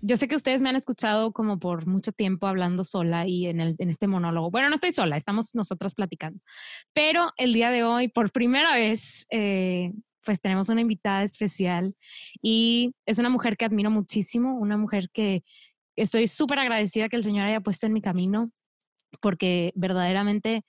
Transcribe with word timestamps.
yo 0.00 0.16
sé 0.16 0.28
que 0.28 0.36
ustedes 0.36 0.62
me 0.62 0.68
han 0.68 0.76
escuchado 0.76 1.32
como 1.32 1.58
por 1.58 1.86
mucho 1.86 2.12
tiempo 2.12 2.46
hablando 2.46 2.84
sola 2.84 3.26
y 3.26 3.46
en, 3.46 3.60
este 3.78 4.06
monólogo. 4.06 4.50
Bueno, 4.50 4.68
no 4.68 4.74
estoy 4.74 4.92
sola, 4.92 5.16
estamos 5.16 5.54
nosotras 5.54 5.94
platicando. 5.94 6.40
Pero 6.92 7.30
el 7.36 7.52
día 7.52 7.70
de 7.70 7.84
hoy, 7.84 8.08
por 8.08 8.30
primera 8.32 8.74
vez, 8.74 9.26
eh, 9.30 9.92
pues 10.24 10.40
tenemos 10.40 10.68
una 10.68 10.80
invitada 10.80 11.22
especial 11.22 11.94
y 12.42 12.92
es 13.06 13.18
una 13.18 13.30
mujer 13.30 13.56
que 13.56 13.64
admiro 13.64 13.90
muchísimo, 13.90 14.56
una 14.58 14.76
mujer 14.76 15.08
que 15.12 15.44
estoy 15.96 16.28
súper 16.28 16.58
agradecida 16.58 17.08
que 17.08 17.16
el 17.16 17.22
Señor 17.22 17.46
haya 17.46 17.60
puesto 17.60 17.86
en 17.86 17.92
mi 17.92 18.00
camino 18.00 18.50
porque 19.20 19.72
verdaderamente 19.74 20.64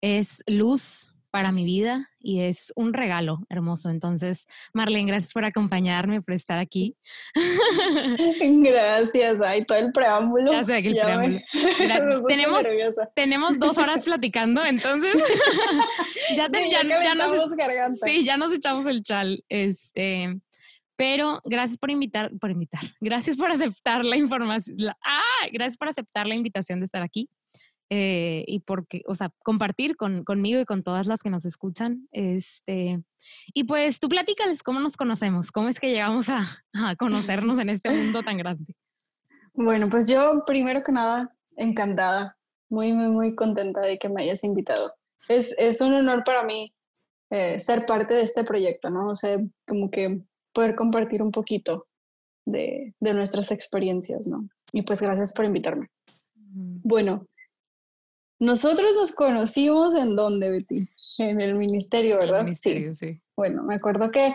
es 0.00 0.42
luz 0.46 1.12
para 1.36 1.52
mi 1.52 1.66
vida 1.66 2.08
y 2.18 2.40
es 2.40 2.72
un 2.76 2.94
regalo 2.94 3.40
hermoso. 3.50 3.90
Entonces, 3.90 4.46
Marlene, 4.72 5.10
gracias 5.10 5.34
por 5.34 5.44
acompañarme, 5.44 6.22
por 6.22 6.32
estar 6.32 6.58
aquí. 6.58 6.96
Gracias, 8.40 9.36
ay, 9.44 9.66
todo 9.66 9.76
el 9.76 9.92
preámbulo. 9.92 10.50
Ya 10.50 10.64
sé 10.64 10.82
que 10.82 10.88
el 10.88 10.94
preámbulo. 10.94 11.40
tenemos, 12.26 12.64
tenemos 13.14 13.58
dos 13.58 13.76
horas 13.76 14.02
platicando, 14.04 14.64
entonces 14.64 15.14
ya, 16.34 16.48
ya, 16.50 16.82
ya, 16.82 17.14
nos, 17.14 18.00
sí, 18.02 18.24
ya 18.24 18.38
nos 18.38 18.54
echamos 18.54 18.86
el 18.86 19.02
chal. 19.02 19.44
Este, 19.50 20.40
pero 20.96 21.42
gracias 21.44 21.76
por 21.76 21.90
invitar, 21.90 22.30
por 22.40 22.50
invitar, 22.50 22.80
gracias 22.98 23.36
por 23.36 23.50
aceptar 23.50 24.06
la 24.06 24.16
información, 24.16 24.78
ah, 25.04 25.48
gracias 25.52 25.76
por 25.76 25.88
aceptar 25.88 26.26
la 26.26 26.34
invitación 26.34 26.80
de 26.80 26.86
estar 26.86 27.02
aquí. 27.02 27.28
Eh, 27.88 28.44
y 28.48 28.60
porque, 28.60 29.02
o 29.06 29.14
sea, 29.14 29.30
compartir 29.44 29.96
con, 29.96 30.24
conmigo 30.24 30.60
y 30.60 30.64
con 30.64 30.82
todas 30.82 31.06
las 31.06 31.22
que 31.22 31.30
nos 31.30 31.44
escuchan. 31.44 32.08
Este, 32.10 33.00
y 33.54 33.64
pues 33.64 34.00
tú 34.00 34.08
platícales 34.08 34.62
cómo 34.62 34.80
nos 34.80 34.96
conocemos, 34.96 35.52
cómo 35.52 35.68
es 35.68 35.78
que 35.78 35.90
llegamos 35.90 36.28
a, 36.28 36.46
a 36.72 36.96
conocernos 36.96 37.58
en 37.58 37.68
este 37.70 37.90
mundo 37.90 38.22
tan 38.22 38.38
grande. 38.38 38.74
Bueno, 39.54 39.88
pues 39.88 40.08
yo 40.08 40.42
primero 40.46 40.82
que 40.82 40.92
nada, 40.92 41.34
encantada, 41.56 42.36
muy, 42.68 42.92
muy, 42.92 43.08
muy 43.08 43.34
contenta 43.34 43.80
de 43.80 43.98
que 43.98 44.08
me 44.08 44.22
hayas 44.22 44.44
invitado. 44.44 44.92
Es, 45.28 45.56
es 45.58 45.80
un 45.80 45.94
honor 45.94 46.24
para 46.24 46.44
mí 46.44 46.74
eh, 47.30 47.58
ser 47.60 47.86
parte 47.86 48.14
de 48.14 48.22
este 48.22 48.44
proyecto, 48.44 48.90
¿no? 48.90 49.10
O 49.10 49.14
sea, 49.14 49.38
como 49.66 49.90
que 49.90 50.22
poder 50.52 50.74
compartir 50.74 51.22
un 51.22 51.30
poquito 51.30 51.86
de, 52.44 52.94
de 53.00 53.14
nuestras 53.14 53.50
experiencias, 53.50 54.26
¿no? 54.26 54.48
Y 54.72 54.82
pues 54.82 55.00
gracias 55.02 55.32
por 55.32 55.44
invitarme. 55.44 55.88
Bueno, 56.34 57.26
nosotros 58.38 58.94
nos 58.94 59.12
conocimos 59.12 59.94
en 59.94 60.16
dónde, 60.16 60.50
Betty? 60.50 60.88
En 61.18 61.40
el 61.40 61.54
ministerio, 61.54 62.18
¿verdad? 62.18 62.44
ministerio, 62.44 62.92
sí. 62.94 63.20
Bueno, 63.34 63.62
me 63.62 63.76
acuerdo 63.76 64.10
que 64.10 64.34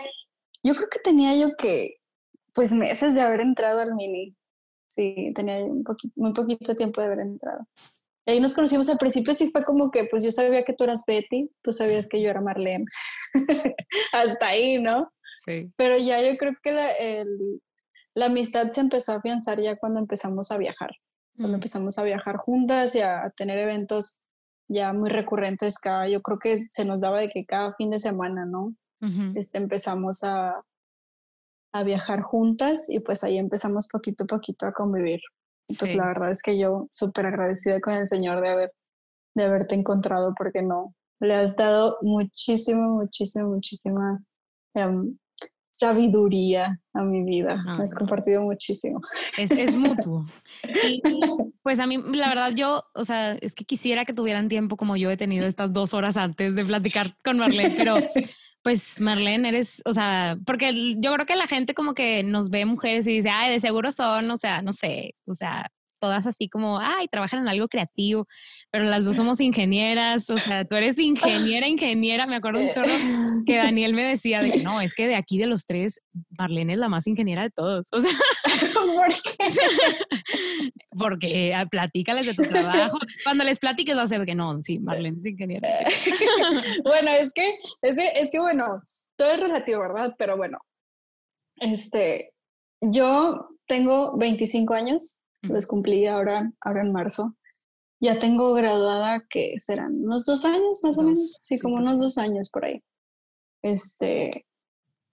yo 0.62 0.74
creo 0.74 0.88
que 0.88 0.98
tenía 0.98 1.36
yo 1.36 1.54
que, 1.56 1.96
pues 2.52 2.72
meses 2.72 3.14
de 3.14 3.20
haber 3.20 3.40
entrado 3.40 3.80
al 3.80 3.94
mini. 3.94 4.36
Sí, 4.88 5.32
tenía 5.34 5.58
un 5.64 5.84
poquito, 5.84 6.12
muy 6.16 6.32
poquito 6.32 6.74
tiempo 6.74 7.00
de 7.00 7.06
haber 7.06 7.20
entrado. 7.20 7.66
ahí 8.26 8.40
nos 8.40 8.54
conocimos 8.54 8.90
al 8.90 8.98
principio, 8.98 9.32
sí 9.32 9.50
fue 9.50 9.64
como 9.64 9.90
que, 9.90 10.04
pues 10.10 10.24
yo 10.24 10.30
sabía 10.30 10.64
que 10.64 10.74
tú 10.74 10.84
eras 10.84 11.04
Betty, 11.06 11.50
tú 11.62 11.72
sabías 11.72 12.08
que 12.08 12.20
yo 12.20 12.30
era 12.30 12.40
Marlene. 12.40 12.84
Hasta 14.12 14.48
ahí, 14.48 14.80
¿no? 14.80 15.12
Sí. 15.44 15.72
Pero 15.76 15.96
ya 15.96 16.20
yo 16.20 16.36
creo 16.36 16.52
que 16.62 16.72
la, 16.72 16.90
la 18.14 18.26
amistad 18.26 18.70
se 18.70 18.80
empezó 18.80 19.12
a 19.12 19.16
afianzar 19.16 19.60
ya 19.60 19.76
cuando 19.76 20.00
empezamos 20.00 20.50
a 20.50 20.58
viajar 20.58 20.90
cuando 21.36 21.56
empezamos 21.56 21.98
a 21.98 22.04
viajar 22.04 22.36
juntas 22.36 22.94
y 22.94 23.00
a, 23.00 23.32
tener 23.36 23.58
eventos 23.58 24.18
ya 24.68 24.92
muy 24.92 25.10
recurrentes 25.10 25.78
cada, 25.78 26.08
yo 26.08 26.22
creo 26.22 26.38
que 26.38 26.66
se 26.68 26.84
nos 26.84 27.00
daba 27.00 27.20
de 27.20 27.28
que 27.28 27.44
cada 27.44 27.74
fin 27.74 27.90
de 27.90 27.98
semana, 27.98 28.44
¿no? 28.44 28.74
este, 29.34 29.58
empezamos 29.58 30.22
a, 30.22 30.62
a 31.72 31.82
viajar 31.84 32.22
juntas 32.22 32.88
y 32.88 33.00
pues 33.00 33.24
ahí 33.24 33.38
empezamos 33.38 33.88
poquito 33.88 34.24
a 34.24 34.26
poquito 34.26 34.66
a 34.66 34.72
convivir. 34.72 35.20
pues 35.78 35.96
la 35.96 36.06
verdad 36.06 36.30
es 36.30 36.42
que 36.42 36.58
yo 36.58 36.86
súper 36.90 37.26
agradecida 37.26 37.80
con 37.80 37.94
el 37.94 38.06
Señor 38.06 38.40
de, 38.40 38.48
haber, 38.48 38.72
de 39.34 39.44
haberte 39.44 39.74
encontrado 39.74 40.34
porque 40.36 40.62
no, 40.62 40.94
le 41.20 41.34
has 41.34 41.56
dado 41.56 41.98
muchísimo, 42.02 42.98
muchísimo, 42.98 43.48
muchísima 43.48 44.22
em, 44.74 45.16
sabiduría 45.72 46.78
a 46.92 47.02
mi 47.02 47.24
vida. 47.24 47.56
Me 47.76 47.82
has 47.82 47.94
compartido 47.94 48.42
muchísimo. 48.42 49.00
Es, 49.36 49.50
es 49.50 49.76
mutuo. 49.76 50.24
Y, 50.84 51.02
pues 51.62 51.80
a 51.80 51.86
mí, 51.86 52.00
la 52.14 52.28
verdad, 52.28 52.52
yo, 52.54 52.84
o 52.94 53.04
sea, 53.04 53.32
es 53.32 53.54
que 53.54 53.64
quisiera 53.64 54.04
que 54.04 54.12
tuvieran 54.12 54.48
tiempo 54.48 54.76
como 54.76 54.96
yo 54.96 55.10
he 55.10 55.16
tenido 55.16 55.46
estas 55.46 55.72
dos 55.72 55.94
horas 55.94 56.16
antes 56.16 56.54
de 56.54 56.64
platicar 56.64 57.16
con 57.24 57.38
Marlene, 57.38 57.74
pero 57.76 57.94
pues 58.62 59.00
Marlene, 59.00 59.48
eres, 59.48 59.82
o 59.84 59.92
sea, 59.92 60.38
porque 60.46 60.94
yo 60.98 61.12
creo 61.14 61.26
que 61.26 61.36
la 61.36 61.46
gente 61.46 61.74
como 61.74 61.94
que 61.94 62.22
nos 62.22 62.50
ve 62.50 62.64
mujeres 62.64 63.06
y 63.08 63.14
dice, 63.14 63.30
ay, 63.30 63.50
de 63.50 63.60
seguro 63.60 63.90
son, 63.90 64.30
o 64.30 64.36
sea, 64.36 64.62
no 64.62 64.72
sé, 64.72 65.14
o 65.26 65.34
sea, 65.34 65.68
todas 66.02 66.26
así 66.26 66.48
como, 66.48 66.80
ay, 66.80 67.06
trabajan 67.06 67.42
en 67.42 67.48
algo 67.48 67.68
creativo, 67.68 68.26
pero 68.72 68.82
las 68.82 69.04
dos 69.04 69.14
somos 69.14 69.40
ingenieras, 69.40 70.28
o 70.30 70.36
sea, 70.36 70.64
tú 70.64 70.74
eres 70.74 70.98
ingeniera, 70.98 71.68
ingeniera, 71.68 72.26
me 72.26 72.34
acuerdo 72.34 72.58
un 72.60 72.70
chorro 72.70 72.88
que 73.46 73.56
Daniel 73.72 73.94
me 73.94 74.02
decía 74.02 74.42
de 74.42 74.50
que 74.50 74.64
no, 74.64 74.80
es 74.80 74.94
que 74.94 75.06
de 75.06 75.14
aquí 75.14 75.38
de 75.38 75.46
los 75.46 75.64
tres, 75.64 76.00
Marlene 76.36 76.72
es 76.72 76.80
la 76.80 76.88
más 76.88 77.06
ingeniera 77.06 77.42
de 77.42 77.50
todos, 77.50 77.86
o 77.92 78.00
sea, 78.00 78.10
¿por 78.74 79.08
qué? 79.22 80.72
porque 80.98 81.54
ah, 81.54 81.66
platícales 81.66 82.26
de 82.26 82.34
tu 82.34 82.42
trabajo, 82.50 82.98
cuando 83.22 83.44
les 83.44 83.60
platiques 83.60 83.96
va 83.96 84.02
a 84.02 84.08
ser 84.08 84.26
que 84.26 84.34
no, 84.34 84.60
sí, 84.60 84.80
Marlene 84.80 85.18
es 85.18 85.26
ingeniera. 85.26 85.68
bueno, 86.82 87.12
es 87.12 87.30
que, 87.32 87.58
es 87.82 87.96
que, 87.96 88.08
es 88.20 88.30
que 88.32 88.40
bueno, 88.40 88.82
todo 89.16 89.30
es 89.30 89.40
relativo, 89.40 89.82
¿verdad? 89.82 90.16
Pero 90.18 90.36
bueno, 90.36 90.58
este, 91.58 92.34
yo 92.80 93.50
tengo 93.68 94.16
25 94.18 94.74
años, 94.74 95.20
los 95.42 95.66
cumplí 95.66 96.06
ahora, 96.06 96.52
ahora 96.60 96.82
en 96.82 96.92
marzo. 96.92 97.36
Ya 98.00 98.18
tengo 98.18 98.54
graduada 98.54 99.24
que 99.28 99.54
serán 99.58 100.04
unos 100.04 100.24
dos 100.24 100.44
años 100.44 100.80
más 100.82 100.98
o 100.98 101.02
menos, 101.02 101.38
sí, 101.40 101.58
como 101.58 101.76
unos 101.76 102.00
dos 102.00 102.18
años 102.18 102.50
por 102.50 102.64
ahí. 102.64 102.82
Este, 103.62 104.46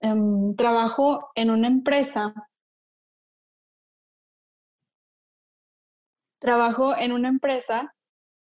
em, 0.02 0.56
trabajo 0.56 1.30
en 1.36 1.52
una 1.52 1.68
empresa. 1.68 2.34
Trabajo 6.40 6.96
en 6.98 7.12
una 7.12 7.30
empresa 7.30 7.94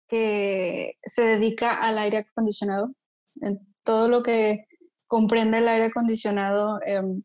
que 0.07 0.97
se 1.03 1.23
dedica 1.23 1.79
al 1.79 1.97
aire 1.97 2.17
acondicionado, 2.19 2.93
en 3.41 3.59
todo 3.83 4.07
lo 4.07 4.21
que 4.21 4.67
comprende 5.07 5.59
el 5.59 5.67
aire 5.67 5.85
acondicionado, 5.85 6.79
em, 6.85 7.23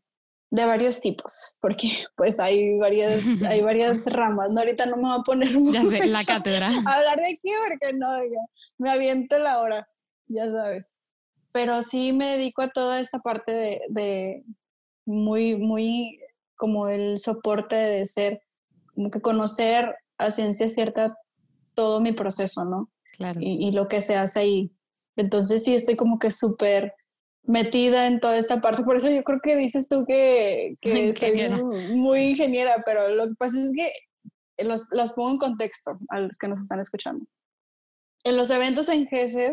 de 0.50 0.66
varios 0.66 1.00
tipos, 1.00 1.56
porque 1.60 1.88
pues 2.16 2.40
hay 2.40 2.76
varias, 2.78 3.42
hay 3.42 3.62
varias 3.62 4.06
ramas. 4.12 4.50
No, 4.50 4.60
ahorita 4.60 4.86
no 4.86 4.96
me 4.96 5.02
voy 5.02 5.18
a 5.20 5.22
poner 5.22 5.48
ya 5.72 5.82
sé, 5.84 6.06
la 6.06 6.24
cátedra. 6.24 6.68
a 6.86 6.94
hablar 6.94 7.16
de 7.16 7.26
aquí 7.26 7.52
porque 7.68 7.96
no, 7.96 8.08
me 8.78 8.90
aviento 8.90 9.38
la 9.38 9.60
hora, 9.60 9.88
ya 10.26 10.50
sabes. 10.50 10.98
Pero 11.52 11.82
sí 11.82 12.12
me 12.12 12.36
dedico 12.36 12.62
a 12.62 12.68
toda 12.68 13.00
esta 13.00 13.18
parte 13.18 13.52
de, 13.52 13.80
de 13.88 14.44
muy, 15.04 15.56
muy 15.56 16.20
como 16.56 16.88
el 16.88 17.18
soporte 17.18 17.74
de 17.74 18.04
ser, 18.04 18.42
como 18.94 19.10
que 19.10 19.20
conocer 19.20 19.96
a 20.18 20.30
ciencia 20.30 20.68
cierta 20.68 21.16
todo 21.74 22.00
mi 22.00 22.12
proceso, 22.12 22.64
¿no? 22.66 22.90
Claro. 23.16 23.40
Y, 23.42 23.66
y 23.66 23.72
lo 23.72 23.88
que 23.88 24.00
se 24.00 24.16
hace 24.16 24.40
ahí. 24.40 24.72
Entonces 25.16 25.64
sí 25.64 25.74
estoy 25.74 25.96
como 25.96 26.18
que 26.18 26.30
súper 26.30 26.94
metida 27.42 28.06
en 28.06 28.20
toda 28.20 28.36
esta 28.36 28.60
parte. 28.60 28.82
Por 28.82 28.96
eso 28.96 29.10
yo 29.10 29.22
creo 29.24 29.40
que 29.42 29.56
dices 29.56 29.88
tú 29.88 30.04
que, 30.06 30.76
que 30.80 31.12
soy 31.12 31.48
muy, 31.94 32.30
ingeniera, 32.30 32.82
pero 32.84 33.08
lo 33.08 33.28
que 33.28 33.34
pasa 33.38 33.58
es 33.62 33.72
que 33.74 33.92
los, 34.64 34.88
las 34.92 35.12
pongo 35.12 35.30
en 35.30 35.38
contexto 35.38 35.98
a 36.08 36.20
los 36.20 36.38
que 36.38 36.48
nos 36.48 36.60
están 36.60 36.80
escuchando. 36.80 37.24
En 38.24 38.36
los 38.36 38.50
eventos 38.50 38.88
en 38.88 39.06
GESED, 39.06 39.52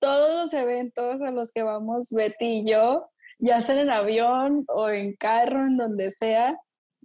todos 0.00 0.36
los 0.36 0.54
eventos 0.54 1.22
a 1.22 1.30
los 1.30 1.52
que 1.52 1.62
vamos 1.62 2.10
Betty 2.10 2.60
y 2.60 2.66
yo, 2.66 3.10
ya 3.38 3.60
sea 3.60 3.80
en 3.80 3.90
avión 3.90 4.64
o 4.68 4.88
en 4.88 5.14
carro, 5.16 5.64
en 5.64 5.76
donde 5.76 6.10
sea, 6.10 6.56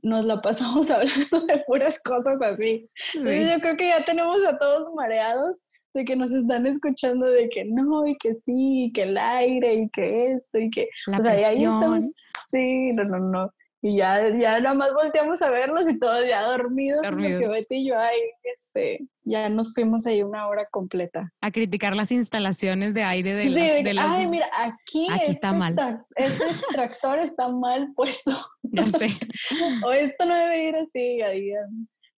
nos 0.02 0.26
la 0.26 0.42
pasamos 0.42 0.90
hablando 0.92 1.42
de 1.42 1.64
puras 1.68 2.00
cosas 2.02 2.42
así. 2.42 2.90
yo 3.14 3.60
creo 3.62 3.78
que 3.78 3.88
ya 3.88 4.04
tenemos 4.06 4.44
a 4.46 4.58
todos 4.58 4.94
mareados 4.96 5.56
de 6.00 6.06
que 6.06 6.16
nos 6.16 6.32
están 6.32 6.66
escuchando 6.66 7.28
de 7.30 7.50
que 7.50 7.66
no, 7.66 8.08
y 8.08 8.18
que 8.18 8.36
sí, 8.36 8.86
y 8.86 8.92
que 8.92 9.04
el 9.04 9.18
aire, 9.18 9.74
y 9.76 9.90
que 9.90 10.32
esto, 10.32 10.58
y 10.58 10.70
que... 10.70 10.88
La 11.08 11.18
o 11.18 11.22
sea, 11.22 11.34
ahí 11.34 11.64
estamos, 11.64 12.02
sí, 12.50 12.94
no, 12.94 13.04
no, 13.04 13.20
no. 13.20 13.54
Y 13.82 13.96
ya, 13.96 14.28
ya 14.38 14.60
nada 14.60 14.76
más 14.76 14.94
volteamos 14.94 15.42
a 15.42 15.52
verlos 15.52 15.90
y 15.90 15.98
todos 15.98 16.26
ya 16.28 16.44
dormidos, 16.44 17.02
Dormido. 17.02 17.40
porque 17.40 17.48
Betty 17.48 17.76
y 17.76 17.88
yo 17.88 17.98
ahí, 17.98 18.20
este, 18.44 19.08
ya 19.24 19.48
nos 19.48 19.74
fuimos 19.74 20.06
ahí 20.06 20.22
una 20.22 20.48
hora 20.48 20.66
completa. 20.70 21.32
A 21.40 21.52
criticar 21.52 21.96
las 21.96 22.12
instalaciones 22.12 22.94
de 22.94 23.04
aire 23.04 23.34
de, 23.36 23.50
sí, 23.50 23.84
de, 23.84 23.96
Ay, 23.98 24.28
mira, 24.28 24.48
aquí, 24.58 25.08
aquí 25.10 25.32
está 25.32 25.54
mal. 25.54 25.78
este 26.16 26.44
extractor 26.46 27.20
está 27.20 27.48
mal 27.48 27.88
puesto. 27.96 28.32
Ya 28.64 28.86
sé. 28.86 29.08
o 29.86 29.92
esto 29.92 30.26
no 30.26 30.36
debe 30.36 30.68
ir 30.68 30.76
así. 30.76 31.22
Ahí, 31.22 31.52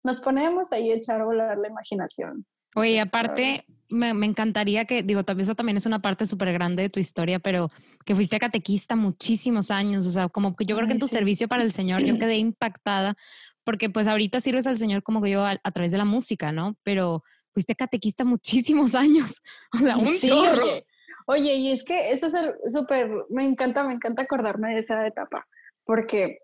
nos 0.03 0.19
ponemos 0.21 0.73
ahí 0.73 0.91
a 0.91 0.95
echar 0.95 1.21
a 1.21 1.25
volar 1.25 1.59
la 1.59 1.67
imaginación. 1.67 2.43
Oye, 2.75 3.01
aparte, 3.01 3.65
me, 3.91 4.25
encantaría 4.25 4.85
que, 4.85 5.03
digo, 5.03 5.23
también 5.23 5.43
eso 5.43 5.55
también 5.55 5.77
es 5.77 5.85
una 5.85 6.01
parte 6.01 6.25
súper 6.25 6.53
grande 6.53 6.83
de 6.83 6.89
tu 6.89 6.99
historia, 6.99 7.39
pero 7.39 7.69
que 8.05 8.15
fuiste 8.15 8.39
catequista 8.39 8.95
muchísimos 8.95 9.69
años, 9.69 10.07
o 10.07 10.11
sea, 10.11 10.29
como 10.29 10.55
que 10.55 10.65
yo 10.65 10.75
creo 10.75 10.87
que 10.87 10.93
en 10.93 10.99
tu 10.99 11.07
servicio 11.07 11.47
para 11.47 11.63
el 11.63 11.71
Señor 11.71 12.01
yo 12.03 12.17
quedé 12.17 12.35
impactada, 12.37 13.15
porque 13.63 13.89
pues 13.89 14.07
ahorita 14.07 14.39
sirves 14.39 14.67
al 14.67 14.77
Señor 14.77 15.03
como 15.03 15.21
que 15.21 15.29
yo 15.29 15.45
a, 15.45 15.57
través 15.71 15.91
de 15.91 15.97
la 15.97 16.05
música, 16.05 16.51
¿no? 16.51 16.77
Pero 16.83 17.23
fuiste 17.53 17.75
catequista 17.75 18.23
muchísimos 18.23 18.95
años, 18.95 19.41
o 19.73 19.79
sea, 19.79 19.97
un 19.97 20.05
sí, 20.07 20.31
oye, 20.31 20.85
oye, 21.27 21.53
y 21.55 21.71
es 21.71 21.83
que 21.83 22.11
eso 22.11 22.27
es 22.27 22.73
súper, 22.73 23.09
me 23.29 23.43
encanta, 23.43 23.83
me 23.83 23.93
encanta 23.93 24.21
acordarme 24.21 24.73
de 24.73 24.79
esa 24.79 25.05
etapa, 25.05 25.45
porque, 25.85 26.39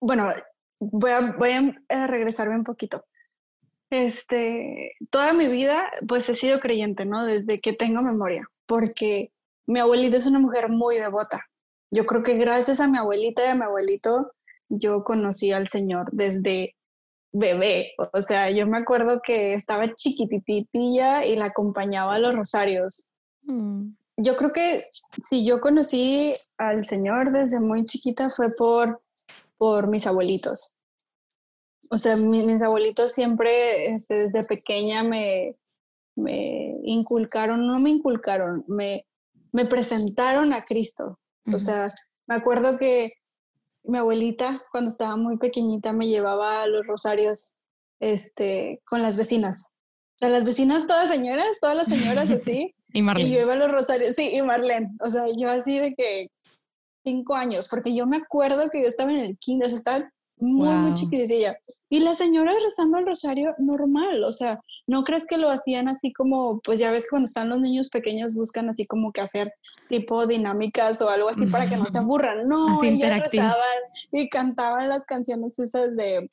bueno, 0.00 0.28
voy 0.80 1.10
a, 1.12 1.20
voy 1.38 1.50
a 1.88 2.06
regresarme 2.08 2.56
un 2.56 2.64
poquito 2.64 3.04
este, 3.90 4.92
toda 5.10 5.32
mi 5.32 5.48
vida, 5.48 5.90
pues 6.08 6.28
he 6.28 6.34
sido 6.34 6.60
creyente, 6.60 7.04
¿no? 7.04 7.24
Desde 7.24 7.60
que 7.60 7.72
tengo 7.72 8.02
memoria, 8.02 8.48
porque 8.66 9.32
mi 9.66 9.80
abuelita 9.80 10.16
es 10.16 10.26
una 10.26 10.40
mujer 10.40 10.68
muy 10.68 10.96
devota. 10.96 11.44
Yo 11.90 12.04
creo 12.06 12.22
que 12.22 12.36
gracias 12.36 12.80
a 12.80 12.88
mi 12.88 12.98
abuelita 12.98 13.44
y 13.44 13.48
a 13.48 13.54
mi 13.54 13.62
abuelito, 13.62 14.32
yo 14.68 15.04
conocí 15.04 15.52
al 15.52 15.68
Señor 15.68 16.08
desde 16.12 16.74
bebé. 17.32 17.92
O 18.12 18.20
sea, 18.20 18.50
yo 18.50 18.66
me 18.66 18.78
acuerdo 18.78 19.20
que 19.24 19.54
estaba 19.54 19.94
chiquititilla 19.94 21.24
y 21.24 21.36
la 21.36 21.46
acompañaba 21.46 22.14
a 22.14 22.18
los 22.18 22.34
rosarios. 22.34 23.10
Mm. 23.42 23.90
Yo 24.18 24.36
creo 24.36 24.52
que 24.52 24.86
si 25.22 25.46
yo 25.46 25.60
conocí 25.60 26.32
al 26.56 26.84
Señor 26.84 27.30
desde 27.32 27.60
muy 27.60 27.84
chiquita 27.84 28.30
fue 28.30 28.48
por, 28.56 29.02
por 29.58 29.88
mis 29.88 30.06
abuelitos 30.06 30.75
o 31.90 31.98
sea, 31.98 32.16
mis, 32.16 32.46
abuelitos 32.62 33.12
siempre 33.12 33.92
este, 33.92 34.28
desde 34.28 34.46
pequeña 34.46 35.02
me, 35.02 35.56
me 36.14 36.76
inculcaron, 36.82 37.66
no 37.66 37.78
me 37.78 37.90
inculcaron, 37.90 38.64
me, 38.68 39.06
me 39.52 39.66
presentaron 39.66 40.52
a 40.52 40.64
Cristo. 40.64 41.18
O 41.52 41.56
sea, 41.56 41.86
me 42.26 42.34
acuerdo 42.34 42.76
que 42.76 43.12
mi 43.84 43.98
abuelita 43.98 44.60
cuando 44.72 44.90
estaba 44.90 45.16
muy 45.16 45.38
pequeñita 45.38 45.92
me 45.92 46.08
llevaba 46.08 46.62
a 46.62 46.66
los 46.66 46.86
rosarios 46.86 47.54
este, 48.00 48.82
con 48.84 49.02
las 49.02 49.16
vecinas. 49.16 49.68
O 50.16 50.18
sea, 50.18 50.28
las 50.30 50.44
vecinas 50.44 50.86
todas 50.86 51.08
señoras, 51.08 51.58
todas 51.60 51.76
las 51.76 51.88
señoras 51.88 52.30
así. 52.30 52.74
y 52.92 53.02
Marlene. 53.02 53.28
Y 53.28 53.32
yo 53.34 53.40
iba 53.42 53.52
a 53.52 53.56
los 53.56 53.70
rosarios, 53.70 54.16
sí, 54.16 54.30
y 54.32 54.42
Marlene. 54.42 54.90
O 55.04 55.10
sea, 55.10 55.24
yo 55.36 55.48
así 55.48 55.78
de 55.78 55.94
que 55.94 56.30
cinco 57.04 57.34
años, 57.34 57.68
porque 57.70 57.94
yo 57.94 58.06
me 58.06 58.16
acuerdo 58.16 58.68
que 58.70 58.82
yo 58.82 58.88
estaba 58.88 59.12
en 59.12 59.18
el 59.18 59.38
kinder, 59.38 59.66
o 59.66 59.68
sea, 59.68 59.78
estaba 59.78 60.12
muy, 60.38 60.68
muy 60.68 60.94
chiquitilla. 60.94 61.58
Y 61.88 62.00
la 62.00 62.14
señora 62.14 62.52
rezando 62.62 62.98
el 62.98 63.06
rosario 63.06 63.54
normal, 63.58 64.22
o 64.24 64.30
sea, 64.30 64.60
no 64.86 65.02
crees 65.02 65.26
que 65.26 65.38
lo 65.38 65.50
hacían 65.50 65.88
así 65.88 66.12
como, 66.12 66.60
pues 66.60 66.78
ya 66.78 66.90
ves 66.90 67.06
cuando 67.08 67.24
están 67.24 67.48
los 67.48 67.60
niños 67.60 67.88
pequeños 67.88 68.34
buscan 68.34 68.68
así 68.68 68.86
como 68.86 69.12
que 69.12 69.20
hacer 69.20 69.48
tipo 69.88 70.26
dinámicas 70.26 71.00
o 71.02 71.08
algo 71.08 71.28
así 71.28 71.46
para 71.46 71.68
que 71.68 71.76
no 71.76 71.86
se 71.86 71.98
aburran. 71.98 72.42
No, 72.48 72.82
ellos 72.82 73.00
rezaban 73.00 73.78
y 74.12 74.28
cantaban 74.28 74.88
las 74.88 75.04
canciones 75.04 75.58
esas 75.58 75.96
de 75.96 76.28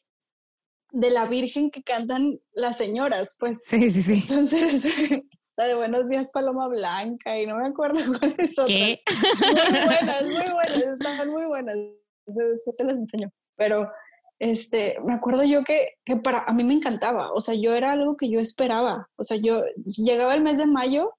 de 0.93 1.09
la 1.09 1.25
Virgen 1.25 1.71
que 1.71 1.83
cantan 1.83 2.39
las 2.53 2.77
señoras, 2.77 3.35
pues. 3.39 3.63
Sí, 3.65 3.89
sí, 3.89 4.01
sí. 4.01 4.13
Entonces, 4.13 4.85
la 5.57 5.65
de 5.65 5.75
Buenos 5.75 6.07
días 6.07 6.29
Paloma 6.29 6.67
Blanca 6.67 7.37
y 7.37 7.47
no 7.47 7.57
me 7.57 7.67
acuerdo 7.67 7.95
cuál 8.19 8.35
es 8.37 8.57
otra. 8.57 8.75
Muy 8.75 9.85
buenas, 9.85 10.23
muy 10.23 10.53
buenas, 10.53 10.83
están 10.99 11.29
muy 11.29 11.45
buenas. 11.45 11.77
Eso, 12.25 12.41
se 12.71 12.83
las 12.83 12.95
enseño 12.95 13.29
pero 13.57 13.91
este, 14.39 14.97
me 15.05 15.13
acuerdo 15.13 15.43
yo 15.43 15.63
que, 15.63 15.89
que, 16.03 16.17
para 16.17 16.43
a 16.43 16.53
mí 16.53 16.63
me 16.63 16.73
encantaba, 16.73 17.31
o 17.31 17.39
sea, 17.39 17.55
yo 17.55 17.75
era 17.75 17.91
algo 17.91 18.17
que 18.17 18.29
yo 18.29 18.39
esperaba, 18.39 19.07
o 19.15 19.23
sea, 19.23 19.37
yo 19.37 19.61
llegaba 19.85 20.35
el 20.35 20.41
mes 20.41 20.57
de 20.57 20.65
mayo 20.65 21.09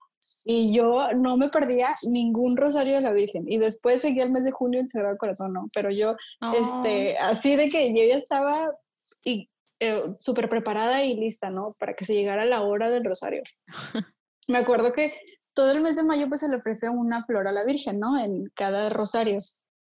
y 0.44 0.74
yo 0.74 1.02
no 1.16 1.36
me 1.36 1.48
perdía 1.48 1.90
ningún 2.10 2.56
rosario 2.56 2.94
de 2.94 3.00
la 3.02 3.12
Virgen 3.12 3.44
y 3.46 3.58
después 3.58 4.02
seguía 4.02 4.24
el 4.24 4.32
mes 4.32 4.44
de 4.44 4.52
junio 4.52 4.80
el 4.80 4.88
Sagrado 4.88 5.16
Corazón, 5.16 5.52
¿no? 5.52 5.68
Pero 5.74 5.90
yo, 5.90 6.16
este, 6.54 7.14
oh. 7.14 7.24
así 7.24 7.56
de 7.56 7.68
que 7.68 7.94
yo 7.94 8.04
ya 8.04 8.16
estaba 8.16 8.70
y 9.24 9.48
eh, 9.80 10.00
súper 10.18 10.48
preparada 10.48 11.04
y 11.04 11.14
lista, 11.14 11.50
¿no? 11.50 11.68
Para 11.78 11.94
que 11.94 12.04
se 12.04 12.14
llegara 12.14 12.44
la 12.44 12.62
hora 12.62 12.90
del 12.90 13.04
rosario. 13.04 13.42
me 14.48 14.58
acuerdo 14.58 14.92
que 14.92 15.14
todo 15.54 15.72
el 15.72 15.80
mes 15.80 15.96
de 15.96 16.02
mayo 16.02 16.28
pues 16.28 16.40
se 16.40 16.48
le 16.48 16.56
ofrece 16.56 16.88
una 16.88 17.24
flor 17.24 17.46
a 17.46 17.52
la 17.52 17.64
Virgen, 17.64 17.98
¿no? 17.98 18.18
En 18.18 18.50
cada 18.54 18.88
rosario. 18.90 19.38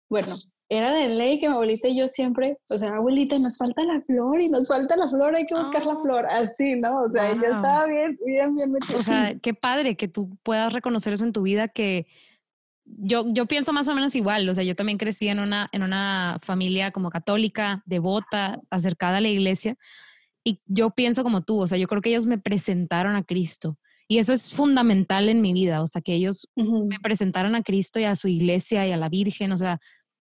Bueno, 0.10 0.28
era 0.70 0.92
de 0.92 1.10
ley 1.10 1.40
que 1.40 1.48
mi 1.48 1.56
abuelita 1.56 1.88
y 1.88 1.98
yo 1.98 2.08
siempre, 2.08 2.58
o 2.72 2.78
sea, 2.78 2.96
abuelita, 2.96 3.38
nos 3.40 3.58
falta 3.58 3.84
la 3.84 4.02
flor 4.02 4.42
y 4.42 4.50
nos 4.50 4.68
falta 4.68 4.96
la 4.96 5.08
flor, 5.08 5.36
hay 5.36 5.46
que 5.46 5.56
buscar 5.56 5.86
la 5.86 5.94
ah. 5.94 6.00
flor, 6.02 6.26
así, 6.28 6.76
¿no? 6.76 7.04
O 7.04 7.10
sea, 7.10 7.34
yo 7.34 7.42
estaba 7.52 7.86
bien, 7.88 8.18
bien, 8.24 8.56
bien 8.56 8.72
metida. 8.72 8.98
O 8.98 9.02
sea, 9.02 9.36
qué 9.42 9.54
padre 9.54 9.96
que 9.96 10.08
tú 10.08 10.38
puedas 10.44 10.74
reconocer 10.74 11.14
eso 11.14 11.26
en 11.26 11.34
tu 11.34 11.42
vida, 11.42 11.68
que 11.68 12.08
yo, 12.86 13.26
yo 13.28 13.48
pienso 13.48 13.74
más 13.74 13.88
o 13.88 13.96
menos 13.96 14.16
igual, 14.16 14.48
o 14.48 14.54
sea, 14.54 14.64
yo 14.64 14.76
también 14.76 15.00
crecí 15.00 15.28
en 15.28 15.40
una, 15.40 15.70
en 15.72 15.82
una 15.82 16.38
familia 16.42 16.92
como 16.92 17.10
católica, 17.10 17.82
devota, 17.86 18.62
acercada 18.70 19.18
a 19.18 19.22
la 19.22 19.30
iglesia, 19.30 19.76
y 20.44 20.62
yo 20.68 20.92
pienso 20.92 21.24
como 21.24 21.42
tú, 21.42 21.62
o 21.62 21.68
sea, 21.68 21.80
yo 21.80 21.88
creo 21.88 22.02
que 22.02 22.10
ellos 22.10 22.28
me 22.28 22.38
presentaron 22.38 23.16
a 23.16 23.24
Cristo. 23.24 23.78
Y 24.08 24.20
eso 24.20 24.34
es 24.34 24.52
fundamental 24.52 25.30
en 25.30 25.42
mi 25.42 25.52
vida, 25.54 25.82
o 25.82 25.88
sea, 25.88 26.02
que 26.02 26.14
ellos 26.14 26.48
me 26.56 27.00
presentaron 27.00 27.56
a 27.56 27.64
Cristo 27.64 28.00
y 28.00 28.04
a 28.04 28.16
su 28.16 28.28
iglesia 28.28 28.88
y 28.88 28.92
a 28.92 28.98
la 28.98 29.10
Virgen, 29.10 29.52
o 29.52 29.58
sea, 29.58 29.80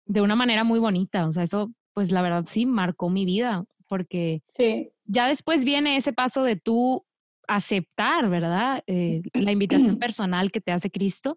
de 0.05 0.21
una 0.21 0.36
manera 0.36 0.63
muy 0.63 0.79
bonita. 0.79 1.27
O 1.27 1.31
sea, 1.31 1.43
eso, 1.43 1.71
pues 1.93 2.12
la 2.12 2.21
verdad 2.21 2.45
sí 2.47 2.65
marcó 2.65 3.09
mi 3.09 3.25
vida, 3.25 3.65
porque 3.88 4.41
sí. 4.47 4.89
ya 5.05 5.27
después 5.27 5.65
viene 5.65 5.97
ese 5.97 6.13
paso 6.13 6.43
de 6.43 6.55
tú 6.55 7.05
aceptar, 7.47 8.29
¿verdad? 8.29 8.83
Eh, 8.88 9.21
la 9.33 9.51
invitación 9.51 9.97
personal 10.00 10.51
que 10.51 10.62
te 10.62 10.71
hace 10.71 10.89
Cristo, 10.89 11.36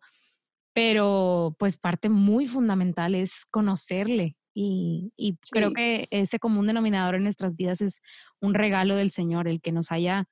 pero 0.73 1.57
pues 1.59 1.77
parte 1.77 2.09
muy 2.09 2.47
fundamental 2.47 3.15
es 3.15 3.45
conocerle. 3.51 4.37
Y, 4.55 5.13
y 5.17 5.37
creo 5.53 5.73
que 5.73 6.09
ese 6.11 6.39
común 6.39 6.67
denominador 6.67 7.15
en 7.15 7.23
nuestras 7.23 7.57
vidas 7.57 7.81
es 7.81 8.03
un 8.41 8.55
regalo 8.55 8.97
del 8.97 9.11
Señor, 9.11 9.47
el 9.47 9.61
que 9.61 9.73
nos 9.73 9.93
haya 9.93 10.29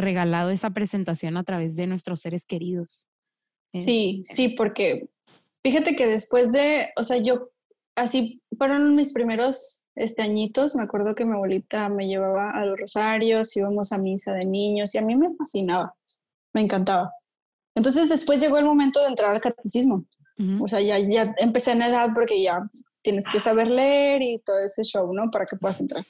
regalado 0.00 0.50
esa 0.50 0.70
presentación 0.70 1.36
a 1.36 1.44
través 1.44 1.76
de 1.76 1.86
nuestros 1.86 2.20
seres 2.20 2.44
queridos. 2.44 3.08
Sí, 3.74 4.22
sí, 4.24 4.50
porque 4.50 5.08
fíjate 5.62 5.94
que 5.94 6.06
después 6.06 6.52
de, 6.52 6.90
o 6.96 7.04
sea, 7.04 7.18
yo 7.18 7.50
así 7.94 8.42
fueron 8.58 8.96
mis 8.96 9.12
primeros 9.12 9.82
este, 9.94 10.22
añitos. 10.22 10.74
Me 10.74 10.82
acuerdo 10.82 11.14
que 11.14 11.24
mi 11.24 11.34
abuelita 11.34 11.88
me 11.88 12.08
llevaba 12.08 12.50
a 12.50 12.64
los 12.64 12.80
rosarios, 12.80 13.56
íbamos 13.56 13.92
a 13.92 13.98
misa 13.98 14.34
de 14.34 14.44
niños 14.44 14.94
y 14.94 14.98
a 14.98 15.02
mí 15.02 15.14
me 15.14 15.34
fascinaba, 15.36 15.94
me 16.52 16.62
encantaba. 16.62 17.12
Entonces 17.74 18.08
después 18.08 18.40
llegó 18.40 18.58
el 18.58 18.64
momento 18.64 19.00
de 19.00 19.08
entrar 19.08 19.34
al 19.34 19.40
catecismo. 19.40 20.04
O 20.58 20.66
sea, 20.66 20.80
ya, 20.80 20.98
ya 20.98 21.34
empecé 21.36 21.72
en 21.72 21.82
edad 21.82 22.08
porque 22.14 22.42
ya 22.42 22.66
tienes 23.02 23.26
que 23.30 23.38
saber 23.38 23.68
leer 23.68 24.22
y 24.22 24.38
todo 24.38 24.58
ese 24.64 24.84
show, 24.84 25.12
¿no? 25.12 25.30
Para 25.30 25.44
que 25.44 25.56
puedas 25.56 25.82
entrar. 25.82 26.02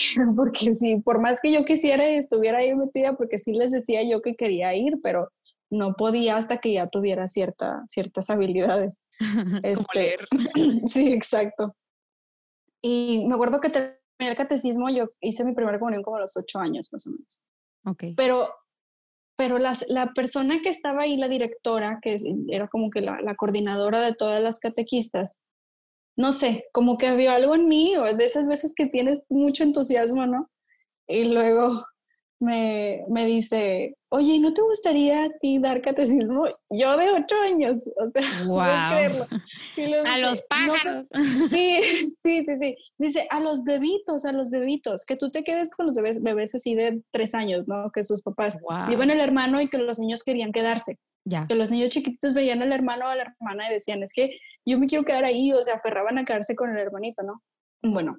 porque 0.36 0.74
sí, 0.74 0.96
por 0.96 1.20
más 1.20 1.40
que 1.40 1.52
yo 1.52 1.64
quisiera 1.64 2.10
y 2.10 2.16
estuviera 2.16 2.58
ahí 2.58 2.74
metida, 2.74 3.14
porque 3.16 3.38
sí 3.38 3.52
les 3.52 3.72
decía 3.72 4.02
yo 4.02 4.20
que 4.20 4.36
quería 4.36 4.74
ir, 4.74 4.98
pero 5.02 5.30
no 5.70 5.94
podía 5.94 6.36
hasta 6.36 6.58
que 6.58 6.72
ya 6.72 6.88
tuviera 6.88 7.26
cierta, 7.28 7.82
ciertas 7.86 8.30
habilidades. 8.30 9.02
este, 9.62 10.16
sí, 10.86 11.12
exacto. 11.12 11.76
Y 12.82 13.24
me 13.28 13.34
acuerdo 13.34 13.60
que 13.60 13.70
terminé 13.70 13.98
el 14.20 14.36
catecismo, 14.36 14.88
yo 14.90 15.10
hice 15.20 15.44
mi 15.44 15.54
primera 15.54 15.78
comunión 15.78 16.02
como 16.02 16.16
a 16.16 16.20
los 16.20 16.36
ocho 16.36 16.58
años 16.58 16.88
más 16.92 17.06
o 17.06 17.10
menos. 17.10 17.40
Okay. 17.84 18.14
Pero, 18.14 18.46
pero 19.36 19.58
las, 19.58 19.88
la 19.88 20.12
persona 20.12 20.60
que 20.62 20.68
estaba 20.68 21.02
ahí, 21.02 21.16
la 21.16 21.28
directora, 21.28 21.98
que 22.02 22.16
era 22.48 22.68
como 22.68 22.90
que 22.90 23.00
la, 23.00 23.20
la 23.22 23.34
coordinadora 23.36 24.00
de 24.00 24.14
todas 24.14 24.42
las 24.42 24.60
catequistas, 24.60 25.38
no 26.20 26.32
sé, 26.32 26.66
como 26.72 26.98
que 26.98 27.16
vio 27.16 27.32
algo 27.32 27.54
en 27.54 27.66
mí, 27.66 27.96
o 27.96 28.04
de 28.04 28.24
esas 28.24 28.46
veces 28.46 28.74
que 28.74 28.86
tienes 28.86 29.22
mucho 29.30 29.62
entusiasmo, 29.62 30.26
¿no? 30.26 30.50
Y 31.08 31.32
luego 31.32 31.82
me, 32.38 33.04
me 33.08 33.24
dice, 33.24 33.96
oye, 34.10 34.38
¿no 34.38 34.52
te 34.52 34.60
gustaría 34.60 35.24
a 35.24 35.30
ti 35.40 35.58
dar 35.58 35.80
catecismo? 35.80 36.44
Yo 36.78 36.96
de 36.98 37.08
ocho 37.10 37.34
años, 37.42 37.90
o 37.96 38.10
sea, 38.10 38.22
wow. 38.46 39.26
creerlo. 39.76 40.06
a 40.06 40.18
los 40.18 40.42
pájaros. 40.42 41.06
sí, 41.48 41.80
sí, 42.22 42.44
sí, 42.44 42.56
sí. 42.60 42.76
Dice, 42.98 43.26
a 43.30 43.40
los 43.40 43.64
bebitos, 43.64 44.26
a 44.26 44.32
los 44.32 44.50
bebitos, 44.50 45.06
que 45.06 45.16
tú 45.16 45.30
te 45.30 45.42
quedes 45.42 45.70
con 45.70 45.86
los 45.86 45.96
bebés, 45.96 46.22
bebés 46.22 46.54
así 46.54 46.74
de 46.74 47.00
tres 47.12 47.34
años, 47.34 47.66
¿no? 47.66 47.90
Que 47.92 48.04
sus 48.04 48.20
papás 48.20 48.58
viven 48.88 49.10
el 49.10 49.20
hermano 49.20 49.58
y 49.58 49.70
que 49.70 49.78
los 49.78 49.98
niños 49.98 50.22
querían 50.22 50.52
quedarse. 50.52 50.98
Ya. 51.24 51.46
Que 51.46 51.54
los 51.54 51.70
niños 51.70 51.88
chiquitos 51.88 52.34
veían 52.34 52.60
al 52.60 52.72
hermano 52.72 53.06
o 53.06 53.08
a 53.08 53.16
la 53.16 53.22
hermana 53.22 53.68
y 53.68 53.72
decían, 53.72 54.02
es 54.02 54.12
que 54.12 54.38
yo 54.70 54.78
me 54.78 54.86
quiero 54.86 55.04
quedar 55.04 55.24
ahí, 55.24 55.52
o 55.52 55.62
sea, 55.62 55.74
aferraban 55.74 56.18
a 56.18 56.24
quedarse 56.24 56.54
con 56.54 56.70
el 56.70 56.78
hermanito, 56.78 57.22
¿no? 57.22 57.42
Bueno, 57.82 58.18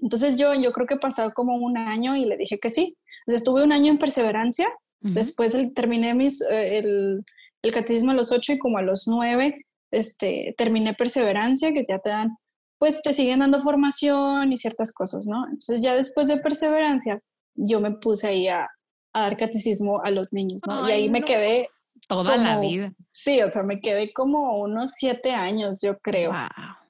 entonces 0.00 0.36
yo, 0.36 0.54
yo 0.54 0.72
creo 0.72 0.86
que 0.86 0.96
pasado 0.96 1.32
como 1.32 1.56
un 1.56 1.76
año 1.76 2.16
y 2.16 2.24
le 2.24 2.36
dije 2.36 2.58
que 2.58 2.70
sí. 2.70 2.96
Entonces 3.20 3.42
estuve 3.42 3.62
un 3.62 3.72
año 3.72 3.92
en 3.92 3.98
perseverancia, 3.98 4.68
después 5.00 5.56
terminé 5.74 6.14
mis, 6.14 6.40
eh, 6.42 6.78
el, 6.78 7.24
el 7.62 7.72
catecismo 7.72 8.12
a 8.12 8.14
los 8.14 8.32
ocho 8.32 8.52
y 8.52 8.58
como 8.58 8.78
a 8.78 8.82
los 8.82 9.06
nueve 9.08 9.64
este, 9.92 10.54
terminé 10.56 10.94
perseverancia, 10.94 11.72
que 11.72 11.84
ya 11.88 11.98
te 11.98 12.10
dan, 12.10 12.36
pues 12.78 13.00
te 13.02 13.12
siguen 13.12 13.40
dando 13.40 13.62
formación 13.62 14.52
y 14.52 14.56
ciertas 14.56 14.92
cosas, 14.92 15.26
¿no? 15.26 15.44
Entonces 15.44 15.82
ya 15.82 15.94
después 15.94 16.26
de 16.26 16.38
perseverancia, 16.38 17.20
yo 17.54 17.80
me 17.80 17.92
puse 17.92 18.26
ahí 18.26 18.48
a, 18.48 18.68
a 19.12 19.20
dar 19.20 19.36
catecismo 19.36 20.02
a 20.02 20.10
los 20.10 20.32
niños, 20.32 20.62
¿no? 20.66 20.88
y 20.88 20.92
ahí 20.92 21.08
me 21.08 21.22
quedé... 21.22 21.68
Toda 22.14 22.36
la 22.36 22.60
vida. 22.60 22.92
Sí, 23.10 23.40
o 23.42 23.48
sea, 23.48 23.62
me 23.62 23.80
quedé 23.80 24.12
como 24.12 24.58
unos 24.58 24.92
siete 24.92 25.32
años, 25.32 25.80
yo 25.80 25.98
creo. 25.98 26.30
Wow 26.30 26.82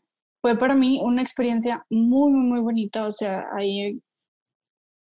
fue 0.43 0.59
para 0.59 0.75
mí 0.75 1.01
una 1.03 1.23
experiencia 1.23 1.87
muy, 1.89 2.33
muy, 2.33 2.45
muy 2.45 2.61
bonita. 2.61 3.07
O 3.07 3.13
sea, 3.13 3.47
ahí, 3.57 4.03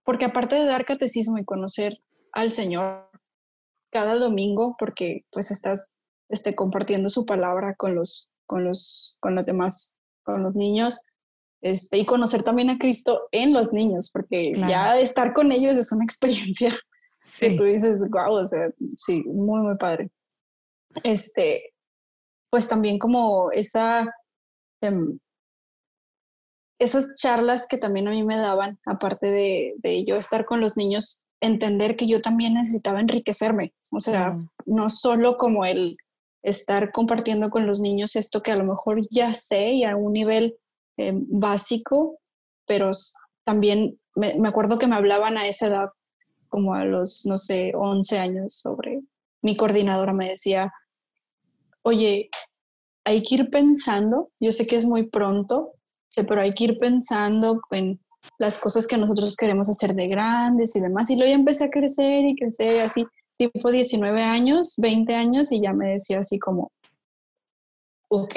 porque 0.04 0.26
aparte 0.26 0.56
de 0.56 0.66
dar 0.66 0.86
catecismo 0.86 1.38
y 1.40 1.46
conocer 1.46 2.00
al 2.34 2.52
Señor 2.52 3.10
cada 3.92 4.16
domingo, 4.16 4.76
porque 4.78 5.26
pues 5.32 5.50
estás 5.52 5.96
este, 6.30 6.54
compartiendo 6.54 7.10
su 7.10 7.26
palabra 7.26 7.76
con 7.76 7.96
los, 7.96 8.32
con 8.46 8.66
los, 8.66 9.18
con 9.22 9.36
las 9.36 9.46
demás, 9.46 10.00
con 10.24 10.44
los 10.44 10.54
niños, 10.54 11.02
este, 11.62 11.98
y 11.98 12.06
conocer 12.06 12.44
también 12.44 12.70
a 12.70 12.78
Cristo 12.78 13.28
en 13.32 13.54
los 13.54 13.72
niños, 13.72 14.10
porque 14.12 14.52
ya 14.54 14.98
estar 15.00 15.34
con 15.34 15.52
ellos 15.52 15.78
es 15.78 15.92
una 15.92 16.04
experiencia 16.06 16.78
que 17.40 17.58
tú 17.58 17.64
dices, 17.64 18.02
wow, 18.10 18.34
o 18.34 18.46
sea, 18.46 18.70
sí, 18.96 19.24
muy, 19.26 19.62
muy 19.62 19.76
padre. 19.78 20.10
Este, 21.04 21.74
pues 22.50 22.68
también 22.68 23.00
como 23.00 23.52
esa 23.52 24.12
Em, 24.82 25.20
esas 26.80 27.14
charlas 27.14 27.68
que 27.68 27.78
también 27.78 28.08
a 28.08 28.12
mí 28.12 28.24
me 28.24 28.38
daban, 28.38 28.80
aparte 28.88 29.28
de, 29.28 29.76
de, 29.78 30.04
yo 30.04 30.16
estar 30.16 30.46
con 30.46 30.60
los 30.60 30.76
niños, 30.76 31.22
entender 31.40 31.96
que 31.96 32.08
yo 32.08 32.22
también 32.22 32.56
necesitaba 32.56 33.00
enriquecerme, 33.00 33.74
o 33.92 34.00
sea, 34.00 34.36
no 34.66 34.90
solo 34.90 35.38
como 35.38 35.64
el 35.66 35.98
estar 36.44 36.92
compartiendo 36.92 37.52
con 37.52 37.68
los 37.68 37.80
niños 37.80 38.16
esto 38.16 38.42
que 38.42 38.52
a 38.52 38.56
lo 38.56 38.64
mejor 38.64 39.02
ya 39.12 39.32
sé 39.36 39.74
y 39.74 39.84
a 39.84 39.96
un 39.96 40.14
nivel 40.14 40.58
em, 40.98 41.24
básico, 41.30 42.20
pero 42.66 42.90
también 43.46 44.00
me, 44.16 44.34
me, 44.40 44.50
acuerdo 44.50 44.80
que 44.80 44.88
me 44.88 44.96
hablaban 44.96 45.38
a 45.38 45.48
esa 45.48 45.68
edad, 45.68 45.90
como 46.52 46.76
a 46.76 46.86
los, 46.86 47.26
no 47.26 47.38
sé, 47.38 47.72
11 47.74 48.20
años, 48.20 48.54
sobre 48.54 49.02
mi 49.42 49.56
coordinadora 49.56 50.14
me 50.14 50.30
decía, 50.30 50.72
oye, 51.82 52.30
hay 53.06 53.24
que 53.24 53.36
ir 53.36 53.50
pensando, 53.50 54.30
yo 54.40 54.52
sé 54.52 54.68
que 54.68 54.76
es 54.76 54.86
muy 54.86 55.10
pronto, 55.10 55.74
pero 56.28 56.42
hay 56.42 56.54
que 56.54 56.66
ir 56.66 56.78
pensando 56.78 57.62
en 57.72 58.00
las 58.38 58.60
cosas 58.60 58.86
que 58.86 58.98
nosotros 58.98 59.36
queremos 59.36 59.70
hacer 59.70 59.96
de 59.96 60.08
grandes 60.08 60.76
y 60.76 60.82
demás. 60.82 61.10
Y 61.10 61.16
luego 61.16 61.30
ya 61.30 61.36
empecé 61.36 61.66
a 61.66 61.70
crecer 61.70 62.26
y 62.26 62.36
crecer 62.36 62.82
así, 62.82 63.06
tipo 63.38 63.72
19 63.72 64.22
años, 64.22 64.76
20 64.78 65.16
años, 65.16 65.52
y 65.52 65.62
ya 65.62 65.74
me 65.74 65.92
decía 65.94 66.20
así 66.20 66.38
como, 66.38 66.72
ok, 68.10 68.36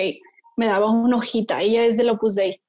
me 0.57 0.67
daba 0.67 0.91
una 0.91 1.17
hojita, 1.17 1.61
ella 1.61 1.85
es 1.85 1.97
del 1.97 2.11
Opus 2.11 2.37
Dei. 2.37 2.61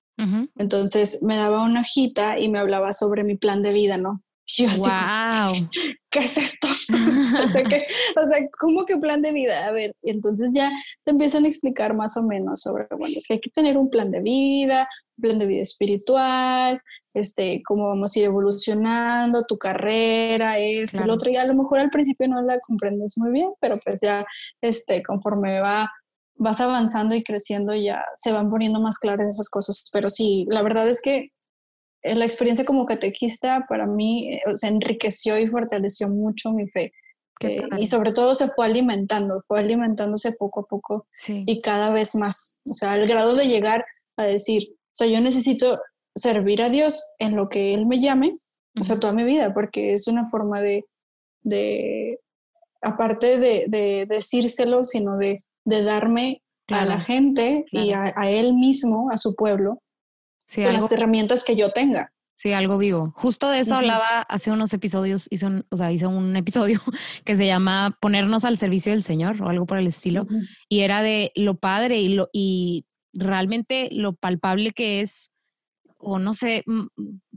Entonces 0.58 1.22
me 1.24 1.36
daba 1.36 1.64
una 1.64 1.82
hojita 1.82 2.40
y 2.40 2.50
me 2.50 2.60
hablaba 2.60 2.94
sobre 2.94 3.24
mi 3.24 3.36
plan 3.36 3.62
de 3.62 3.74
vida, 3.74 3.98
¿no? 3.98 4.22
Yo 4.48 4.68
así, 4.68 4.80
wow. 4.80 5.70
¿qué 6.12 6.20
es 6.20 6.38
esto? 6.38 6.68
o, 7.44 7.48
sea, 7.48 7.64
que, 7.64 7.88
o 8.16 8.28
sea, 8.28 8.48
¿cómo 8.60 8.86
que 8.86 8.98
plan 8.98 9.22
de 9.22 9.32
vida? 9.32 9.66
A 9.68 9.72
ver, 9.72 9.94
y 10.04 10.12
entonces 10.12 10.52
ya 10.54 10.72
te 11.04 11.12
empiezan 11.12 11.46
a 11.46 11.48
explicar 11.48 11.96
más 11.96 12.16
o 12.18 12.24
menos 12.24 12.62
sobre, 12.62 12.88
bueno, 12.92 13.14
es 13.16 13.28
que 13.28 13.36
hay 13.36 13.40
que 13.40 13.50
tener 13.50 13.78
un 13.78 13.90
plan 13.90 14.12
de 14.12 14.22
vida, 14.22 14.88
un 15.18 15.22
plan 15.22 15.40
de 15.40 15.46
vida 15.46 15.62
espiritual, 15.62 16.82
este, 17.14 17.62
cómo 17.66 17.88
vamos 17.88 18.16
a 18.16 18.20
ir 18.20 18.26
evolucionando, 18.26 19.46
tu 19.46 19.58
carrera, 19.58 20.60
esto, 20.60 21.04
el 21.04 21.10
otro, 21.10 21.32
y 21.32 21.38
a 21.38 21.46
lo 21.46 21.56
mejor 21.56 21.80
al 21.80 21.90
principio 21.90 22.28
no 22.28 22.42
la 22.42 22.60
comprendes 22.60 23.18
muy 23.18 23.32
bien, 23.32 23.52
pero 23.60 23.76
pues 23.84 24.02
ya, 24.02 24.26
este, 24.62 25.02
conforme 25.02 25.60
va 25.62 25.90
vas 26.38 26.60
avanzando 26.60 27.16
y 27.16 27.24
creciendo 27.24 27.74
ya 27.74 28.04
se 28.18 28.32
van 28.32 28.50
poniendo 28.50 28.82
más 28.82 29.00
claras 29.00 29.32
esas 29.32 29.50
cosas, 29.50 29.90
pero 29.94 30.10
sí, 30.10 30.46
la 30.50 30.62
verdad 30.62 30.88
es 30.88 31.02
que 31.02 31.30
la 32.14 32.26
experiencia 32.26 32.66
como 32.66 32.86
catequista 32.86 33.66
para 33.68 33.88
mí 33.88 34.34
eh, 34.34 34.42
se 34.54 34.68
enriqueció 34.68 35.40
y 35.40 35.48
fortaleció 35.48 36.10
mucho 36.10 36.52
mi 36.52 36.70
fe. 36.70 36.94
Eh, 37.42 37.62
y 37.80 37.86
sobre 37.88 38.14
todo 38.14 38.34
se 38.34 38.48
fue 38.48 38.66
alimentando, 38.66 39.44
fue 39.48 39.60
alimentándose 39.60 40.32
poco 40.32 40.62
a 40.62 40.66
poco 40.68 41.08
y 41.28 41.62
cada 41.62 41.92
vez 41.92 42.16
más. 42.16 42.58
O 42.70 42.74
sea, 42.74 42.94
al 42.94 43.08
grado 43.08 43.36
de 43.36 43.48
llegar 43.48 43.86
a 44.18 44.24
decir, 44.24 44.70
o 44.72 44.94
sea, 44.94 45.08
yo 45.08 45.20
necesito 45.20 45.82
servir 46.16 46.62
a 46.62 46.70
Dios 46.70 47.04
en 47.20 47.36
lo 47.36 47.50
que 47.50 47.74
Él 47.74 47.86
me 47.88 48.00
llame, 48.00 48.38
o 48.80 48.84
sea, 48.84 49.00
toda 49.00 49.12
mi 49.12 49.26
vida, 49.26 49.54
porque 49.54 49.94
es 49.94 50.08
una 50.08 50.26
forma 50.28 50.62
de, 50.62 50.86
de 51.44 52.20
aparte 52.82 53.38
de, 53.38 53.66
de, 53.68 54.06
decírselo, 54.08 54.84
sino 54.84 55.18
de, 55.18 55.44
de 55.66 55.84
darme 55.84 56.42
a 56.70 56.86
la 56.86 57.02
gente 57.02 57.66
y 57.72 57.92
a, 57.92 58.14
a, 58.16 58.30
Él 58.30 58.54
mismo, 58.54 59.12
a 59.12 59.18
su 59.18 59.36
pueblo, 59.36 59.82
con 60.54 60.74
las 60.74 60.92
herramientas 60.92 61.44
que 61.44 61.56
yo 61.56 61.72
tenga. 61.72 62.12
Sí, 62.38 62.52
algo 62.52 62.78
vivo. 62.78 63.14
Justo 63.16 63.50
de 63.50 63.60
eso 63.60 63.76
hablaba 63.76 64.22
hace 64.24 64.52
unos 64.52 64.74
episodios, 64.74 65.28
hice 65.32 65.46
un, 65.46 65.66
o 65.70 65.78
sea, 65.78 65.92
hice 65.92 66.06
un 66.06 66.36
episodio 66.36 66.82
que 67.24 67.36
se 67.36 67.48
llama 67.48 67.98
Ponernos 68.02 68.44
al 68.44 68.58
servicio 68.58 68.92
del 68.92 69.04
Señor 69.04 69.42
o 69.42 69.48
algo 69.48 69.66
por 69.66 69.78
el 69.78 69.88
estilo. 69.88 70.28
Y 70.68 70.82
era 70.82 71.02
de 71.02 71.32
lo 71.36 71.56
padre 71.56 72.00
y, 72.00 72.10
lo, 72.10 72.30
y 72.34 72.86
realmente 73.14 73.88
lo 73.92 74.14
palpable 74.14 74.72
que 74.72 75.00
es, 75.00 75.32
o 75.98 76.20
no 76.20 76.34
sé 76.34 76.64
mm, 76.66 76.88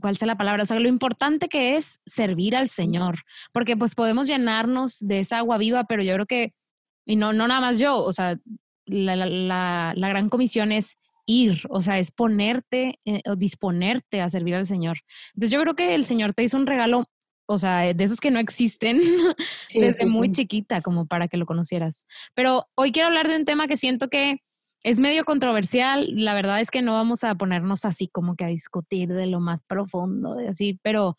cuál 0.01 0.17
sea 0.17 0.27
la 0.27 0.37
palabra, 0.37 0.63
o 0.63 0.65
sea, 0.65 0.79
lo 0.81 0.89
importante 0.89 1.47
que 1.47 1.77
es 1.77 2.01
servir 2.05 2.57
al 2.57 2.67
Señor. 2.67 3.19
Porque 3.53 3.77
pues 3.77 3.95
podemos 3.95 4.27
llenarnos 4.27 4.99
de 4.99 5.21
esa 5.21 5.37
agua 5.37 5.57
viva, 5.57 5.85
pero 5.85 6.03
yo 6.03 6.13
creo 6.15 6.25
que, 6.25 6.53
y 7.05 7.15
no, 7.15 7.31
no 7.31 7.47
nada 7.47 7.61
más 7.61 7.79
yo, 7.79 8.03
o 8.03 8.11
sea, 8.11 8.37
la, 8.85 9.15
la, 9.15 9.93
la 9.95 10.09
gran 10.09 10.27
comisión 10.27 10.73
es 10.73 10.97
ir, 11.29 11.61
o 11.69 11.79
sea, 11.79 11.99
es 11.99 12.11
ponerte 12.11 12.99
eh, 13.05 13.21
o 13.27 13.35
disponerte 13.35 14.19
a 14.19 14.29
servir 14.29 14.55
al 14.55 14.65
Señor. 14.65 14.97
Entonces 15.35 15.51
yo 15.51 15.61
creo 15.61 15.75
que 15.75 15.93
el 15.93 16.03
Señor 16.03 16.33
te 16.33 16.43
hizo 16.43 16.57
un 16.57 16.65
regalo, 16.65 17.05
o 17.45 17.57
sea, 17.57 17.93
de 17.93 18.03
esos 18.03 18.19
que 18.19 18.31
no 18.31 18.39
existen 18.39 18.99
desde 19.75 20.07
muy 20.07 20.31
chiquita, 20.31 20.81
como 20.81 21.05
para 21.05 21.27
que 21.27 21.37
lo 21.37 21.45
conocieras. 21.45 22.05
Pero 22.33 22.65
hoy 22.75 22.91
quiero 22.91 23.07
hablar 23.07 23.27
de 23.27 23.35
un 23.35 23.45
tema 23.45 23.67
que 23.67 23.77
siento 23.77 24.09
que 24.09 24.41
es 24.83 24.99
medio 24.99 25.23
controversial. 25.23 26.07
La 26.15 26.33
verdad 26.33 26.61
es 26.61 26.71
que 26.71 26.81
no 26.81 26.93
vamos 26.93 27.23
a 27.23 27.35
ponernos 27.35 27.85
así 27.85 28.07
como 28.07 28.35
que 28.35 28.45
a 28.45 28.47
discutir 28.47 29.09
de 29.09 29.27
lo 29.27 29.39
más 29.39 29.61
profundo, 29.61 30.33
de 30.33 30.47
así, 30.47 30.79
pero, 30.81 31.15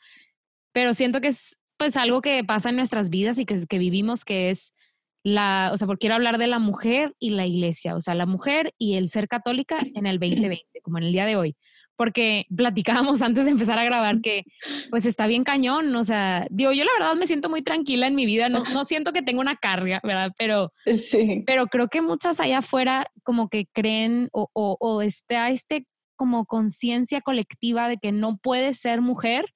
pero 0.72 0.92
siento 0.92 1.20
que 1.20 1.28
es 1.28 1.60
pues 1.76 1.96
algo 1.96 2.20
que 2.20 2.42
pasa 2.44 2.70
en 2.70 2.76
nuestras 2.76 3.10
vidas 3.10 3.38
y 3.38 3.46
que, 3.46 3.64
que 3.66 3.78
vivimos, 3.78 4.24
que 4.24 4.50
es 4.50 4.74
la, 5.22 5.70
o 5.72 5.76
sea, 5.76 5.86
porque 5.86 6.02
quiero 6.02 6.14
hablar 6.14 6.38
de 6.38 6.46
la 6.46 6.58
mujer 6.58 7.14
y 7.18 7.30
la 7.30 7.46
iglesia, 7.46 7.94
o 7.94 8.00
sea, 8.00 8.14
la 8.14 8.26
mujer 8.26 8.72
y 8.78 8.94
el 8.94 9.08
ser 9.08 9.28
católica 9.28 9.78
en 9.94 10.06
el 10.06 10.18
2020, 10.18 10.80
como 10.82 10.98
en 10.98 11.04
el 11.04 11.12
día 11.12 11.26
de 11.26 11.36
hoy. 11.36 11.56
Porque 11.96 12.46
platicábamos 12.56 13.20
antes 13.22 13.44
de 13.44 13.50
empezar 13.50 13.78
a 13.78 13.84
grabar 13.84 14.20
que 14.22 14.44
pues 14.90 15.04
está 15.04 15.26
bien 15.26 15.44
cañón, 15.44 15.94
o 15.94 16.04
sea, 16.04 16.46
digo, 16.50 16.72
yo 16.72 16.84
la 16.84 16.92
verdad 16.98 17.14
me 17.14 17.26
siento 17.26 17.50
muy 17.50 17.62
tranquila 17.62 18.06
en 18.06 18.14
mi 18.14 18.24
vida, 18.24 18.48
no, 18.48 18.64
no 18.72 18.84
siento 18.86 19.12
que 19.12 19.22
tengo 19.22 19.40
una 19.40 19.56
carga, 19.56 20.00
¿verdad? 20.02 20.32
Pero, 20.38 20.72
sí. 20.86 21.42
pero 21.46 21.66
creo 21.66 21.88
que 21.88 22.00
muchas 22.00 22.40
allá 22.40 22.58
afuera 22.58 23.06
como 23.22 23.48
que 23.48 23.66
creen 23.72 24.28
o, 24.32 24.48
o, 24.54 24.76
o 24.80 25.02
está 25.02 25.50
este 25.50 25.86
como 26.16 26.44
conciencia 26.44 27.22
colectiva 27.22 27.88
de 27.88 27.96
que 27.96 28.12
no 28.12 28.36
puede 28.36 28.74
ser 28.74 29.00
mujer 29.00 29.46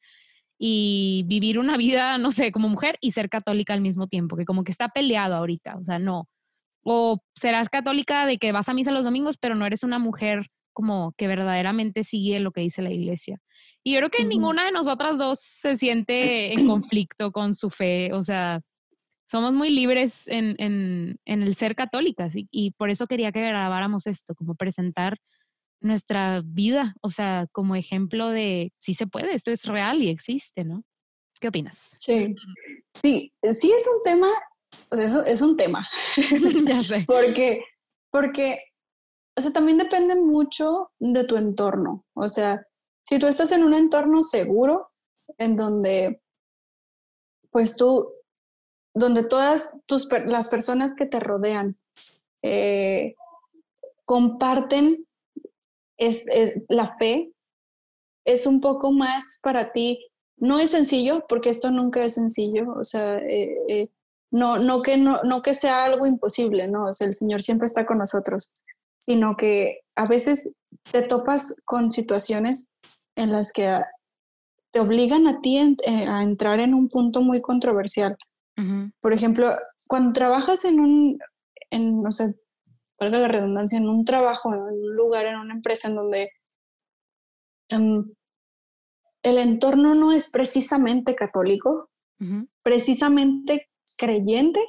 y 0.59 1.25
vivir 1.27 1.59
una 1.59 1.77
vida, 1.77 2.19
no 2.19 2.31
sé, 2.31 2.53
como 2.53 2.69
mujer 2.69 2.97
y 3.01 3.11
ser 3.11 3.29
católica 3.29 3.75
al 3.75 3.81
mismo 3.81 4.07
tiempo, 4.07 4.37
que 4.37 4.45
como 4.45 4.65
que 4.65 4.73
está 4.73 4.89
peleado 4.89 5.35
ahorita, 5.35 5.77
o 5.77 5.83
sea, 5.83 5.99
no. 5.99 6.29
O 6.83 7.23
serás 7.35 7.69
católica 7.69 8.27
de 8.27 8.39
que 8.39 8.53
vas 8.53 8.69
a 8.69 8.75
misa 8.75 8.93
los 8.93 9.05
domingos, 9.05 9.39
pero 9.39 9.55
no 9.55 9.67
eres 9.67 9.83
una 9.83 9.99
mujer 9.99 10.47
como 10.73 11.15
que 11.17 11.29
verdaderamente 11.29 12.05
sigue 12.05 12.41
lo 12.41 12.53
que 12.53 12.61
dice 12.61 12.83
la 12.83 12.93
iglesia. 12.93 13.39
Y 13.83 13.93
yo 13.93 13.99
creo 14.01 14.11
que 14.11 14.25
ninguna 14.25 14.67
de 14.67 14.73
nosotras 14.73 15.19
dos 15.19 15.41
se 15.41 15.77
siente 15.77 16.53
en 16.53 16.67
conflicto 16.67 17.33
con 17.33 17.55
su 17.55 17.71
fe, 17.71 18.13
o 18.13 18.23
sea, 18.23 18.61
somos 19.27 19.53
muy 19.53 19.71
libres 19.71 20.29
en, 20.29 20.55
en, 20.59 21.17
en 21.25 21.43
el 21.43 21.55
ser 21.55 21.75
católicas 21.75 22.37
y, 22.37 22.47
y, 22.51 22.73
por 22.73 22.91
eso 22.91 23.07
quería 23.07 23.33
que 23.33 23.41
grabáramos 23.41 24.07
esto, 24.07 24.35
como 24.35 24.55
presentar 24.55 25.17
nuestra 25.85 26.43
vida, 26.45 26.95
o 27.03 27.11
sea, 27.11 27.47
como 27.53 27.77
ejemplo 27.77 28.31
de 28.31 28.73
si 28.77 28.95
se 28.95 29.07
puede, 29.07 29.35
esto 29.35 29.53
es 29.53 29.67
real 29.67 30.03
y 30.03 30.09
existe, 30.09 30.65
¿no? 30.65 30.83
¿Qué 31.41 31.49
opinas? 31.49 31.77
Sí, 31.97 32.35
sí, 32.95 33.33
sí 33.53 33.71
es 33.71 33.87
un 33.87 34.03
tema, 34.03 34.31
o 34.91 34.97
sea, 34.97 35.05
eso 35.05 35.25
es 35.25 35.43
un 35.43 35.57
tema. 35.57 35.87
ya 36.67 36.83
sé. 36.83 37.05
porque, 37.07 37.63
porque, 38.11 38.59
o 39.37 39.43
sea, 39.43 39.53
también 39.53 39.77
depende 39.77 40.15
mucho 40.15 40.91
de 40.99 41.25
tu 41.25 41.37
entorno. 41.37 42.07
O 42.15 42.29
sea, 42.29 42.67
si 43.03 43.19
tú 43.19 43.27
estás 43.27 43.53
en 43.53 43.63
un 43.63 43.75
entorno 43.75 44.23
seguro, 44.23 44.91
en 45.37 45.55
donde, 45.55 46.23
pues 47.51 47.77
tú, 47.77 48.11
donde 48.95 49.27
todas 49.27 49.75
tus, 49.85 50.09
las 50.27 50.49
personas 50.49 50.95
que 50.95 51.05
te 51.05 51.21
rodean 51.21 51.77
eh, 52.43 53.15
comparten 54.07 55.07
es, 55.99 56.27
la 56.69 56.97
fe, 56.99 57.33
es 58.25 58.47
un 58.47 58.61
poco 58.61 58.93
más 58.93 59.41
para 59.43 59.73
ti. 59.73 60.07
No 60.37 60.59
es 60.59 60.71
sencillo, 60.71 61.25
porque 61.29 61.51
esto 61.51 61.71
nunca 61.71 62.05
es 62.05 62.15
sencillo, 62.15 62.73
o 62.73 62.83
sea, 62.83 63.19
eh, 63.19 63.57
eh, 63.69 63.89
no, 64.31 64.59
no, 64.59 64.83
que, 64.83 64.97
no, 64.97 65.23
no 65.23 65.43
que 65.43 65.55
sea 65.55 65.85
algo 65.85 66.07
imposible, 66.07 66.67
¿no? 66.67 66.87
O 66.87 66.93
sea, 66.93 67.07
el 67.07 67.15
Señor 67.15 67.41
siempre 67.41 67.67
está 67.67 67.87
con 67.87 67.99
nosotros, 67.99 68.51
sino 68.99 69.37
que 69.37 69.81
a 69.95 70.07
veces 70.07 70.53
te 70.91 71.03
topas 71.03 71.61
con 71.65 71.93
situaciones 71.93 72.69
en 73.17 73.31
las 73.31 73.53
que 73.53 73.81
te 74.73 74.81
obligan 74.81 75.29
a 75.29 75.41
ti 75.41 75.59
eh, 75.59 76.07
a 76.09 76.25
entrar 76.25 76.59
en 76.59 76.75
un 76.75 76.89
punto 76.89 77.21
muy 77.21 77.41
controversial. 77.41 78.17
Por 79.01 79.13
ejemplo, 79.13 79.49
cuando 79.89 80.13
trabajas 80.13 80.65
en 80.65 80.79
un, 80.79 81.19
en, 81.71 82.03
no 82.03 82.13
sé, 82.13 82.37
valga 82.99 83.19
la 83.19 83.29
redundancia, 83.29 83.79
en 83.79 83.89
un 83.89 84.05
trabajo, 84.05 84.55
en 84.55 84.61
un 84.61 84.97
lugar, 84.97 85.27
en 85.27 85.37
una 85.37 85.55
empresa 85.55 85.89
en 85.89 85.97
donde 85.97 86.31
em, 87.69 88.13
el 89.23 89.39
entorno 89.39 89.95
no 89.95 90.13
es 90.13 90.31
precisamente 90.31 91.15
católico, 91.15 91.91
precisamente 92.63 93.69
creyente, 93.99 94.61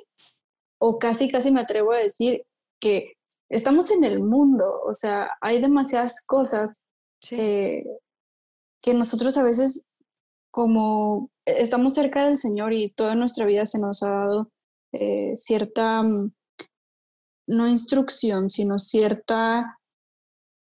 o 0.78 1.00
casi, 1.00 1.30
casi 1.30 1.52
me 1.52 1.62
atrevo 1.62 1.94
a 1.94 1.98
decir 1.98 2.46
que 2.80 3.14
estamos 3.50 3.92
en 3.92 4.04
el 4.04 4.24
mundo, 4.24 4.82
o 4.86 4.94
sea, 4.94 5.32
hay 5.42 5.62
demasiadas 5.62 6.26
cosas 6.26 6.86
eh, 7.32 7.84
que 8.82 8.94
nosotros 8.94 9.38
a 9.38 9.44
veces 9.44 9.86
como 10.52 11.30
estamos 11.46 11.94
cerca 11.94 12.26
del 12.26 12.38
Señor 12.38 12.74
y 12.74 12.92
toda 12.92 13.16
nuestra 13.16 13.46
vida 13.46 13.66
se 13.66 13.80
nos 13.80 14.04
ha 14.04 14.10
dado 14.10 14.52
eh, 14.94 15.36
cierta 15.36 16.02
mm, 16.02 16.32
no 17.48 17.68
instrucción, 17.68 18.50
sino 18.50 18.78
cierta, 18.78 19.80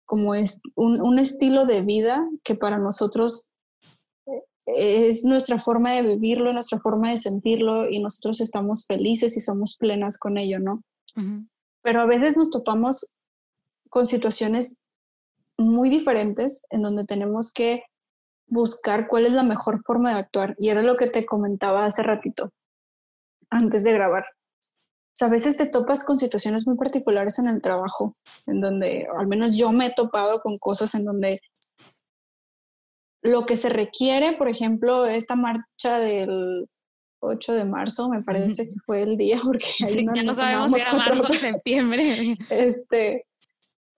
como 0.04 0.34
es 0.34 0.60
un, 0.74 1.18
estilo 1.18 1.66
de 1.66 1.82
vida 1.82 2.28
que 2.42 2.54
para 2.54 2.78
nosotros 2.78 3.46
eh, 4.26 5.08
es 5.08 5.24
nuestra 5.24 5.58
forma 5.58 5.92
de 5.92 6.02
vivirlo, 6.02 6.52
nuestra 6.52 6.78
forma 6.78 7.10
de 7.10 7.18
sentirlo 7.18 7.88
y 7.88 8.02
nosotros 8.02 8.40
estamos 8.40 8.86
felices 8.86 9.36
y 9.36 9.40
somos 9.40 9.76
plenas 9.76 10.18
con 10.18 10.36
ello, 10.38 10.58
¿no? 10.58 10.80
Pero 11.82 12.00
a 12.00 12.06
veces 12.06 12.36
nos 12.36 12.50
topamos 12.50 13.14
con 13.88 14.06
situaciones 14.06 14.78
muy 15.56 15.90
diferentes 15.90 16.64
en 16.70 16.82
donde 16.82 17.04
tenemos 17.04 17.52
que 17.52 17.84
buscar 18.46 19.06
cuál 19.06 19.26
es 19.26 19.32
la 19.32 19.44
mejor 19.44 19.82
forma 19.84 20.12
de 20.12 20.18
actuar. 20.18 20.56
Y 20.58 20.70
era 20.70 20.82
lo 20.82 20.96
que 20.96 21.06
te 21.06 21.24
comentaba 21.24 21.84
hace 21.84 22.02
ratito, 22.02 22.52
antes 23.50 23.84
de 23.84 23.92
grabar 23.92 24.24
a 25.20 25.28
veces 25.28 25.56
te 25.56 25.66
topas 25.66 26.04
con 26.04 26.18
situaciones 26.18 26.66
muy 26.66 26.76
particulares 26.76 27.38
en 27.38 27.48
el 27.48 27.62
trabajo, 27.62 28.12
en 28.46 28.60
donde, 28.60 29.06
al 29.16 29.26
menos 29.26 29.56
yo 29.56 29.72
me 29.72 29.86
he 29.86 29.92
topado 29.92 30.40
con 30.40 30.58
cosas 30.58 30.94
en 30.94 31.04
donde 31.04 31.40
lo 33.22 33.46
que 33.46 33.56
se 33.56 33.68
requiere, 33.68 34.36
por 34.36 34.48
ejemplo, 34.48 35.06
esta 35.06 35.36
marcha 35.36 35.98
del 35.98 36.68
8 37.20 37.54
de 37.54 37.64
marzo, 37.64 38.10
me 38.10 38.22
parece 38.22 38.68
que 38.68 38.74
fue 38.84 39.02
el 39.02 39.16
día, 39.16 39.40
porque 39.44 39.66
ahí 39.86 40.04
no, 40.04 40.14
ya 40.14 40.22
no 40.22 40.34
sabemos 40.34 40.72
si 40.72 40.80
era 40.80 40.92
marzo 40.92 41.28
o 41.28 41.32
septiembre. 41.32 42.36
Este, 42.50 43.26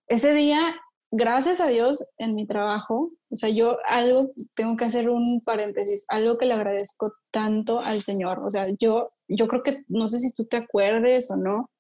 ese 0.07 0.35
día, 0.35 0.77
gracias 1.11 1.61
a 1.61 1.67
Dios, 1.67 2.07
en 2.19 2.35
mi 2.35 2.47
trabajo, 2.47 3.11
o 3.37 3.39
sea, 3.39 3.51
yo 3.51 3.77
algo, 3.89 4.31
tengo 4.57 4.77
que 4.77 4.87
hacer 4.87 5.09
un 5.11 5.43
paréntesis, 5.45 6.07
algo 6.09 6.39
que 6.39 6.47
le 6.47 6.55
agradezco 6.55 7.13
tanto 7.31 7.81
al 7.81 8.03
Señor, 8.03 8.41
o 8.45 8.51
sea, 8.51 8.65
yo 8.81 9.11
yo 9.29 9.47
creo 9.49 9.63
que, 9.63 9.85
no 9.89 10.09
sé 10.09 10.19
si 10.19 10.33
tú 10.33 10.45
te 10.45 10.57
acuerdes 10.57 11.31
o 11.31 11.37
no, 11.37 11.71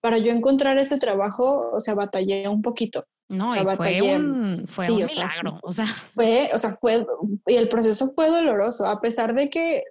para 0.00 0.18
yo 0.18 0.32
encontrar 0.32 0.78
ese 0.78 0.98
trabajo, 0.98 1.70
o 1.72 1.80
sea, 1.80 1.94
batallé 1.94 2.48
un 2.48 2.62
poquito. 2.62 3.04
No, 3.28 3.56
y 3.56 3.76
fue 3.76 4.14
un, 4.14 4.64
fue 4.68 4.90
un 4.90 5.02
milagro, 5.02 5.58
o 5.62 5.72
sea. 5.72 5.86
Fue, 6.14 6.48
o 6.52 6.58
sea, 6.58 6.70
fue, 6.70 7.04
y 7.48 7.54
el 7.54 7.68
proceso 7.68 8.06
fue 8.08 8.28
doloroso, 8.28 8.86
a 8.86 9.00
pesar 9.00 9.34
de 9.34 9.50
que, 9.50 9.82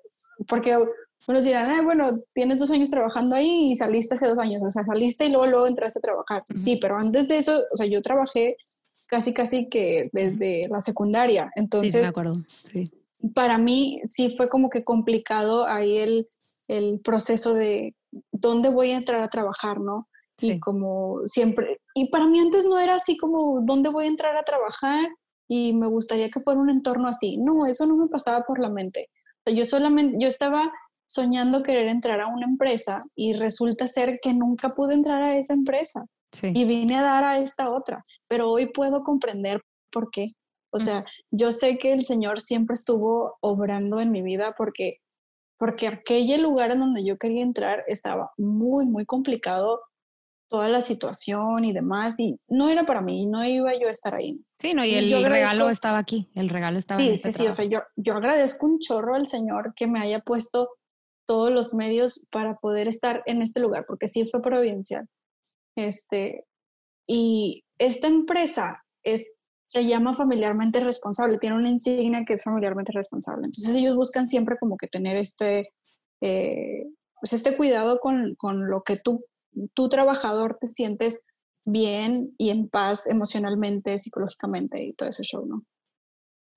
porque 0.48 0.74
unos 1.28 1.44
dirán, 1.44 1.84
bueno, 1.84 2.12
tienes 2.34 2.62
dos 2.62 2.72
años 2.72 2.90
trabajando 2.90 3.36
ahí 3.36 3.66
y 3.66 3.76
saliste 3.76 4.16
hace 4.16 4.28
dos 4.28 4.38
años, 4.38 4.64
o 4.64 4.70
sea, 4.70 4.84
saliste 4.86 5.26
y 5.26 5.30
luego, 5.30 5.48
luego 5.48 5.68
entraste 5.68 6.00
a 6.00 6.02
trabajar. 6.02 6.42
Sí, 6.56 6.78
pero 6.78 6.96
antes 6.96 7.28
de 7.28 7.38
eso, 7.38 7.64
o 7.74 7.76
sea, 7.76 7.88
yo 7.88 8.02
trabajé 8.02 8.56
casi, 9.08 9.34
casi 9.34 9.70
que 9.70 10.04
desde 10.12 10.62
la 10.70 10.82
secundaria, 10.82 11.50
entonces. 11.56 11.91
Sí, 11.94 12.02
me 12.02 12.08
acuerdo, 12.08 12.36
sí. 12.44 12.91
Para 13.34 13.58
mí 13.58 14.02
sí 14.08 14.34
fue 14.36 14.48
como 14.48 14.70
que 14.70 14.84
complicado 14.84 15.65
ahí 15.68 15.98
el, 15.98 16.28
el 16.68 17.00
proceso 17.00 17.54
de 17.54 17.96
dónde 18.32 18.70
voy 18.70 18.91
a 18.91 18.98
entrar 18.98 19.22
a 19.22 19.30
trabajar, 19.30 19.80
¿no? 19.80 20.08
Y 20.41 20.60
como 20.60 21.22
siempre, 21.28 21.80
y 21.94 22.10
para 22.10 22.28
mí 22.28 22.39
antes 22.39 22.65
no 22.65 22.78
era 22.78 22.96
así 22.96 23.15
como 23.15 23.62
dónde 23.62 23.89
voy 23.89 24.06
a 24.06 24.10
entrar 24.10 24.36
a 24.36 24.44
trabajar 24.44 25.08
y 25.48 25.74
me 25.74 25.88
gustaría 25.88 26.30
que 26.30 26.41
fuera 26.41 26.60
un 26.60 26.70
entorno 26.70 27.08
así. 27.08 27.38
No, 27.38 27.65
eso 27.65 27.86
no 27.86 27.96
me 27.96 28.08
pasaba 28.08 28.44
por 28.46 28.60
la 28.60 28.70
mente. 28.70 29.10
yo 29.46 29.63
solamente, 29.63 30.18
yo 30.20 30.28
estaba 30.28 30.72
soñando 31.08 31.63
querer 31.63 31.88
entrar 31.88 32.20
a 32.20 32.28
una 32.28 32.46
empresa 32.46 33.00
y 33.15 33.34
resulta 33.34 33.88
ser 33.88 34.20
que 34.22 34.34
nunca 34.34 34.74
pude 34.74 34.94
entrar 34.94 35.24
a 35.24 35.38
esa 35.38 35.54
empresa. 35.54 36.06
Y 36.43 36.65
vine 36.65 36.95
a 36.95 37.02
dar 37.02 37.24
a 37.24 37.39
esta 37.39 37.69
otra, 37.69 38.04
pero 38.28 38.52
hoy 38.52 38.67
puedo 38.67 39.04
comprender 39.04 39.62
por 39.91 40.10
qué. 40.12 40.32
O 40.71 40.78
sea, 40.78 41.06
yo 41.32 41.54
sé 41.54 41.78
que 41.78 41.93
el 41.93 42.04
Señor 42.04 42.41
siempre 42.41 42.74
estuvo 42.74 43.38
obrando 43.39 44.02
en 44.02 44.12
mi 44.12 44.21
vida 44.21 44.54
porque 44.58 44.98
porque 45.58 45.88
aquel 45.88 46.41
lugar 46.41 46.71
en 46.71 46.80
donde 46.80 47.06
yo 47.06 47.17
quería 47.17 47.41
entrar 47.41 47.84
estaba 47.88 48.32
muy, 48.38 48.86
muy 48.86 49.06
complicado 49.06 49.82
toda 50.48 50.67
la 50.67 50.82
situación 50.82 51.65
y 51.65 51.74
demás, 51.74 52.19
y 52.19 52.38
no 52.50 52.69
era 52.69 52.86
para 52.86 53.02
mí, 53.02 53.26
no 53.26 53.43
iba 53.43 53.74
yo 53.80 53.88
a 53.88 53.91
estar 53.91 54.13
ahí. 54.13 54.39
Sí, 54.60 54.74
no, 54.74 54.86
y, 54.86 54.93
el 54.93 55.26
regalo 55.26 55.69
estaba 55.69 55.98
aquí, 55.98 56.30
el 56.36 56.50
regalo 56.50 56.78
estaba 56.78 57.00
sí, 57.00 57.08
en 57.08 57.13
este 57.13 57.32
Sí, 57.32 57.39
sí, 57.39 57.48
o 57.48 57.52
sea, 57.52 57.65
yo, 57.65 57.80
yo 57.95 58.13
agradezco 58.13 58.67
un 58.67 58.80
chorro 58.80 59.15
al 59.15 59.28
Señor 59.28 59.74
que 59.76 59.88
me 59.88 60.00
haya 60.00 60.19
puesto 60.19 60.69
todos 61.26 61.52
los 61.52 61.74
medios 61.74 62.26
para 62.32 62.56
poder 62.58 62.88
estar 62.88 63.24
en 63.26 63.41
este 63.41 63.60
lugar, 63.60 63.86
porque 63.88 64.08
sí 64.08 64.28
fue 64.28 64.41
providencial. 64.41 65.08
Este, 65.76 66.46
y 67.08 67.66
esta 67.78 68.08
empresa 68.08 68.84
es 69.04 69.36
se 69.66 69.86
llama 69.86 70.14
familiarmente 70.14 70.80
responsable, 70.80 71.40
tiene 71.40 71.56
una 71.56 71.70
insignia 71.70 72.24
que 72.26 72.34
es 72.34 72.44
familiarmente 72.44 72.92
responsable. 72.94 73.46
Entonces 73.46 73.76
ellos 73.76 73.96
buscan 73.96 74.28
siempre 74.28 74.58
como 74.60 74.78
que 74.78 74.88
tener 74.88 75.18
este, 75.18 75.64
eh, 76.22 76.86
pues 77.20 77.34
este 77.34 77.58
cuidado 77.58 78.00
con, 78.00 78.36
con, 78.36 78.70
lo 78.70 78.84
que 78.84 78.98
tú, 78.98 79.26
tu 79.74 79.90
trabajador 79.90 80.58
te 80.62 80.68
sientes 80.68 81.22
bien 81.66 82.34
y 82.38 82.52
en 82.52 82.68
paz 82.70 83.08
emocionalmente, 83.08 83.98
psicológicamente 83.98 84.84
y 84.84 84.94
todo 84.94 85.10
ese 85.10 85.24
show, 85.24 85.46
¿no? 85.46 85.66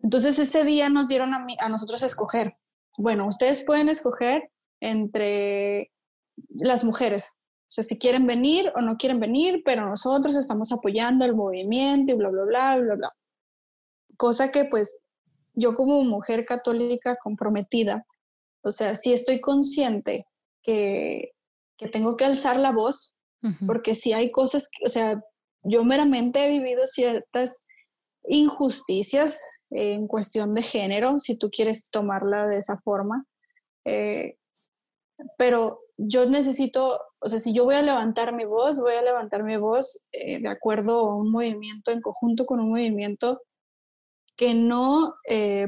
Entonces 0.01 0.39
ese 0.39 0.65
día 0.65 0.91
nos 0.91 1.09
dieron 1.09 1.35
a, 1.35 1.45
mí, 1.45 1.57
a 1.61 1.69
nosotros 1.69 2.03
escoger. 2.03 2.57
Bueno, 2.99 3.27
ustedes 3.27 3.65
pueden 3.65 3.89
escoger 3.89 4.51
entre 4.81 5.91
las 6.51 6.85
mujeres, 6.85 7.38
o 7.69 7.71
sea, 7.71 7.85
si 7.85 7.99
quieren 7.99 8.27
venir 8.27 8.73
o 8.75 8.81
no 8.81 8.97
quieren 8.97 9.21
venir, 9.21 9.61
pero 9.63 9.87
nosotros 9.87 10.35
estamos 10.37 10.73
apoyando 10.73 11.27
el 11.27 11.35
movimiento 11.35 12.13
y 12.13 12.17
bla, 12.17 12.31
bla, 12.31 12.45
bla, 12.45 12.79
bla, 12.79 12.95
bla. 12.95 13.13
Cosa 14.17 14.51
que 14.51 14.65
pues 14.65 15.01
yo 15.53 15.75
como 15.75 16.03
mujer 16.03 16.47
católica 16.47 17.19
comprometida, 17.23 18.07
o 18.63 18.71
sea, 18.71 18.95
sí 18.95 19.13
estoy 19.13 19.43
consciente 19.43 20.27
que, 20.63 21.33
que 21.77 21.89
tengo 21.89 22.17
que 22.17 22.25
alzar 22.25 22.59
la 22.59 22.73
voz, 22.73 23.15
porque 23.67 23.95
si 23.95 24.15
hay 24.15 24.33
cosas, 24.33 24.71
o 24.85 24.89
sea, 24.89 25.23
yo 25.63 25.85
meramente 25.85 26.45
he 26.45 26.59
vivido 26.59 26.87
ciertas 26.87 27.67
injusticias 28.27 29.41
en 29.71 30.09
cuestión 30.09 30.55
de 30.55 30.63
género, 30.63 31.19
si 31.19 31.37
tú 31.37 31.51
quieres 31.51 31.91
tomarla 31.91 32.47
de 32.47 32.57
esa 32.57 32.79
forma, 32.79 33.27
eh, 33.85 34.39
pero 35.37 35.81
yo 35.99 36.27
necesito, 36.27 37.01
o 37.19 37.29
sea, 37.29 37.41
si 37.41 37.53
yo 37.53 37.65
voy 37.65 37.75
a 37.75 37.83
levantar 37.83 38.33
mi 38.33 38.45
voz, 38.45 38.81
voy 38.81 38.95
a 38.95 39.03
levantar 39.03 39.43
mi 39.43 39.57
voz 39.57 40.01
eh, 40.13 40.41
de 40.41 40.49
acuerdo 40.49 41.01
a 41.01 41.17
un 41.17 41.31
movimiento, 41.31 41.91
en 41.91 42.01
conjunto 42.01 42.47
con 42.47 42.61
un 42.61 42.71
movimiento 42.71 43.43
que 44.37 44.55
no, 44.55 45.17
eh, 45.29 45.67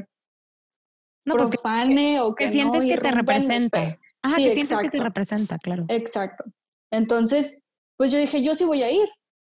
pues 1.25 1.49
profane 1.49 2.21
o 2.21 2.33
que, 2.33 2.45
que 2.45 2.51
sientes 2.51 2.85
que 2.85 2.97
te 2.97 3.11
representa. 3.11 3.99
Ajá, 4.23 4.37
que 4.37 4.53
sientes 4.53 4.79
que 4.79 4.89
te 4.89 5.03
representa, 5.03 5.57
claro. 5.57 5.85
Exacto. 5.89 6.45
Entonces, 6.91 7.61
pues 7.97 8.11
yo 8.11 8.17
dije, 8.17 8.41
yo 8.41 8.55
sí 8.55 8.63
voy 8.63 8.83
a 8.83 8.91
ir, 8.91 9.07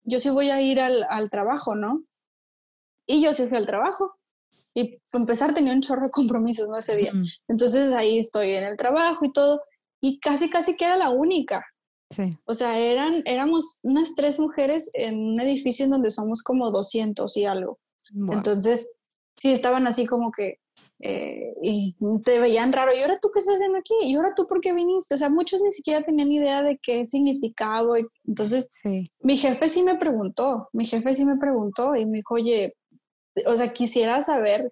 yo 0.04 0.18
sí 0.18 0.30
voy 0.30 0.50
a 0.50 0.60
ir 0.60 0.80
al, 0.80 1.04
al 1.08 1.30
trabajo, 1.30 1.76
¿no? 1.76 2.04
Y 3.06 3.22
yo 3.22 3.32
sí 3.32 3.46
fui 3.46 3.58
al 3.58 3.66
trabajo. 3.66 4.16
Y 4.74 4.98
para 5.10 5.22
empezar 5.22 5.54
tenía 5.54 5.72
un 5.72 5.82
chorro 5.82 6.06
de 6.06 6.10
compromisos, 6.10 6.68
¿no? 6.68 6.78
Ese 6.78 6.96
día. 6.96 7.12
Entonces 7.48 7.92
ahí 7.92 8.18
estoy 8.18 8.50
en 8.50 8.64
el 8.64 8.76
trabajo 8.76 9.24
y 9.24 9.32
todo, 9.32 9.62
y 10.04 10.18
casi, 10.18 10.50
casi 10.50 10.76
que 10.76 10.84
era 10.84 10.98
la 10.98 11.08
única. 11.08 11.64
Sí. 12.10 12.36
O 12.44 12.52
sea, 12.52 12.78
eran, 12.78 13.22
éramos 13.24 13.78
unas 13.82 14.14
tres 14.14 14.38
mujeres 14.38 14.90
en 14.92 15.18
un 15.18 15.40
edificio 15.40 15.86
en 15.86 15.92
donde 15.92 16.10
somos 16.10 16.42
como 16.42 16.70
200 16.70 17.34
y 17.38 17.46
algo. 17.46 17.78
Entonces, 18.30 18.90
sí, 19.34 19.50
estaban 19.50 19.86
así 19.86 20.04
como 20.04 20.30
que, 20.30 20.58
eh, 21.00 21.54
y 21.62 21.96
te 22.22 22.38
veían 22.38 22.74
raro, 22.74 22.94
¿y 22.94 23.00
ahora 23.00 23.18
tú 23.20 23.30
qué 23.32 23.38
estás 23.38 23.54
haciendo 23.54 23.78
aquí? 23.78 23.94
¿Y 24.02 24.14
ahora 24.14 24.34
tú 24.36 24.46
por 24.46 24.60
qué 24.60 24.74
viniste? 24.74 25.14
O 25.14 25.18
sea, 25.18 25.30
muchos 25.30 25.62
ni 25.62 25.72
siquiera 25.72 26.04
tenían 26.04 26.30
idea 26.30 26.62
de 26.62 26.78
qué 26.82 27.06
significaba. 27.06 27.96
Entonces, 28.26 28.68
mi 29.20 29.38
jefe 29.38 29.70
sí 29.70 29.82
me 29.84 29.96
preguntó, 29.96 30.68
mi 30.74 30.84
jefe 30.84 31.14
sí 31.14 31.24
me 31.24 31.38
preguntó 31.38 31.96
y 31.96 32.04
me 32.04 32.18
dijo, 32.18 32.34
oye, 32.34 32.76
o 33.46 33.56
sea, 33.56 33.72
quisiera 33.72 34.22
saber 34.22 34.70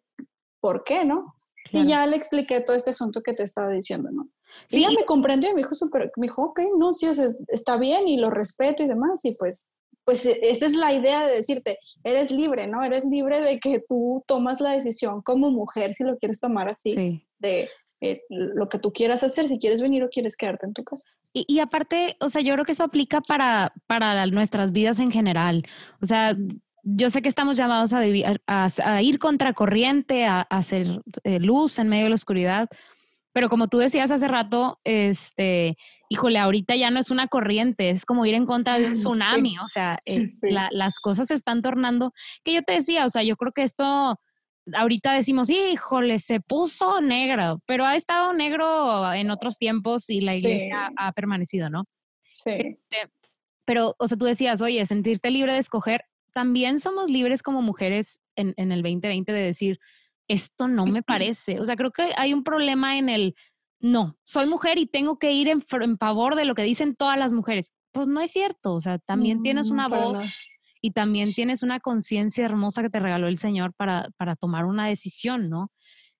por 0.60 0.84
qué, 0.84 1.06
¿no? 1.06 1.34
Y 1.72 1.86
ya 1.86 2.06
le 2.06 2.16
expliqué 2.16 2.60
todo 2.60 2.76
este 2.76 2.90
asunto 2.90 3.22
que 3.22 3.32
te 3.32 3.44
estaba 3.44 3.72
diciendo, 3.72 4.10
¿no? 4.12 4.28
Sí. 4.68 4.78
Y 4.78 4.84
ella 4.84 4.94
me 4.98 5.04
comprendió 5.04 5.50
y 5.50 5.54
me 5.54 5.60
dijo, 5.60 5.74
super, 5.74 6.10
me 6.16 6.26
dijo, 6.26 6.42
ok, 6.42 6.60
no, 6.78 6.92
sí, 6.92 7.06
está 7.48 7.76
bien 7.76 8.08
y 8.08 8.16
lo 8.16 8.30
respeto 8.30 8.82
y 8.82 8.88
demás. 8.88 9.24
Y 9.24 9.34
pues, 9.38 9.70
pues 10.04 10.26
e, 10.26 10.38
esa 10.42 10.66
es 10.66 10.74
la 10.74 10.92
idea 10.92 11.26
de 11.26 11.36
decirte, 11.36 11.78
eres 12.04 12.30
libre, 12.30 12.66
¿no? 12.66 12.82
Eres 12.82 13.04
libre 13.04 13.40
de 13.40 13.58
que 13.58 13.80
tú 13.88 14.22
tomas 14.26 14.60
la 14.60 14.70
decisión 14.70 15.22
como 15.22 15.50
mujer, 15.50 15.94
si 15.94 16.04
lo 16.04 16.16
quieres 16.18 16.40
tomar 16.40 16.68
así, 16.68 17.22
de 17.38 17.68
eh, 18.00 18.22
lo 18.28 18.68
que 18.68 18.78
tú 18.78 18.92
quieras 18.92 19.22
hacer, 19.22 19.46
si 19.46 19.58
quieres 19.58 19.80
venir 19.80 20.02
o 20.02 20.08
quieres 20.08 20.36
quedarte 20.36 20.66
en 20.66 20.72
tu 20.72 20.82
casa. 20.84 21.12
Y, 21.32 21.44
y, 21.48 21.60
aparte, 21.60 22.16
o 22.20 22.28
sea, 22.28 22.42
yo 22.42 22.52
creo 22.54 22.64
que 22.64 22.72
eso 22.72 22.84
aplica 22.84 23.20
para, 23.20 23.72
para 23.86 24.26
nuestras 24.26 24.72
vidas 24.72 24.98
en 24.98 25.10
general. 25.10 25.64
O 26.02 26.06
sea, 26.06 26.36
yo 26.82 27.10
sé 27.10 27.22
que 27.22 27.28
estamos 27.28 27.56
llamados 27.56 27.92
a, 27.92 28.00
vivir, 28.00 28.24
a, 28.46 29.02
ir 29.02 29.18
contracorriente, 29.18 30.24
a, 30.24 30.40
a 30.40 30.58
hacer 30.58 31.00
eh, 31.24 31.38
luz 31.38 31.78
en 31.78 31.88
medio 31.88 32.04
de 32.04 32.08
la 32.10 32.16
oscuridad, 32.16 32.68
pero 33.32 33.48
como 33.48 33.68
tú 33.68 33.78
decías 33.78 34.10
hace 34.10 34.28
rato, 34.28 34.78
este, 34.84 35.76
híjole, 36.08 36.38
ahorita 36.38 36.76
ya 36.76 36.90
no 36.90 37.00
es 37.00 37.10
una 37.10 37.26
corriente, 37.26 37.90
es 37.90 38.04
como 38.04 38.26
ir 38.26 38.34
en 38.34 38.46
contra 38.46 38.78
de 38.78 38.86
un 38.86 38.92
tsunami, 38.94 39.58
o 39.58 39.66
sea, 39.66 39.98
eh, 40.06 40.26
las 40.70 41.00
cosas 41.00 41.28
se 41.28 41.34
están 41.34 41.62
tornando, 41.62 42.12
que 42.44 42.52
yo 42.52 42.62
te 42.62 42.74
decía, 42.74 43.06
o 43.06 43.10
sea, 43.10 43.22
yo 43.22 43.36
creo 43.36 43.52
que 43.52 43.62
esto, 43.62 44.16
ahorita 44.74 45.14
decimos, 45.14 45.48
híjole, 45.50 46.18
se 46.18 46.40
puso 46.40 47.00
negro, 47.00 47.60
pero 47.66 47.86
ha 47.86 47.96
estado 47.96 48.32
negro 48.34 49.12
en 49.14 49.30
otros 49.30 49.58
tiempos 49.58 50.10
y 50.10 50.20
la 50.20 50.36
iglesia 50.36 50.90
ha 50.96 51.12
permanecido, 51.12 51.70
¿no? 51.70 51.84
Sí. 52.30 52.50
Este, 52.50 53.10
pero, 53.64 53.94
o 53.98 54.08
sea, 54.08 54.18
tú 54.18 54.26
decías, 54.26 54.60
oye, 54.60 54.84
sentirte 54.84 55.30
libre 55.30 55.54
de 55.54 55.58
escoger, 55.58 56.04
también 56.34 56.78
somos 56.78 57.10
libres 57.10 57.42
como 57.42 57.62
mujeres 57.62 58.20
en, 58.36 58.54
en 58.56 58.72
el 58.72 58.82
2020 58.82 59.32
de 59.32 59.42
decir, 59.42 59.78
esto 60.28 60.68
no 60.68 60.86
me 60.86 61.02
parece. 61.02 61.60
O 61.60 61.64
sea, 61.64 61.76
creo 61.76 61.90
que 61.90 62.12
hay 62.16 62.32
un 62.32 62.44
problema 62.44 62.96
en 62.96 63.08
el, 63.08 63.34
no, 63.80 64.16
soy 64.24 64.46
mujer 64.46 64.78
y 64.78 64.86
tengo 64.86 65.18
que 65.18 65.32
ir 65.32 65.48
en, 65.48 65.62
favor 65.98 66.36
de 66.36 66.44
lo 66.44 66.54
que 66.54 66.62
dicen 66.62 66.94
todas 66.94 67.18
las 67.18 67.32
mujeres. 67.32 67.74
Pues 67.92 68.06
no 68.06 68.20
es 68.20 68.30
cierto, 68.30 68.74
o 68.74 68.80
sea, 68.80 68.98
también 68.98 69.42
tienes 69.42 69.70
una 69.70 69.88
voz 69.88 70.20
y 70.80 70.92
también 70.92 71.32
tienes 71.32 71.62
una 71.62 71.80
conciencia 71.80 72.44
hermosa 72.44 72.82
que 72.82 72.90
te 72.90 73.00
regaló 73.00 73.28
el 73.28 73.38
Señor 73.38 73.74
para, 73.74 74.08
para 74.16 74.34
tomar 74.36 74.64
una 74.64 74.86
decisión, 74.86 75.50
¿no? 75.50 75.70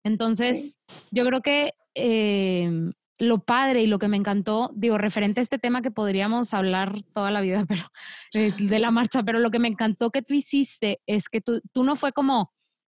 Entonces, 0.05 0.81
yo 1.11 1.25
creo 1.25 1.41
que 1.41 1.73
em, 1.95 2.93
lo 3.19 3.45
padre 3.45 3.83
y 3.83 3.87
lo 3.87 3.99
que 3.99 4.09
me 4.09 4.17
encantó, 4.17 4.73
digo, 4.75 4.99
referente 4.99 5.41
a 5.41 5.43
este 5.43 5.59
tema 5.59 5.83
que 5.83 5.91
podríamos 5.91 6.55
hablar 6.55 7.03
toda 7.15 7.31
la 7.31 7.41
vida, 7.41 7.65
pero 7.69 7.83
eh, 8.35 8.53
de 8.59 8.79
la 8.79 8.91
marcha, 8.91 9.23
pero 9.23 9.39
lo 9.39 9.51
que 9.51 9.61
me 9.61 9.69
encantó 9.69 10.11
que 10.11 10.23
tú 10.23 10.35
hiciste 10.35 11.01
es 11.07 11.29
que 11.29 11.41
tú, 11.41 11.61
tú 11.73 11.85
no 11.85 11.97
fue 11.97 12.13
como, 12.13 12.53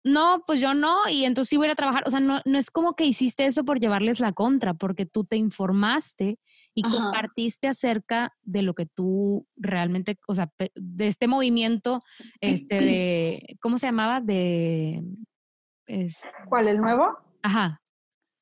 no, 0.05 0.45
pues 0.47 0.61
yo 0.61 0.75
no, 0.75 1.09
y 1.11 1.25
entonces 1.25 1.49
sí 1.49 1.57
voy 1.57 1.69
a 1.69 1.75
trabajar. 1.75 2.05
O 2.07 2.11
sea, 2.11 2.21
no, 2.21 2.41
no 2.45 2.59
es 2.59 2.71
como 2.71 2.95
que 2.95 3.07
hiciste 3.07 3.47
eso 3.47 3.65
por 3.65 3.81
llevarles 3.81 4.21
la 4.21 4.33
contra, 4.33 4.75
porque 4.75 5.07
tú 5.07 5.25
te 5.25 5.37
informaste 5.37 6.39
y 6.75 6.83
compartiste 6.83 7.69
acerca 7.69 8.35
de 8.43 8.63
lo 8.63 8.75
que 8.75 8.85
tú 8.85 9.47
realmente, 9.57 10.19
o 10.27 10.35
sea, 10.35 10.53
de 10.75 11.07
este 11.07 11.29
movimiento, 11.29 12.01
este 12.41 12.81
de, 12.81 13.57
¿cómo 13.61 13.79
se 13.79 13.87
llamaba? 13.87 14.21
De... 14.21 15.03
¿Cuál, 16.49 16.69
el 16.69 16.79
nuevo? 16.79 17.17
Ajá. 17.43 17.81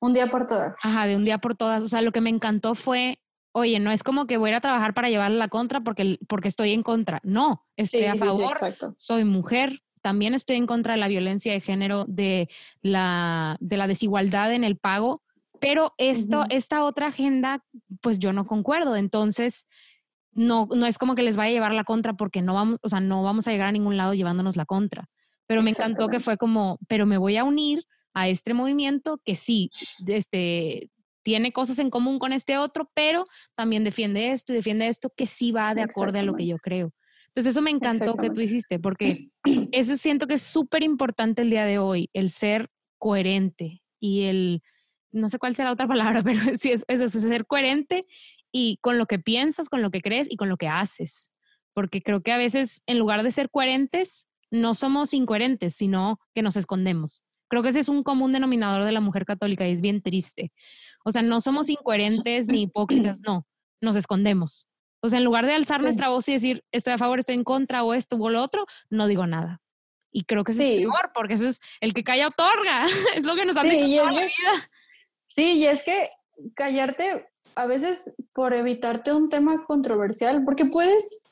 Un 0.01 0.15
día 0.15 0.27
por 0.29 0.47
todas. 0.47 0.79
Ajá, 0.83 1.07
de 1.07 1.17
un 1.17 1.25
día 1.25 1.39
por 1.39 1.55
todas. 1.55 1.83
O 1.85 1.89
sea, 1.89 2.03
lo 2.03 2.11
que 2.11 2.21
me 2.21 2.31
encantó 2.31 2.75
fue, 2.75 3.21
oye, 3.53 3.79
no 3.79 3.93
es 3.93 4.03
como 4.03 4.27
que 4.27 4.39
voy 4.39 4.51
a 4.53 4.61
trabajar 4.61 4.95
para 4.95 5.11
llevarle 5.11 5.37
la 5.37 5.49
contra 5.49 5.83
porque, 5.83 6.19
porque 6.27 6.49
estoy 6.49 6.73
en 6.73 6.83
contra. 6.83 7.21
No, 7.23 7.65
estoy 7.77 8.05
a 8.05 8.15
favor. 8.15 8.55
soy 8.97 9.25
mujer, 9.25 9.81
también 10.03 10.35
estoy 10.35 10.57
en 10.57 10.67
contra 10.67 10.95
de 10.95 11.01
la 11.01 11.09
violencia 11.09 11.53
de 11.53 11.61
género, 11.61 12.05
de 12.07 12.49
la, 12.83 13.57
de 13.61 13.77
la 13.77 13.87
desigualdad 13.87 14.53
en 14.53 14.65
el 14.65 14.77
pago, 14.77 15.23
pero 15.61 15.95
esto, 15.97 16.45
esta 16.51 16.85
otra 16.85 17.07
agenda, 17.07 17.65
pues 18.01 18.19
yo 18.19 18.33
no 18.33 18.47
concuerdo. 18.47 18.97
Entonces, 18.97 19.69
no, 20.33 20.67
no 20.75 20.87
es 20.87 20.99
como 20.99 21.15
que 21.15 21.23
les 21.23 21.37
vaya 21.37 21.51
a 21.51 21.53
llevar 21.53 21.73
la 21.73 21.85
contra 21.85 22.15
porque 22.15 22.43
no 22.43 22.53
vamos, 22.53 22.79
o 22.83 22.89
sea, 22.89 23.01
no 23.01 23.23
vamos 23.23 23.47
a 23.47 23.53
llegar 23.53 23.69
a 23.69 23.73
ningún 23.73 23.97
lado 23.97 24.13
llevándonos 24.13 24.57
la 24.57 24.67
contra. 24.67 25.09
Pero 25.47 25.63
me 25.63 25.71
encantó 25.71 26.09
que 26.09 26.19
fue 26.19 26.37
como, 26.37 26.79
pero 26.89 27.07
me 27.07 27.17
voy 27.17 27.37
a 27.37 27.45
unir 27.45 27.85
a 28.13 28.29
este 28.29 28.55
movimiento 28.55 29.21
que 29.25 29.37
sí, 29.37 29.71
este, 30.07 30.91
tiene 31.23 31.53
cosas 31.53 31.79
en 31.79 31.91
común 31.91 32.19
con 32.19 32.33
este 32.33 32.59
otro, 32.59 32.91
pero 32.95 33.25
también 33.55 33.85
defiende 33.85 34.33
esto 34.33 34.53
y 34.53 34.57
defiende 34.57 34.89
esto 34.89 35.13
que 35.17 35.27
sí 35.27 35.53
va 35.53 35.75
de 35.75 35.83
acorde 35.83 36.19
a 36.19 36.23
lo 36.23 36.35
que 36.35 36.47
yo 36.47 36.57
creo. 36.57 36.93
Entonces 37.35 37.53
eso 37.53 37.63
me 37.63 37.71
encantó 37.71 38.17
que 38.17 38.29
tú 38.29 38.43
hiciste, 38.43 38.79
porque 38.79 39.31
eso 39.73 39.97
siento 39.97 40.27
que 40.27 40.35
es 40.35 40.43
súper 40.43 40.83
importante 40.83 41.41
el 41.41 41.49
día 41.51 41.65
de 41.65 41.79
hoy, 41.79 42.11
el 42.13 42.29
ser 42.29 42.69
coherente 42.99 43.83
y 43.99 44.25
el, 44.25 44.63
no 45.13 45.31
sé 45.31 45.39
cuál 45.39 45.55
será 45.55 45.73
otra 45.73 45.89
palabra, 45.89 46.23
pero 46.23 46.39
sí 46.59 46.73
es, 46.73 46.85
es, 46.89 47.11
ser 47.11 47.47
coherente 47.47 48.03
y 48.53 48.77
con 48.83 48.99
lo 48.99 49.07
que 49.07 49.19
piensas, 49.19 49.71
con 49.71 49.81
lo 49.81 49.91
que 49.91 50.03
crees 50.03 50.31
y 50.31 50.37
con 50.37 50.51
lo 50.51 50.59
que 50.59 50.69
haces. 50.69 51.33
Porque 51.73 52.03
creo 52.03 52.21
que 52.21 52.33
a 52.33 52.37
veces 52.37 52.83
en 52.87 52.99
lugar 52.99 53.23
de 53.23 53.31
ser 53.31 53.49
coherentes, 53.49 54.29
no 54.51 54.75
somos 54.75 55.15
incoherentes, 55.15 55.75
sino 55.75 56.21
que 56.35 56.43
nos 56.43 56.57
escondemos. 56.59 57.25
Creo 57.49 57.63
que 57.63 57.71
ese 57.71 57.81
es 57.81 57.89
un 57.89 58.03
común 58.03 58.33
denominador 58.33 58.85
de 58.85 58.93
la 58.93 59.01
mujer 59.01 59.25
católica 59.25 59.67
y 59.67 59.73
es 59.73 59.81
bien 59.81 60.03
triste. 60.03 60.53
O 61.03 61.11
sea, 61.11 61.23
no 61.23 61.41
somos 61.41 61.71
incoherentes 61.71 62.49
ni 62.49 62.63
hipócritas, 62.63 63.23
no, 63.27 63.47
nos 63.81 63.97
escondemos. 63.97 64.69
O 65.03 65.09
sea, 65.09 65.19
en 65.19 65.25
lugar 65.25 65.47
de 65.47 65.53
alzar 65.53 65.83
nuestra 65.83 66.09
voz 66.09 66.29
y 66.29 66.35
decir 66.35 66.65
estoy 66.71 66.93
a 66.93 66.99
favor, 66.99 67.19
estoy 67.19 67.35
en 67.35 67.45
contra 67.45 67.83
o 67.83 67.93
esto 67.93 68.17
o 68.17 68.31
lo 68.31 68.41
otro, 68.41 68.67
no 68.89 69.09
digo 69.09 69.27
nada. 69.27 69.61
Y 70.13 70.25
creo 70.25 70.45
que 70.45 70.53
eso 70.53 70.63
es 70.63 70.69
peor, 70.69 71.11
porque 71.13 71.35
eso 71.35 71.49
es 71.49 71.61
el 71.81 71.93
que 71.93 72.05
calla 72.05 72.29
otorga. 72.29 72.85
es 73.17 73.25
lo 73.25 73.35
que 73.35 73.45
nos 73.45 73.57
han 73.57 73.69
dicho 73.69 73.87
toda 73.87 74.13
la 74.13 74.21
vida. 74.21 74.31
Sí, 75.23 75.59
y 75.59 75.67
es 75.67 75.83
que 75.83 76.09
callarte 76.55 77.27
a 77.57 77.67
veces 77.67 78.15
por 78.33 78.55
evitarte 78.55 79.13
un 79.13 79.29
tema 79.29 79.65
controversial, 79.65 80.45
porque 80.45 80.67
puedes, 80.67 81.23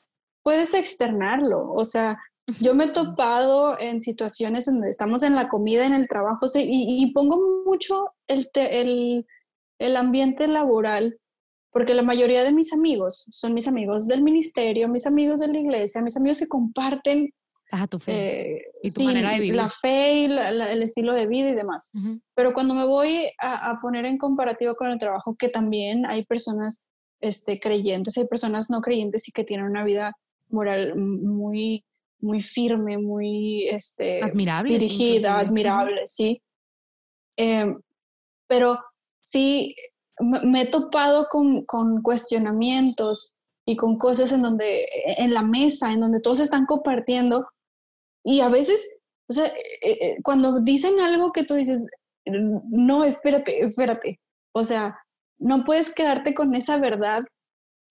puedes 0.43 0.73
externarlo. 0.73 1.71
O 1.71 1.85
sea, 1.85 2.19
yo 2.59 2.73
me 2.73 2.85
he 2.85 2.91
topado 2.91 3.79
en 3.79 4.01
situaciones 4.01 4.65
donde 4.65 4.89
estamos 4.89 5.23
en 5.23 5.35
la 5.35 5.47
comida, 5.47 5.85
en 5.85 5.93
el 5.93 6.09
trabajo, 6.09 6.45
y, 6.55 7.09
pongo 7.13 7.63
mucho 7.65 8.13
el, 8.27 8.49
el, 8.55 9.25
el 9.79 9.95
ambiente 9.95 10.47
laboral 10.47 11.20
porque 11.71 11.93
la 11.93 12.03
mayoría 12.03 12.43
de 12.43 12.51
mis 12.51 12.73
amigos 12.73 13.27
son 13.31 13.53
mis 13.53 13.67
amigos 13.67 14.07
del 14.07 14.21
ministerio, 14.21 14.89
mis 14.89 15.07
amigos 15.07 15.39
de 15.39 15.47
la 15.47 15.57
iglesia, 15.57 16.01
mis 16.01 16.17
amigos 16.17 16.39
que 16.39 16.47
comparten 16.47 17.33
tu 17.89 17.99
fe. 17.99 18.57
Eh, 18.57 18.61
y 18.83 18.91
tu 18.91 19.03
manera 19.03 19.31
de 19.31 19.39
vivir. 19.39 19.55
La 19.55 19.69
fe 19.69 20.13
y 20.13 20.25
el 20.25 20.83
estilo 20.83 21.13
de 21.13 21.27
vida 21.27 21.49
y 21.49 21.55
demás. 21.55 21.91
Pero 22.35 22.53
cuando 22.53 22.73
me 22.73 22.85
voy 22.85 23.31
a, 23.39 23.79
poner 23.81 24.05
en 24.05 24.17
comparativo 24.17 24.75
con 24.75 24.91
el 24.91 24.99
trabajo, 24.99 25.35
que 25.35 25.49
también 25.49 26.05
hay 26.05 26.25
personas 26.25 26.85
este, 27.21 27.59
creyentes, 27.59 28.17
hay 28.17 28.27
personas 28.27 28.69
no 28.69 28.81
creyentes 28.81 29.27
y 29.29 29.31
que 29.31 29.43
tienen 29.43 29.67
una 29.67 29.83
vida 29.83 30.13
moral 30.49 30.95
muy, 30.97 31.85
muy 32.19 32.41
firme, 32.41 32.97
muy 32.97 33.67
este, 33.69 34.21
admirable, 34.21 34.73
dirigida, 34.73 35.37
admirable, 35.37 36.01
sí. 36.05 36.41
Em, 37.37 37.79
pero 38.47 38.77
sí, 39.21 39.75
me 40.21 40.61
he 40.61 40.65
topado 40.65 41.27
con, 41.29 41.65
cuestionamientos 42.01 43.33
y 43.65 43.75
con 43.75 43.97
cosas 43.97 44.31
en 44.31 44.41
donde, 44.41 44.87
en 45.17 45.33
la 45.33 45.43
mesa, 45.43 45.91
en 45.91 46.01
donde 46.01 46.21
todos 46.21 46.39
están 46.39 46.65
compartiendo. 46.65 47.47
Y 48.23 48.41
a 48.41 48.49
veces, 48.49 48.97
o 49.29 49.33
sea, 49.33 49.45
eh, 49.45 49.97
eh, 50.01 50.17
cuando 50.23 50.59
dicen 50.61 50.99
algo 50.99 51.31
que 51.31 51.43
tú 51.43 51.55
dices, 51.55 51.87
no, 52.25 53.03
espérate, 53.03 53.63
espérate, 53.63 54.19
o 54.53 54.63
sea, 54.63 54.97
no 55.39 55.63
puedes 55.63 55.93
quedarte 55.93 56.33
con 56.33 56.53
esa 56.53 56.77
verdad 56.77 57.23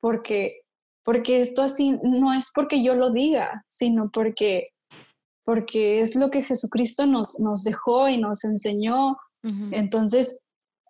porque, 0.00 0.60
porque 1.04 1.40
esto 1.40 1.62
así 1.62 1.98
no 2.02 2.32
es 2.32 2.52
porque 2.54 2.82
yo 2.82 2.94
lo 2.94 3.10
diga, 3.10 3.64
sino 3.68 4.10
porque, 4.10 4.68
porque 5.44 6.00
es 6.00 6.14
lo 6.14 6.30
que 6.30 6.44
Jesucristo 6.44 7.06
nos, 7.06 7.40
nos 7.40 7.64
dejó 7.64 8.08
y 8.08 8.18
nos 8.18 8.44
enseñó. 8.44 9.16
Entonces, 9.72 10.38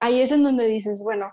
ahí 0.01 0.21
es 0.21 0.33
en 0.33 0.43
donde 0.43 0.67
dices, 0.67 1.03
bueno, 1.05 1.33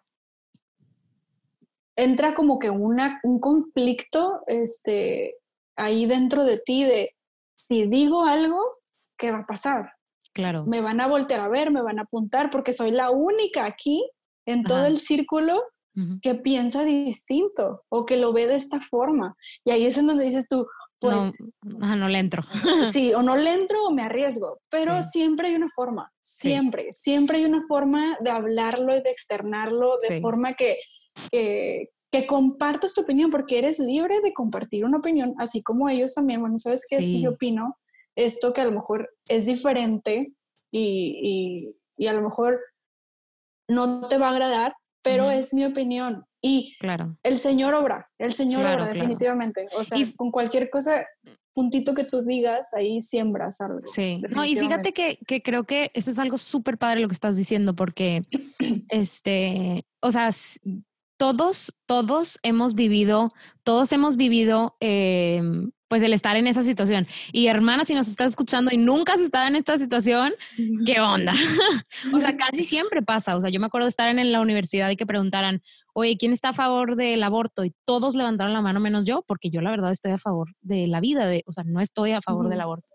entra 1.96 2.36
como 2.36 2.60
que 2.60 2.70
una, 2.70 3.20
un 3.24 3.40
conflicto 3.40 4.42
este, 4.48 5.36
ahí 5.76 6.06
dentro 6.06 6.44
de 6.44 6.60
ti 6.60 6.84
de 6.84 7.16
si 7.56 7.88
digo 7.88 8.24
algo, 8.24 8.60
¿qué 9.18 9.32
va 9.32 9.40
a 9.40 9.48
pasar? 9.48 9.92
claro. 10.38 10.66
me 10.66 10.82
van 10.82 11.02
a 11.02 11.08
voltear 11.08 11.42
a 11.42 11.48
ver, 11.48 11.72
me 11.72 11.82
van 11.82 11.98
a 11.98 12.04
apuntar, 12.04 12.52
porque 12.52 12.72
soy 12.72 12.92
la 12.92 13.10
única 13.10 13.66
aquí 13.66 14.08
en 14.46 14.64
todo 14.64 14.86
el 14.86 15.00
círculo 15.00 15.64
que 16.22 16.36
piensa 16.36 16.84
distinto 16.84 17.84
o 17.90 18.06
que 18.06 18.18
lo 18.18 18.32
ve 18.32 18.46
de 18.46 18.56
esta 18.56 18.80
forma. 18.80 19.36
Y 19.66 19.72
ahí 19.72 19.88
es 19.88 19.98
en 19.98 20.06
donde 20.06 20.26
dices 20.26 20.48
tú, 20.48 20.68
pues... 21.00 21.32
No, 21.62 21.96
no 21.96 22.08
le 22.08 22.20
entro. 22.20 22.44
sí, 22.92 23.14
o 23.14 23.22
no 23.22 23.36
le 23.36 23.54
entro 23.54 23.86
o 23.86 23.92
me 23.92 24.04
arriesgo, 24.04 24.60
pero 24.70 25.04
siempre 25.04 25.50
hay 25.50 25.56
una 25.56 25.70
forma, 25.70 26.12
siempre, 26.22 26.94
siempre 26.94 27.38
hay 27.38 27.46
una 27.46 27.62
forma 27.68 28.18
de 28.22 28.32
hablarlo 28.32 28.96
y 28.96 29.02
de 29.02 29.12
externarlo 29.12 29.98
de 30.08 30.20
forma 30.22 30.54
que, 30.54 30.78
que, 31.32 31.90
que 32.12 32.26
compartas 32.26 32.94
tu 32.94 33.02
opinión, 33.02 33.30
porque 33.30 33.60
eres 33.60 33.80
libre 33.80 34.22
de 34.22 34.34
compartir 34.34 34.86
una 34.86 34.98
opinión, 34.98 35.36
así 35.38 35.62
como 35.62 35.90
ellos 35.90 36.14
también, 36.14 36.42
bueno, 36.42 36.58
¿sabes 36.58 36.86
qué 36.90 36.98
es 36.98 37.06
que 37.06 37.22
yo 37.22 37.32
opino? 37.32 37.78
Esto 38.16 38.54
que 38.54 38.62
a 38.62 38.66
lo 38.66 38.72
mejor 38.72 39.14
es 39.28 39.46
diferente 39.46 40.34
y, 40.72 41.20
y, 41.22 41.76
y 41.98 42.08
a 42.08 42.14
lo 42.14 42.22
mejor 42.22 42.60
no 43.70 44.08
te 44.08 44.18
va 44.18 44.30
a 44.30 44.32
agradar, 44.32 44.74
pero 45.04 45.30
es 45.30 45.54
mi 45.54 45.66
opinión. 45.66 46.26
Y 46.48 46.76
claro. 46.80 47.18
el 47.24 47.40
Señor 47.40 47.74
obra, 47.74 48.10
el 48.18 48.32
Señor 48.34 48.62
obra 48.62 48.88
definitivamente. 48.88 49.68
O 49.74 49.84
sea, 49.84 50.00
con 50.16 50.32
cualquier 50.32 50.70
cosa, 50.70 51.06
puntito 51.54 51.94
que 51.94 52.06
tú 52.06 52.24
digas, 52.24 52.74
ahí 52.74 53.02
siembras 53.02 53.60
algo. 53.60 53.82
Sí, 53.84 54.22
no, 54.30 54.46
y 54.46 54.56
fíjate 54.56 54.94
que, 54.94 55.20
que, 55.28 55.42
creo 55.42 55.66
que 55.66 55.92
eso 55.94 56.10
es 56.10 56.20
algo 56.20 56.38
súper 56.38 56.78
padre 56.78 57.02
lo 57.02 57.10
que 57.10 57.16
estás 57.16 57.36
diciendo, 57.36 57.76
porque, 57.76 58.22
este, 58.90 59.86
o 60.00 60.12
sea, 60.12 60.30
todos, 61.18 61.74
todos 61.86 62.40
hemos 62.44 62.76
vivido, 62.76 63.30
todos 63.64 63.92
hemos 63.92 64.16
vivido 64.16 64.78
eh, 64.80 65.42
pues 65.88 66.04
el 66.04 66.14
estar 66.14 66.36
en 66.36 66.48
esa 66.48 66.64
situación. 66.64 67.08
Y 67.32 67.48
hermana, 67.48 67.86
si 67.86 67.94
nos 67.94 68.08
estás 68.08 68.32
escuchando 68.32 68.72
y 68.74 68.78
nunca 68.78 69.14
has 69.14 69.22
estado 69.22 69.48
en 69.48 69.56
esta 69.56 69.78
situación, 69.78 70.34
¿qué 70.86 71.00
onda? 71.00 71.34
o 72.14 72.20
sea, 72.20 72.36
casi 72.36 72.64
siempre 72.64 73.02
pasa. 73.02 73.36
O 73.36 73.42
sea, 73.42 73.50
yo 73.50 73.60
me 73.60 73.68
acuerdo 73.68 73.86
de 73.86 73.90
estar 73.90 74.08
en 74.08 74.32
la 74.32 74.42
universidad 74.42 74.90
y 74.90 74.96
que 74.96 75.06
preguntaran, 75.06 75.62
oye, 75.94 76.18
¿quién 76.18 76.34
está 76.34 76.50
a 76.50 76.54
favor 76.54 76.96
del 76.96 77.24
aborto? 77.24 77.64
Y 77.64 77.74
todos 77.86 78.16
levantaron 78.16 78.54
la 78.54 78.62
mano 78.62 78.80
menos 78.80 79.06
yo, 79.06 79.24
porque 79.28 79.50
yo 79.50 79.62
la 79.62 79.72
verdad 79.72 79.92
estoy 79.92 80.12
a 80.12 80.18
favor 80.18 80.54
de 80.62 80.88
la 80.88 81.00
vida, 81.00 81.26
de, 81.28 81.44
o 81.48 81.52
sea, 81.52 81.64
no 81.66 81.80
estoy 81.80 82.12
a 82.12 82.22
favor 82.22 82.50
del 82.50 82.62
aborto. 82.62 82.94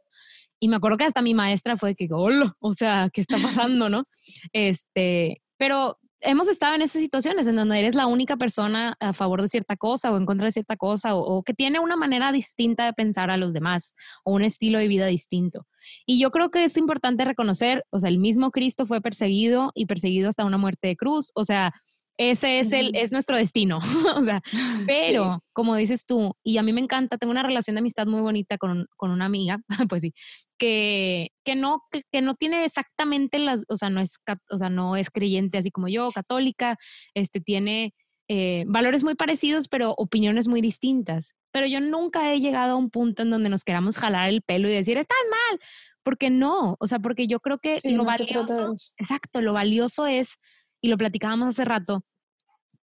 Y 0.61 0.69
me 0.69 0.77
acuerdo 0.77 0.99
que 0.99 1.05
hasta 1.05 1.23
mi 1.23 1.35
maestra 1.35 1.77
fue 1.77 1.97
que, 1.97 2.07
hola, 2.11 2.55
o 2.61 2.73
sea, 2.73 3.11
¿qué 3.13 3.21
está 3.21 3.39
pasando, 3.39 3.89
no? 3.89 4.05
Este, 4.53 5.43
pero 5.57 5.99
hemos 6.23 6.49
estado 6.49 6.75
en 6.75 6.83
esas 6.83 7.03
situaciones 7.03 7.47
en 7.49 7.57
donde 7.57 7.79
eres 7.79 7.95
la 7.95 8.07
única 8.07 8.37
persona 8.37 8.97
a 9.01 9.13
favor 9.13 9.43
de 9.43 9.49
cierta 9.49 9.77
cosa 9.77 10.11
o 10.13 10.17
en 10.17 10.27
contra 10.27 10.47
de 10.47 10.53
cierta 10.53 10.77
cosa 10.77 11.15
o, 11.15 11.43
que 11.43 11.55
tiene 11.55 11.81
una 11.81 11.97
manera 11.97 12.33
distinta 12.33 12.85
de 12.85 12.93
pensar 12.93 13.31
a 13.31 13.37
los 13.37 13.53
demás 13.53 13.95
o 14.25 14.33
un 14.33 14.43
estilo 14.43 14.79
de 14.79 14.89
vida 14.89 15.07
distinto. 15.07 15.67
Y 16.07 16.21
yo 16.21 16.31
creo 16.31 16.51
que 16.51 16.65
es 16.65 16.77
importante 16.77 17.25
reconocer, 17.25 17.85
o 17.91 17.99
sea, 17.99 18.09
el 18.09 18.19
mismo 18.19 18.51
Cristo 18.51 18.87
fue 18.87 19.01
perseguido 19.01 19.73
y 19.75 19.87
perseguido 19.87 20.29
hasta 20.29 20.45
una 20.45 20.59
muerte 20.59 20.89
de 20.89 20.97
cruz, 20.97 21.33
o 21.35 21.45
sea, 21.45 21.73
ese 22.18 22.61
es, 22.61 22.72
el, 22.72 22.94
es 22.94 23.12
nuestro 23.12 23.37
destino. 23.37 23.79
o 24.16 24.25
sea, 24.25 24.42
pero, 24.87 25.42
como 25.53 25.77
dices 25.77 26.07
tú, 26.07 26.35
y 26.42 26.59
a 26.59 26.62
mí 26.62 26.72
me 26.72 26.81
encanta, 26.81 27.18
tengo 27.18 27.31
una 27.31 27.42
relación 27.42 27.75
de 27.75 27.81
amistad 27.81 28.07
muy 28.07 28.20
bonita 28.20 28.59
con, 28.59 28.87
con 28.96 29.11
una 29.11 29.25
amiga, 29.25 29.61
pues 29.88 30.03
sí, 30.03 30.14
que, 30.59 31.29
que, 31.44 31.55
no, 31.57 31.83
que, 32.11 32.22
no 32.22 32.35
tiene 32.35 32.64
exactamente 32.64 33.38
las, 33.38 33.64
o 33.68 33.77
sea, 33.77 33.90
no 33.90 34.01
es, 34.01 34.18
o 34.51 34.57
sea, 34.57 34.70
no 34.70 34.96
es 34.96 35.11
creyente 35.11 35.59
así 35.59 35.70
como 35.70 35.88
yo, 35.88 36.11
católica, 36.11 36.77
este, 37.14 37.40
tiene 37.40 37.94
eh, 38.29 38.64
valores 38.66 39.03
muy 39.03 39.14
parecidos, 39.14 39.68
pero 39.68 39.94
opiniones 39.96 40.48
muy 40.48 40.61
distintas. 40.61 41.35
Pero 41.51 41.66
yo 41.66 41.81
nunca 41.81 42.33
he 42.33 42.40
llegado 42.40 42.72
a 42.72 42.77
un 42.77 42.88
punto 42.88 43.22
en 43.22 43.31
donde 43.31 43.48
nos 43.51 43.64
queramos 43.64 43.98
jalar 43.98 44.29
el 44.29 44.42
pelo 44.42 44.68
y 44.68 44.72
decir, 44.72 44.96
estás 44.96 45.18
mal, 45.31 45.61
porque 46.03 46.31
no, 46.31 46.77
o 46.79 46.87
sea, 46.87 46.98
porque 46.98 47.27
yo 47.27 47.40
creo 47.40 47.59
que 47.59 47.77
lo 47.85 48.05
valioso, 48.05 48.75
exacto, 48.96 49.40
lo 49.40 49.53
valioso 49.53 50.07
es 50.07 50.38
y 50.83 50.88
lo 50.88 50.99
platicábamos 50.99 51.49
hace 51.49 51.64
rato, 51.64 52.05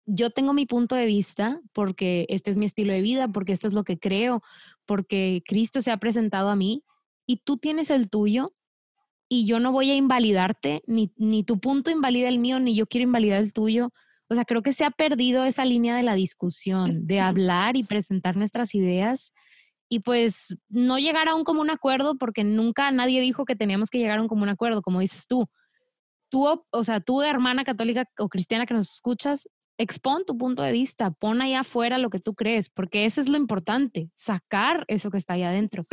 yo 0.05 0.29
tengo 0.29 0.53
mi 0.53 0.67
punto 0.67 0.95
de 0.95 1.05
vista 1.05 1.59
porque 1.73 2.27
este 2.29 2.51
es 2.51 2.57
mi 2.57 2.65
estilo 2.65 2.93
de 2.93 3.01
vida, 3.01 3.27
porque 3.29 3.53
esto 3.53 3.65
es 3.65 3.73
lo 3.73 3.83
que 3.83 3.97
creo, 3.97 4.43
porque 4.85 5.41
Cristo 5.47 5.81
se 5.81 5.91
ha 5.91 5.97
presentado 5.97 6.49
a 6.49 6.55
mí 6.55 6.83
y 7.25 7.37
tú 7.37 7.57
tienes 7.57 7.89
el 7.89 8.09
tuyo 8.09 8.53
y 9.27 9.47
yo 9.47 9.59
no 9.59 9.71
voy 9.71 9.89
a 9.89 9.95
invalidarte, 9.95 10.83
ni, 10.85 11.11
ni 11.15 11.43
tu 11.43 11.59
punto 11.59 11.89
invalida 11.89 12.27
el 12.27 12.37
mío, 12.37 12.59
ni 12.59 12.75
yo 12.75 12.85
quiero 12.85 13.05
invalidar 13.05 13.41
el 13.41 13.53
tuyo. 13.53 13.89
O 14.27 14.35
sea, 14.35 14.45
creo 14.45 14.61
que 14.61 14.73
se 14.73 14.85
ha 14.85 14.91
perdido 14.91 15.45
esa 15.45 15.65
línea 15.65 15.95
de 15.95 16.03
la 16.03 16.13
discusión, 16.13 17.07
de 17.07 17.21
hablar 17.21 17.75
y 17.75 17.83
presentar 17.83 18.35
nuestras 18.35 18.75
ideas 18.75 19.33
y 19.89 20.01
pues 20.01 20.57
no 20.67 20.99
llegar 20.99 21.27
a 21.27 21.35
un 21.35 21.43
común 21.43 21.69
acuerdo 21.69 22.17
porque 22.17 22.43
nunca 22.43 22.91
nadie 22.91 23.21
dijo 23.21 23.45
que 23.45 23.55
teníamos 23.55 23.89
que 23.89 23.99
llegar 23.99 24.19
a 24.19 24.21
un 24.21 24.27
común 24.27 24.49
acuerdo, 24.49 24.81
como 24.81 24.99
dices 24.99 25.27
tú 25.27 25.47
tú, 26.35 26.65
o 26.69 26.83
sea, 26.83 26.99
tú 26.99 27.21
hermana 27.21 27.63
católica 27.63 28.09
o 28.19 28.27
cristiana 28.27 28.65
que 28.65 28.73
nos 28.73 28.91
escuchas, 28.91 29.47
expon 29.77 30.25
tu 30.25 30.37
punto 30.37 30.63
de 30.63 30.73
vista, 30.73 31.11
pon 31.11 31.41
ahí 31.41 31.53
afuera 31.53 31.97
lo 31.97 32.09
que 32.09 32.19
tú 32.19 32.35
crees, 32.35 32.69
porque 32.69 33.05
eso 33.05 33.21
es 33.21 33.29
lo 33.29 33.37
importante, 33.37 34.09
sacar 34.13 34.83
eso 34.89 35.09
que 35.09 35.17
está 35.17 35.35
ahí 35.35 35.43
adentro. 35.43 35.85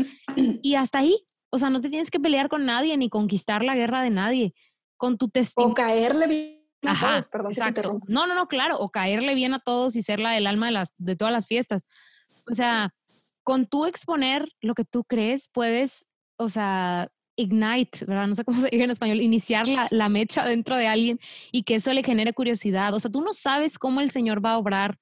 Y 0.60 0.74
hasta 0.74 0.98
ahí, 0.98 1.24
o 1.50 1.58
sea, 1.58 1.70
no 1.70 1.80
te 1.80 1.88
tienes 1.90 2.10
que 2.10 2.18
pelear 2.18 2.48
con 2.48 2.66
nadie 2.66 2.96
ni 2.96 3.08
conquistar 3.08 3.62
la 3.62 3.76
guerra 3.76 4.02
de 4.02 4.10
nadie, 4.10 4.52
con 4.96 5.16
tu 5.16 5.28
testimonio. 5.28 5.74
O 5.74 5.76
caerle 5.76 6.26
bien 6.26 6.64
a 6.88 6.98
todos, 6.98 7.28
perdón. 7.28 7.52
Exacto. 7.52 8.00
No, 8.08 8.26
no, 8.26 8.34
no, 8.34 8.48
claro, 8.48 8.78
o 8.80 8.90
caerle 8.90 9.36
bien 9.36 9.54
a 9.54 9.60
todos 9.60 9.94
y 9.94 10.02
ser 10.02 10.18
la 10.18 10.32
del 10.32 10.48
alma 10.48 10.66
de, 10.66 10.72
las, 10.72 10.92
de 10.98 11.14
todas 11.14 11.32
las 11.32 11.46
fiestas. 11.46 11.86
O 12.50 12.54
sea, 12.54 12.92
con 13.44 13.68
tú 13.68 13.86
exponer 13.86 14.48
lo 14.60 14.74
que 14.74 14.84
tú 14.84 15.04
crees, 15.04 15.48
puedes, 15.52 16.08
o 16.36 16.48
sea, 16.48 17.12
ignite, 17.36 18.04
¿verdad? 18.04 18.26
No 18.26 18.34
sé 18.34 18.44
cómo 18.44 18.60
se 18.60 18.68
dice 18.68 18.84
en 18.84 18.90
español, 18.90 19.20
iniciar 19.20 19.66
la, 19.68 19.88
la, 19.90 20.08
mecha 20.08 20.44
dentro 20.44 20.76
de 20.76 20.86
alguien 20.86 21.18
y 21.50 21.62
que 21.62 21.76
eso 21.76 21.92
le 21.92 22.02
genere 22.02 22.32
curiosidad. 22.32 22.94
O 22.94 23.00
sea, 23.00 23.10
tú 23.10 23.20
no 23.20 23.32
sabes 23.32 23.78
cómo 23.78 24.00
el 24.00 24.10
Señor 24.10 24.44
va 24.44 24.52
a 24.52 24.58
obrar 24.58 24.98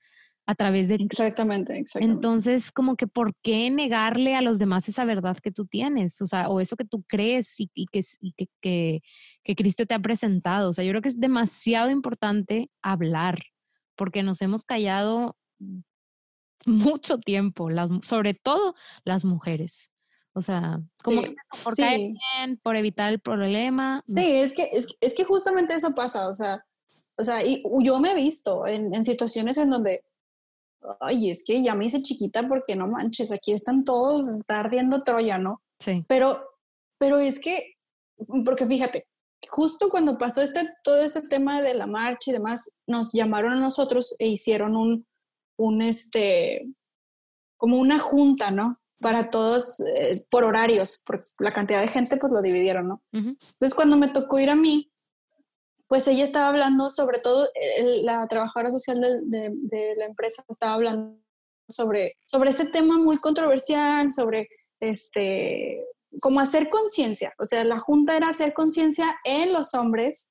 a 0.50 0.54
través 0.56 0.88
de 0.88 0.96
Exactamente, 0.96 1.78
exactamente. 1.78 2.12
Entonces, 2.12 2.72
como 2.72 2.96
que, 2.96 3.06
¿por 3.06 3.36
qué 3.36 3.70
negarle 3.70 4.34
a 4.34 4.42
los 4.42 4.58
demás 4.58 4.88
esa 4.88 5.04
verdad 5.04 5.36
que 5.36 5.52
tú 5.52 5.66
tienes? 5.66 6.20
O 6.20 6.26
sea, 6.26 6.48
o 6.48 6.60
eso 6.60 6.74
que 6.74 6.84
tú 6.84 7.04
crees 7.06 7.60
y, 7.60 7.68
que, 7.68 8.00
y 8.20 8.32
que, 8.32 8.46
que, 8.60 9.00
que 9.44 9.54
Cristo 9.54 9.86
te 9.86 9.94
ha 9.94 10.00
presentado. 10.00 10.70
O 10.70 10.72
sea, 10.72 10.84
yo 10.84 10.90
creo 10.90 11.02
que 11.02 11.08
es 11.08 11.20
demasiado 11.20 11.90
importante 11.90 12.68
hablar, 12.82 13.38
porque 13.94 14.24
nos 14.24 14.42
hemos 14.42 14.64
callado 14.64 15.36
mucho 16.66 17.18
tiempo, 17.18 17.70
las, 17.70 17.90
sobre 18.02 18.34
todo 18.34 18.74
las 19.04 19.24
mujeres. 19.24 19.92
O 20.32 20.40
sea, 20.40 20.80
como 21.02 21.22
por 21.64 21.76
bien, 21.76 22.16
por 22.62 22.76
evitar 22.76 23.12
el 23.12 23.20
problema. 23.20 24.04
Sí, 24.06 24.36
es 24.36 24.52
que, 24.54 24.70
es, 24.72 24.86
es, 25.00 25.14
que 25.14 25.24
justamente 25.24 25.74
eso 25.74 25.92
pasa, 25.94 26.28
o 26.28 26.32
sea, 26.32 26.64
o 27.16 27.24
sea, 27.24 27.44
y 27.44 27.62
yo 27.82 27.98
me 27.98 28.12
he 28.12 28.14
visto 28.14 28.66
en, 28.66 28.94
en, 28.94 29.04
situaciones 29.04 29.58
en 29.58 29.70
donde, 29.70 30.04
ay, 31.00 31.30
es 31.30 31.44
que 31.44 31.62
ya 31.62 31.74
me 31.74 31.84
hice 31.84 32.00
chiquita 32.00 32.46
porque 32.48 32.76
no 32.76 32.86
manches, 32.86 33.32
aquí 33.32 33.52
están 33.52 33.84
todos, 33.84 34.28
está 34.28 34.60
ardiendo 34.60 35.02
Troya, 35.02 35.38
¿no? 35.38 35.60
Sí. 35.80 36.04
Pero, 36.08 36.38
pero 36.98 37.18
es 37.18 37.40
que, 37.40 37.74
porque 38.44 38.66
fíjate, 38.66 39.04
justo 39.48 39.90
cuando 39.90 40.16
pasó 40.16 40.42
este, 40.42 40.70
todo 40.84 41.02
este 41.02 41.22
tema 41.22 41.60
de 41.60 41.74
la 41.74 41.86
marcha 41.86 42.30
y 42.30 42.34
demás, 42.34 42.76
nos 42.86 43.12
llamaron 43.12 43.52
a 43.52 43.60
nosotros 43.60 44.14
e 44.18 44.28
hicieron 44.28 44.76
un, 44.76 45.06
un 45.58 45.82
este, 45.82 46.66
como 47.56 47.78
una 47.78 47.98
junta, 47.98 48.50
¿no? 48.50 48.79
Para 49.00 49.30
todos 49.30 49.80
eh, 49.80 50.22
por 50.30 50.44
horarios, 50.44 51.02
por 51.06 51.18
la 51.38 51.52
cantidad 51.52 51.80
de 51.80 51.88
gente, 51.88 52.16
pues 52.16 52.32
lo 52.32 52.42
dividieron, 52.42 52.88
¿no? 52.88 53.02
Entonces, 53.12 53.74
cuando 53.74 53.96
me 53.96 54.08
tocó 54.08 54.38
ir 54.38 54.50
a 54.50 54.56
mí, 54.56 54.92
pues 55.88 56.06
ella 56.06 56.22
estaba 56.22 56.48
hablando, 56.48 56.88
sobre 56.90 57.18
todo 57.18 57.48
la 58.02 58.26
trabajadora 58.28 58.70
social 58.70 59.00
de, 59.00 59.50
de, 59.52 59.96
la 59.96 60.04
empresa 60.04 60.44
estaba 60.48 60.74
hablando 60.74 61.18
sobre, 61.66 62.16
sobre 62.24 62.50
este 62.50 62.66
tema 62.66 62.96
muy 62.96 63.18
controversial, 63.18 64.12
sobre 64.12 64.46
este, 64.78 65.84
como 66.20 66.38
hacer 66.38 66.68
conciencia, 66.68 67.32
o 67.38 67.44
sea, 67.44 67.64
la 67.64 67.78
junta 67.78 68.16
era 68.16 68.28
hacer 68.28 68.52
conciencia 68.52 69.16
en 69.24 69.52
los 69.52 69.74
hombres 69.74 70.30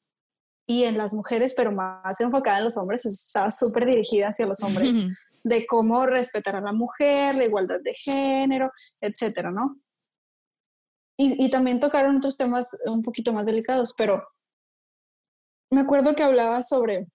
y 0.66 0.86
en 0.86 0.98
las 0.98 1.14
mujeres, 1.14 1.54
pero 1.56 1.72
más 1.72 2.22
enfocada 2.22 2.60
en 2.60 2.66
los 2.66 2.78
hombres, 2.78 3.06
estaba 3.06 3.50
súper 3.50 3.86
dirigida 3.86 4.28
hacia 4.28 4.46
los 4.46 4.62
hombres 4.62 4.96
de 5.44 5.66
cómo 5.66 6.06
respetar 6.06 6.56
a 6.56 6.62
la 6.62 6.74
mujer, 6.74 7.36
la 7.36 7.46
igualdad 7.46 7.80
de 7.84 7.94
género, 7.94 8.72
etcétera, 9.02 9.52
¿no? 9.52 9.72
Y, 11.22 11.50
también 11.50 11.82
tocaron 11.82 12.16
otros 12.16 12.38
temas 12.38 12.82
un 12.86 13.04
poquito 13.04 13.34
más 13.34 13.46
delicados, 13.46 13.94
pero 13.98 14.26
me 15.70 15.82
acuerdo 15.82 16.16
que 16.16 16.24
hablaba 16.24 16.62
sobre, 16.62 17.08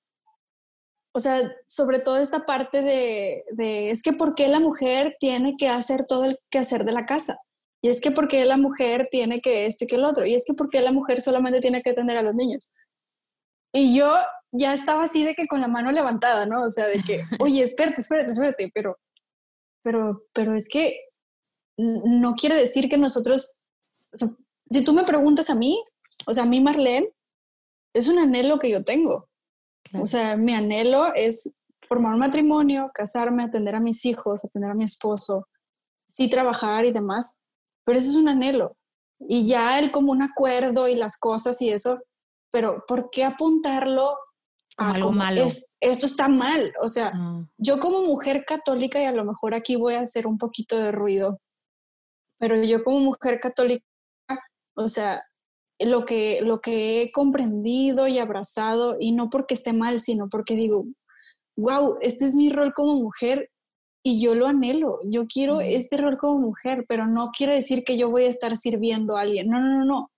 o 1.14 1.20
sea, 1.20 1.40
sobre 1.66 2.00
toda 2.00 2.20
esta 2.20 2.44
parte 2.44 2.82
de, 2.82 3.44
de, 3.52 3.90
es 3.90 4.02
que 4.02 4.12
por 4.12 4.34
qué 4.34 4.48
la 4.48 4.60
mujer 4.60 5.16
tiene 5.18 5.56
que 5.56 5.70
hacer 5.70 6.04
todo 6.06 6.26
el 6.26 6.38
quehacer 6.50 6.84
de 6.84 6.92
la 6.92 7.06
casa. 7.06 7.38
Y 7.84 7.88
es 7.88 8.00
que 8.00 8.10
por 8.10 8.28
qué 8.28 8.44
la 8.44 8.56
mujer 8.56 9.08
tiene 9.10 9.40
que 9.40 9.66
esto 9.66 9.84
y 9.84 9.86
que 9.86 9.96
el 9.96 10.04
otro. 10.04 10.26
Y 10.26 10.34
es 10.34 10.44
que 10.46 10.54
por 10.54 10.70
qué 10.70 10.80
la 10.80 10.92
mujer 10.92 11.20
solamente 11.20 11.60
tiene 11.60 11.82
que 11.82 11.90
atender 11.90 12.16
a 12.16 12.22
los 12.22 12.34
niños. 12.34 12.72
Y 13.74 13.96
yo 13.96 14.10
ya 14.56 14.72
estaba 14.72 15.04
así 15.04 15.24
de 15.24 15.34
que 15.34 15.46
con 15.48 15.60
la 15.60 15.68
mano 15.68 15.90
levantada, 15.90 16.46
¿no? 16.46 16.64
O 16.64 16.70
sea, 16.70 16.86
de 16.86 17.02
que, 17.02 17.22
oye, 17.40 17.62
espérate, 17.62 18.00
espérate, 18.00 18.32
espérate, 18.32 18.70
pero, 18.72 18.98
pero, 19.82 20.22
pero 20.32 20.54
es 20.54 20.68
que 20.68 21.00
no 21.76 22.34
quiere 22.34 22.54
decir 22.54 22.88
que 22.88 22.96
nosotros, 22.96 23.54
o 24.12 24.16
sea, 24.16 24.28
si 24.70 24.84
tú 24.84 24.92
me 24.92 25.04
preguntas 25.04 25.50
a 25.50 25.56
mí, 25.56 25.82
o 26.26 26.32
sea, 26.32 26.44
mi 26.44 26.60
Marlene 26.60 27.12
es 27.92 28.08
un 28.08 28.18
anhelo 28.18 28.58
que 28.58 28.70
yo 28.70 28.84
tengo. 28.84 29.28
O 30.00 30.06
sea, 30.06 30.36
mi 30.36 30.54
anhelo 30.54 31.12
es 31.14 31.52
formar 31.86 32.14
un 32.14 32.20
matrimonio, 32.20 32.86
casarme, 32.94 33.44
atender 33.44 33.74
a 33.74 33.80
mis 33.80 34.04
hijos, 34.06 34.44
atender 34.44 34.70
a 34.70 34.74
mi 34.74 34.84
esposo, 34.84 35.48
sí 36.08 36.30
trabajar 36.30 36.86
y 36.86 36.92
demás, 36.92 37.40
pero 37.84 37.98
eso 37.98 38.10
es 38.10 38.16
un 38.16 38.28
anhelo. 38.28 38.76
Y 39.20 39.46
ya 39.46 39.78
el 39.78 39.90
como 39.90 40.12
un 40.12 40.22
acuerdo 40.22 40.88
y 40.88 40.94
las 40.94 41.18
cosas 41.18 41.60
y 41.60 41.70
eso, 41.70 42.00
pero 42.50 42.84
¿por 42.86 43.10
qué 43.10 43.24
apuntarlo 43.24 44.16
a 44.76 44.92
algo 44.92 45.12
malo? 45.12 45.44
esto 45.44 46.06
está 46.06 46.28
mal. 46.28 46.72
O 46.82 46.88
sea, 46.88 47.12
yo 47.58 47.78
como 47.78 48.02
mujer 48.02 48.44
católica, 48.46 49.00
y 49.00 49.04
a 49.04 49.12
lo 49.12 49.24
mejor 49.24 49.54
aquí 49.54 49.76
voy 49.76 49.94
a 49.94 50.00
hacer 50.00 50.26
un 50.26 50.38
poquito 50.38 50.78
de 50.78 50.92
ruido, 50.92 51.38
pero 52.38 52.60
yo 52.62 52.82
como 52.82 53.00
mujer 53.00 53.40
católica, 53.40 53.84
o 54.76 54.88
sea, 54.88 55.20
lo 55.78 56.04
que, 56.04 56.40
lo 56.42 56.60
que 56.60 57.02
he 57.02 57.12
comprendido 57.12 58.06
y 58.06 58.18
abrazado, 58.18 58.96
y 58.98 59.12
no 59.12 59.30
porque 59.30 59.54
esté 59.54 59.72
mal, 59.72 60.00
sino 60.00 60.28
porque 60.28 60.54
digo, 60.54 60.84
wow, 61.56 61.98
este 62.00 62.26
es 62.26 62.36
mi 62.36 62.50
rol 62.50 62.72
como 62.74 62.94
mujer 62.96 63.50
y 64.06 64.20
yo 64.20 64.34
lo 64.34 64.46
anhelo, 64.46 65.00
yo 65.04 65.26
quiero 65.26 65.60
este 65.60 65.96
rol 65.96 66.18
como 66.18 66.38
mujer, 66.38 66.84
pero 66.88 67.06
no 67.06 67.30
quiere 67.30 67.54
decir 67.54 67.84
que 67.84 67.96
yo 67.96 68.10
voy 68.10 68.24
a 68.24 68.28
estar 68.28 68.54
sirviendo 68.56 69.16
a 69.16 69.22
alguien, 69.22 69.48
no, 69.48 69.60
no, 69.60 69.78
no, 69.78 69.84
no. 69.84 70.10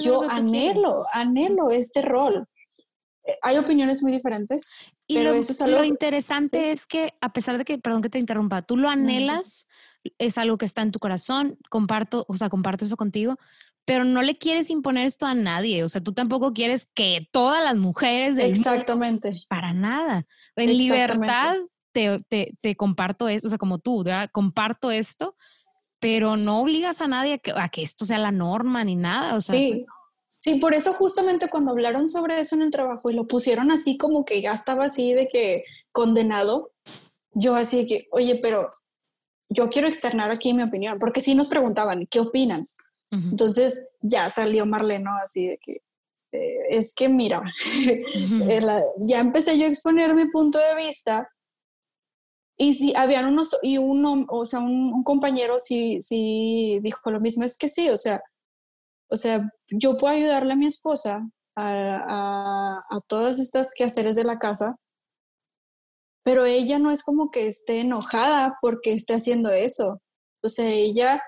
yo 0.00 0.22
anhelo, 0.30 0.94
anhelo 1.12 1.70
este 1.70 2.02
rol. 2.02 2.46
Hay 3.42 3.56
opiniones 3.58 4.02
muy 4.02 4.12
diferentes. 4.12 4.68
Y 5.06 5.14
pero 5.14 5.30
lo, 5.32 5.36
eso 5.36 5.52
es 5.52 5.62
algo, 5.62 5.78
lo 5.78 5.84
interesante 5.84 6.72
es 6.72 6.86
que, 6.86 7.14
a 7.20 7.32
pesar 7.32 7.58
de 7.58 7.64
que, 7.64 7.78
perdón 7.78 8.02
que 8.02 8.10
te 8.10 8.18
interrumpa, 8.18 8.62
tú 8.62 8.76
lo 8.76 8.88
anhelas, 8.88 9.66
es 10.18 10.38
algo 10.38 10.58
que 10.58 10.66
está 10.66 10.82
en 10.82 10.92
tu 10.92 10.98
corazón, 10.98 11.58
comparto, 11.68 12.24
o 12.28 12.34
sea, 12.34 12.48
comparto 12.48 12.84
eso 12.84 12.96
contigo, 12.96 13.36
pero 13.84 14.04
no 14.04 14.22
le 14.22 14.36
quieres 14.36 14.70
imponer 14.70 15.06
esto 15.06 15.26
a 15.26 15.34
nadie. 15.34 15.82
O 15.84 15.88
sea, 15.88 16.00
tú 16.00 16.12
tampoco 16.12 16.52
quieres 16.52 16.88
que 16.94 17.28
todas 17.32 17.62
las 17.62 17.76
mujeres 17.76 18.38
Exactamente. 18.38 19.42
para 19.48 19.72
nada. 19.72 20.26
En 20.56 20.76
libertad 20.76 21.56
te, 21.92 22.22
te, 22.28 22.54
te, 22.60 22.76
comparto 22.76 23.28
esto, 23.28 23.48
o 23.48 23.50
sea, 23.50 23.58
como 23.58 23.78
tú, 23.78 24.04
comparto 24.32 24.90
esto, 24.90 25.36
pero 25.98 26.36
no 26.36 26.60
obligas 26.60 27.00
a 27.00 27.08
nadie 27.08 27.34
a 27.34 27.38
que, 27.38 27.52
a 27.54 27.68
que, 27.68 27.82
esto 27.82 28.06
sea 28.06 28.18
la 28.18 28.30
norma 28.30 28.84
ni 28.84 28.96
nada. 28.96 29.34
O 29.34 29.40
sea, 29.40 29.56
sí. 29.56 29.72
Pues 29.72 29.86
sí, 30.40 30.56
por 30.56 30.74
eso 30.74 30.92
justamente 30.92 31.48
cuando 31.48 31.70
hablaron 31.70 32.08
sobre 32.08 32.40
eso 32.40 32.56
en 32.56 32.62
el 32.62 32.70
trabajo 32.70 33.10
y 33.10 33.14
lo 33.14 33.26
pusieron 33.26 33.70
así 33.70 33.96
como 33.96 34.24
que 34.24 34.42
ya 34.42 34.52
estaba 34.52 34.86
así 34.86 35.12
de 35.12 35.28
que 35.28 35.62
condenado, 35.92 36.72
yo 37.32 37.54
así 37.54 37.82
de 37.82 37.86
que, 37.86 38.08
oye, 38.10 38.40
pero 38.42 38.68
yo 39.48 39.68
quiero 39.68 39.86
externar 39.86 40.30
aquí 40.30 40.52
mi 40.54 40.62
opinión, 40.62 40.98
porque 40.98 41.20
sí 41.20 41.34
nos 41.34 41.48
preguntaban, 41.48 42.06
¿qué 42.10 42.20
opinan? 42.20 42.64
Entonces 43.12 43.86
ya 44.00 44.28
salió 44.28 44.66
Marleno 44.66 45.10
así 45.22 45.48
de 45.48 45.58
que, 45.58 45.72
eh, 46.32 46.60
es 46.70 46.94
que 46.94 47.08
mira, 47.08 47.42
ya 48.98 49.18
empecé 49.18 49.58
yo 49.58 49.64
a 49.64 49.68
exponer 49.68 50.14
mi 50.14 50.30
punto 50.30 50.58
de 50.58 50.76
vista 50.76 51.28
y 52.56 52.74
si 52.74 52.94
habían 52.94 53.26
unos, 53.26 53.56
y 53.62 53.78
uno, 53.78 54.26
o 54.28 54.44
sea, 54.44 54.60
un, 54.60 55.02
compañero 55.02 55.58
sí, 55.58 55.96
sí 56.00 56.78
dijo 56.82 57.10
lo 57.10 57.18
mismo, 57.18 57.42
es 57.42 57.56
que 57.56 57.68
sí, 57.68 57.88
o 57.88 57.96
sea, 57.96 58.22
o 59.10 59.16
sea, 59.16 59.50
yo 59.70 59.96
puedo 59.96 60.14
ayudarle 60.14 60.52
a 60.52 60.56
mi 60.56 60.66
esposa 60.66 61.28
a, 61.56 62.80
a, 62.88 63.00
todas 63.08 63.38
estas 63.38 63.74
quehaceres 63.74 64.16
de 64.16 64.24
la 64.24 64.38
casa, 64.38 64.76
pero 66.24 66.44
ella 66.44 66.78
no 66.78 66.90
es 66.90 67.02
como 67.02 67.30
que 67.30 67.46
esté 67.46 67.80
enojada 67.80 68.56
porque 68.62 68.92
esté 68.92 69.14
haciendo 69.14 69.50
eso. 69.50 70.00
O 70.42 70.48
sea, 70.48 70.68
ella, 70.68 71.22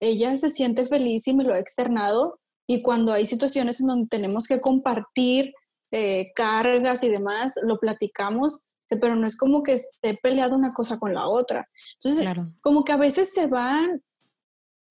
ella 0.00 0.36
se 0.36 0.50
siente 0.50 0.84
feliz 0.84 1.26
y 1.28 1.34
me 1.34 1.44
lo 1.44 1.54
ha 1.54 1.58
externado. 1.58 2.40
Y 2.66 2.82
cuando 2.82 3.12
hay 3.12 3.24
situaciones 3.24 3.80
en 3.80 3.86
donde 3.86 4.08
tenemos 4.08 4.46
que 4.46 4.60
compartir 4.60 5.52
eh, 5.90 6.32
cargas 6.34 7.02
y 7.02 7.08
demás, 7.08 7.54
lo 7.62 7.78
platicamos 7.78 8.68
pero 8.96 9.16
no 9.16 9.26
es 9.26 9.36
como 9.36 9.62
que 9.62 9.74
esté 9.74 10.18
peleado 10.22 10.56
una 10.56 10.72
cosa 10.72 10.98
con 10.98 11.12
la 11.12 11.28
otra. 11.28 11.68
Entonces, 12.02 12.26
como 12.62 12.84
que 12.84 12.92
a 12.92 12.96
veces 12.96 13.32
se 13.34 13.46
van, 13.46 14.02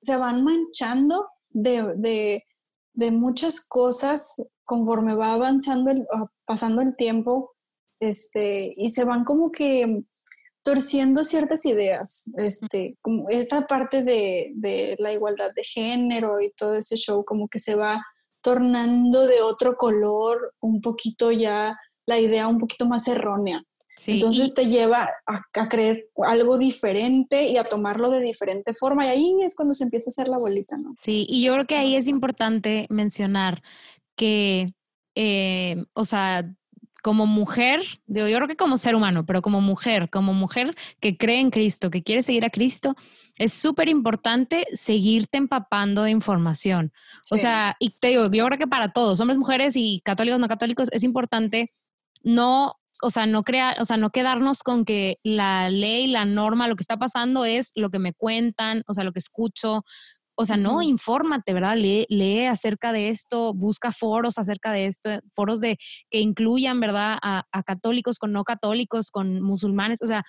se 0.02 0.18
van 0.18 0.44
manchando 0.44 1.28
de, 1.50 2.44
muchas 3.12 3.66
cosas 3.68 4.44
conforme 4.64 5.16
va 5.16 5.34
avanzando, 5.34 5.92
el, 5.92 6.06
ah, 6.14 6.28
pasando 6.46 6.82
el 6.82 6.96
tiempo, 6.96 7.56
este, 8.00 8.74
y 8.76 8.90
se 8.90 9.06
van 9.06 9.24
como 9.24 9.52
que 9.52 10.04
torciendo 10.64 11.24
ciertas 11.24 11.66
ideas, 11.66 12.30
este, 12.38 12.98
como 13.02 13.30
esta 13.30 13.66
parte 13.68 14.04
de, 14.04 14.52
de 14.56 14.98
la 15.00 15.14
igualdad 15.14 15.52
de 15.56 15.64
género 15.64 16.42
y 16.42 16.52
todo 16.52 16.76
ese 16.76 16.98
show 16.98 17.24
como 17.24 17.48
que 17.48 17.60
se 17.60 17.76
va 17.76 18.04
tornando 18.42 19.28
de 19.28 19.42
otro 19.42 19.76
color, 19.76 20.54
un 20.60 20.82
poquito 20.82 21.32
ya 21.32 21.78
la 22.06 22.20
idea 22.20 22.48
un 22.48 22.60
poquito 22.60 22.86
más 22.86 23.08
errónea. 23.08 23.64
Entonces 24.06 24.54
te 24.54 24.68
lleva 24.68 25.10
a, 25.26 25.70
creer 25.70 26.10
algo 26.28 26.58
diferente 26.58 27.48
y 27.50 27.58
a 27.58 27.64
tomarlo 27.64 28.10
de 28.10 28.22
diferente 28.22 28.74
forma 28.74 29.06
y 29.06 29.10
ahí 29.10 29.36
es 29.44 29.56
cuando 29.56 29.74
se 29.74 29.86
empieza 29.86 30.10
a 30.10 30.12
hacer 30.12 30.28
la 30.28 30.38
bolita, 30.38 30.78
¿no? 30.78 30.94
Sí, 30.98 31.26
y 31.30 31.44
yo 31.44 31.54
creo 31.54 31.66
que 31.66 31.76
ahí 31.76 31.96
es 31.96 32.08
importante 32.08 32.86
mencionar 32.90 33.64
que, 34.16 34.74
eh, 35.16 35.86
o 35.94 36.04
sea, 36.04 36.48
como 37.04 37.26
mujer, 37.26 37.82
digo, 38.06 38.28
yo 38.28 38.36
creo 38.36 38.48
que 38.48 38.56
como 38.56 38.78
ser 38.78 38.96
humano, 38.96 39.26
pero 39.26 39.42
como 39.42 39.62
mujer, 39.62 40.10
como 40.10 40.34
mujer 40.34 40.76
que 41.00 41.18
cree 41.18 41.40
en 41.40 41.52
Cristo, 41.52 41.90
que 41.90 42.04
quiere 42.04 42.22
seguir 42.22 42.44
a 42.44 42.50
Cristo, 42.50 42.96
es 43.38 43.54
súper 43.54 43.88
importante 43.88 44.68
seguirte 44.74 45.38
empapando 45.38 46.04
de 46.04 46.12
información. 46.12 46.92
O 47.32 47.38
sea, 47.38 47.76
y 47.80 47.92
te 47.92 48.10
digo, 48.10 48.30
yo 48.32 48.46
creo 48.46 48.58
que 48.58 48.68
para 48.68 48.92
todos, 48.92 49.20
hombres, 49.20 49.38
mujeres 49.38 49.76
y 49.76 50.02
católicos, 50.04 50.40
no 50.40 50.48
católicos, 50.48 50.90
es 50.92 51.04
importante 51.04 51.70
no 52.24 52.74
o 53.02 53.10
sea, 53.10 53.26
no 53.26 53.44
crear, 53.44 53.80
o 53.82 53.86
sea, 53.86 53.98
no 53.98 54.10
quedarnos 54.10 54.64
con 54.64 54.86
que 54.86 55.16
la 55.24 55.70
ley, 55.70 56.08
la 56.08 56.26
norma, 56.26 56.68
lo 56.68 56.76
que 56.76 56.84
está 56.84 56.98
pasando 56.98 57.46
es 57.46 57.72
lo 57.76 57.90
que 57.90 58.00
me 58.00 58.14
cuentan, 58.14 58.84
o 58.88 58.94
sea, 58.94 59.04
lo 59.04 59.14
que 59.14 59.20
escucho. 59.20 59.84
O 60.36 60.46
sea, 60.46 60.58
no, 60.58 60.82
infórmate, 60.84 61.54
¿verdad? 61.54 61.78
Lee, 61.78 62.06
lee 62.10 62.46
acerca 62.46 62.92
de 62.92 63.10
esto, 63.10 63.54
busca 63.54 63.92
foros 63.92 64.38
acerca 64.38 64.72
de 64.72 64.86
esto, 64.86 65.10
foros 65.34 65.62
de 65.62 65.78
que 66.12 66.20
incluyan, 66.20 66.80
¿verdad? 66.80 67.18
A, 67.22 67.46
a 67.52 67.64
católicos 67.64 68.20
con 68.20 68.32
no 68.34 68.44
católicos, 68.44 69.10
con 69.10 69.42
musulmanes. 69.42 70.02
O 70.04 70.08
sea, 70.08 70.24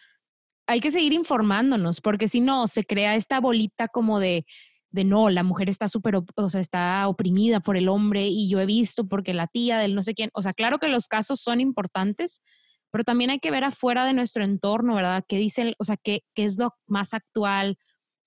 hay 0.67 0.81
que 0.81 0.91
seguir 0.91 1.13
informándonos, 1.13 2.01
porque 2.01 2.29
si 2.29 2.41
no, 2.41 2.67
se 2.67 2.85
crea 2.85 3.17
esta 3.17 3.41
bolita 3.41 3.89
como 3.89 4.21
de, 4.21 4.47
de 4.91 5.05
no, 5.05 5.31
la 5.31 5.43
mujer 5.43 5.69
está 5.69 5.89
súper, 5.89 6.17
o 6.37 6.49
sea, 6.49 6.61
está 6.61 7.09
oprimida 7.09 7.61
por 7.61 7.77
el 7.77 7.89
hombre 7.89 8.27
y 8.29 8.49
yo 8.49 8.61
he 8.61 8.67
visto 8.67 9.07
porque 9.07 9.35
la 9.35 9.47
tía 9.47 9.79
del 9.79 9.95
no 9.95 10.03
sé 10.03 10.15
quién, 10.15 10.31
o 10.35 10.43
sea, 10.43 10.53
claro 10.53 10.79
que 10.79 10.89
los 10.89 11.09
casos 11.09 11.41
son 11.41 11.61
importantes, 11.61 12.43
pero 12.91 13.05
también 13.05 13.31
hay 13.31 13.39
que 13.39 13.51
ver 13.51 13.65
afuera 13.65 14.05
de 14.05 14.13
nuestro 14.13 14.45
entorno, 14.45 14.95
¿verdad? 14.95 15.25
¿Qué 15.29 15.37
dicen, 15.37 15.75
o 15.79 15.85
sea, 15.85 15.97
qué, 15.97 16.23
qué 16.35 16.45
es 16.45 16.59
lo 16.59 16.75
más 16.87 17.15
actual? 17.15 17.79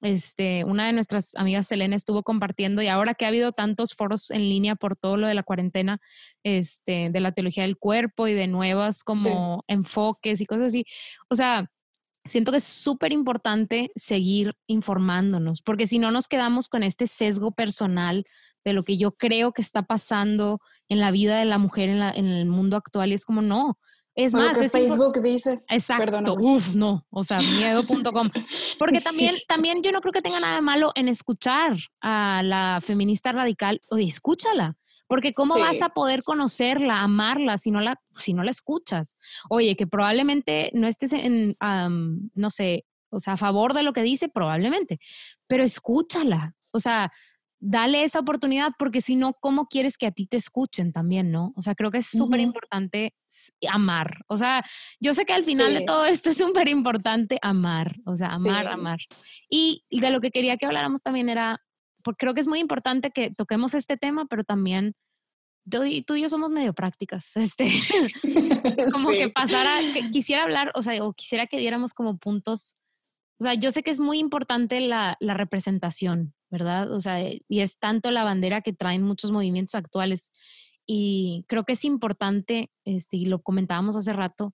Este, 0.02 0.64
una 0.64 0.88
de 0.88 0.94
nuestras 0.94 1.36
amigas, 1.36 1.68
Selena, 1.68 1.96
estuvo 1.96 2.24
compartiendo 2.24 2.82
y 2.82 2.88
ahora 2.88 3.14
que 3.14 3.26
ha 3.26 3.28
habido 3.28 3.52
tantos 3.52 3.94
foros 3.94 4.32
en 4.32 4.42
línea 4.42 4.76
por 4.76 4.96
todo 4.96 5.16
lo 5.16 5.28
de 5.28 5.36
la 5.36 5.44
cuarentena, 5.44 6.00
este, 6.44 7.12
de 7.12 7.20
la 7.20 7.34
teología 7.34 7.64
del 7.64 7.78
cuerpo 7.78 8.28
y 8.28 8.34
de 8.34 8.48
nuevas 8.48 9.04
como 9.04 9.64
enfoques 9.68 10.42
y 10.42 10.48
cosas 10.48 10.68
así, 10.68 10.86
o 11.30 11.36
sea, 11.36 11.70
siento 12.26 12.52
que 12.52 12.58
es 12.58 12.64
súper 12.64 13.12
importante 13.12 13.92
seguir 13.96 14.56
informándonos, 14.66 15.62
porque 15.62 15.86
si 15.86 16.00
no 16.00 16.10
nos 16.10 16.28
quedamos 16.28 16.68
con 16.68 16.82
este 16.82 17.06
sesgo 17.06 17.52
personal 17.52 18.26
de 18.66 18.74
lo 18.74 18.84
que 18.84 18.98
yo 18.98 19.12
creo 19.12 19.54
que 19.54 19.62
está 19.62 19.84
pasando 19.84 20.60
en 20.90 21.00
la 21.00 21.12
vida 21.12 21.38
de 21.38 21.46
la 21.46 21.60
mujer 21.60 21.90
en, 21.90 22.02
en 22.02 22.26
el 22.26 22.46
mundo 22.48 22.76
actual, 22.76 23.12
y 23.12 23.16
es 23.16 23.26
como 23.26 23.44
no, 23.44 23.78
es 24.16 24.34
más, 24.34 24.58
que 24.58 24.70
Facebook 24.70 25.22
dice. 25.22 25.64
Exacto. 25.70 26.36
Uf, 26.40 26.76
no. 26.76 27.06
O 27.10 27.24
sea, 27.24 27.40
miedo.com. 27.40 28.30
Porque 28.80 29.00
también, 29.00 29.36
también 29.48 29.84
yo 29.84 29.92
no 29.92 30.02
creo 30.02 30.12
que 30.12 30.22
tenga 30.22 30.40
nada 30.40 30.56
de 30.56 30.62
malo 30.62 30.92
en 30.96 31.08
escuchar 31.08 31.78
a 32.02 32.42
la 32.44 32.80
feminista 32.82 33.32
radical. 33.32 33.80
Oye, 33.90 34.06
escúchala. 34.06 34.78
Porque 35.08 35.34
¿cómo 35.34 35.60
vas 35.60 35.82
a 35.82 35.90
poder 35.90 36.22
conocerla, 36.24 37.02
amarla 37.02 37.58
si 37.58 37.70
no 37.70 37.82
la, 37.82 38.00
si 38.16 38.34
no 38.34 38.44
la 38.44 38.52
escuchas? 38.52 39.18
Oye, 39.50 39.76
que 39.76 39.86
probablemente 39.86 40.72
no 40.74 40.88
estés 40.88 41.12
en, 41.12 41.58
no 41.60 42.50
sé, 42.50 42.86
o 43.10 43.20
sea, 43.20 43.34
a 43.34 43.38
favor 43.38 43.74
de 43.74 43.84
lo 43.84 43.92
que 43.92 44.04
dice, 44.04 44.30
probablemente, 44.30 45.00
pero 45.48 45.66
escúchala. 45.66 46.56
O 46.72 46.80
sea, 46.80 47.12
dale 47.62 48.04
esa 48.04 48.20
oportunidad 48.20 48.72
porque 48.78 49.02
si 49.02 49.16
no, 49.16 49.34
¿cómo 49.34 49.68
quieres 49.68 49.98
que 49.98 50.08
a 50.08 50.12
ti 50.12 50.26
te 50.26 50.36
escuchen 50.36 50.92
también, 50.92 51.32
no? 51.32 51.54
O 51.56 51.62
sea, 51.62 51.76
creo 51.76 51.92
que 51.92 52.00
es 52.00 52.08
súper 52.08 52.40
importante 52.40 53.14
amar. 53.70 54.26
O 54.28 54.38
sea, 54.38 54.66
yo 55.00 55.14
sé 55.14 55.26
que 55.26 55.34
al 55.34 55.44
final 55.44 55.74
de 55.74 55.82
todo 55.82 56.06
esto 56.06 56.32
es 56.32 56.38
súper 56.38 56.68
importante 56.68 57.38
amar, 57.42 57.96
o 58.06 58.16
sea, 58.16 58.30
amar, 58.30 58.68
amar. 58.68 59.00
Y, 59.48 59.84
de 59.92 60.10
lo 60.10 60.22
que 60.22 60.32
quería 60.32 60.58
que 60.58 60.66
habláramos 60.66 61.04
también 61.04 61.30
era, 61.30 61.62
porque 62.04 62.18
creo 62.22 62.34
que 62.34 62.42
es 62.42 62.48
muy 62.48 62.60
importante 62.60 63.12
que 63.12 63.30
toquemos 63.30 63.76
este 63.76 63.96
tema, 63.96 64.26
pero 64.26 64.44
también 64.44 64.96
tú 65.70 65.84
y, 65.84 66.02
tú 66.02 66.16
y 66.16 66.24
yo 66.24 66.30
somos 66.30 66.50
medio 66.50 66.74
prácticas, 66.74 67.32
este, 67.36 67.68
como 68.92 69.10
que 69.10 69.30
pasara, 69.30 69.80
que 69.94 70.10
quisiera 70.10 70.44
hablar, 70.44 70.72
o 70.74 70.82
sea, 70.82 71.02
o 71.04 71.14
quisiera 71.14 71.46
que 71.46 71.60
diéramos 71.60 71.94
como 71.94 72.18
puntos, 72.18 72.76
o 73.40 73.44
sea, 73.44 73.54
yo 73.54 73.70
sé 73.70 73.84
que 73.84 73.92
es 73.92 74.00
muy 74.00 74.18
importante 74.18 74.82
la, 74.82 75.16
la 75.20 75.36
representación, 75.36 76.34
¿verdad? 76.52 76.92
O 76.92 77.02
sea, 77.02 77.18
y 77.22 77.60
es 77.62 77.80
tanto 77.80 78.12
la 78.12 78.24
bandera 78.24 78.62
que 78.62 78.74
traen 78.74 79.02
muchos 79.02 79.32
movimientos 79.32 79.74
actuales. 79.74 80.32
Y 80.86 81.46
creo 81.48 81.64
que 81.64 81.74
es 81.74 81.86
importante, 81.86 82.70
este, 82.86 83.18
y 83.18 83.26
lo 83.26 83.42
comentábamos 83.42 83.96
hace 83.96 84.14
rato, 84.14 84.54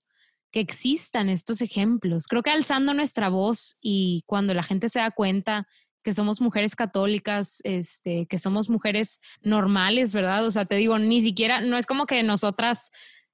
que 0.50 0.60
existan 0.60 1.28
estos 1.28 1.60
ejemplos. 1.60 2.26
Creo 2.26 2.42
que 2.42 2.50
alzando 2.50 2.94
nuestra 2.94 3.28
voz 3.28 3.76
y 3.82 4.22
cuando 4.26 4.54
la 4.54 4.62
gente 4.62 4.88
se 4.88 5.00
da 5.00 5.10
cuenta 5.10 5.66
que 6.02 6.14
somos 6.14 6.40
mujeres 6.40 6.76
católicas, 6.76 7.60
este, 7.64 8.26
que 8.26 8.38
somos 8.38 8.70
mujeres 8.70 9.20
normales, 9.42 10.14
¿verdad? 10.14 10.46
O 10.46 10.50
sea, 10.50 10.64
te 10.64 10.76
digo, 10.76 10.98
ni 10.98 11.20
siquiera, 11.20 11.60
no 11.60 11.76
es 11.76 11.86
como 11.86 12.06
que 12.06 12.22
nosotras 12.22 12.90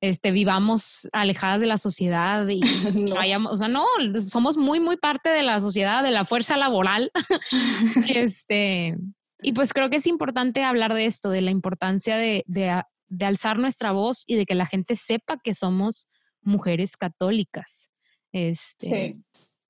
este, 0.08 0.32
vivamos 0.32 1.08
alejadas 1.12 1.60
de 1.60 1.66
la 1.66 1.78
sociedad 1.78 2.46
y 2.48 2.60
vayamos, 3.16 3.52
o 3.52 3.56
sea, 3.56 3.68
no, 3.68 3.86
somos 4.20 4.56
muy, 4.56 4.80
muy 4.80 4.96
parte 4.96 5.30
de 5.30 5.42
la 5.42 5.60
sociedad, 5.60 6.02
de 6.02 6.10
la 6.10 6.24
fuerza 6.24 6.56
laboral. 6.56 7.10
este, 8.08 8.96
y 9.40 9.52
pues 9.52 9.72
creo 9.72 9.88
que 9.88 9.96
es 9.96 10.06
importante 10.06 10.62
hablar 10.62 10.92
de 10.94 11.06
esto, 11.06 11.30
de 11.30 11.40
la 11.40 11.50
importancia 11.50 12.16
de, 12.16 12.44
de, 12.46 12.82
de 13.08 13.24
alzar 13.24 13.58
nuestra 13.58 13.92
voz 13.92 14.24
y 14.26 14.36
de 14.36 14.44
que 14.44 14.54
la 14.54 14.66
gente 14.66 14.94
sepa 14.96 15.38
que 15.42 15.54
somos 15.54 16.08
mujeres 16.42 16.96
católicas. 16.96 17.90
Este, 18.32 19.12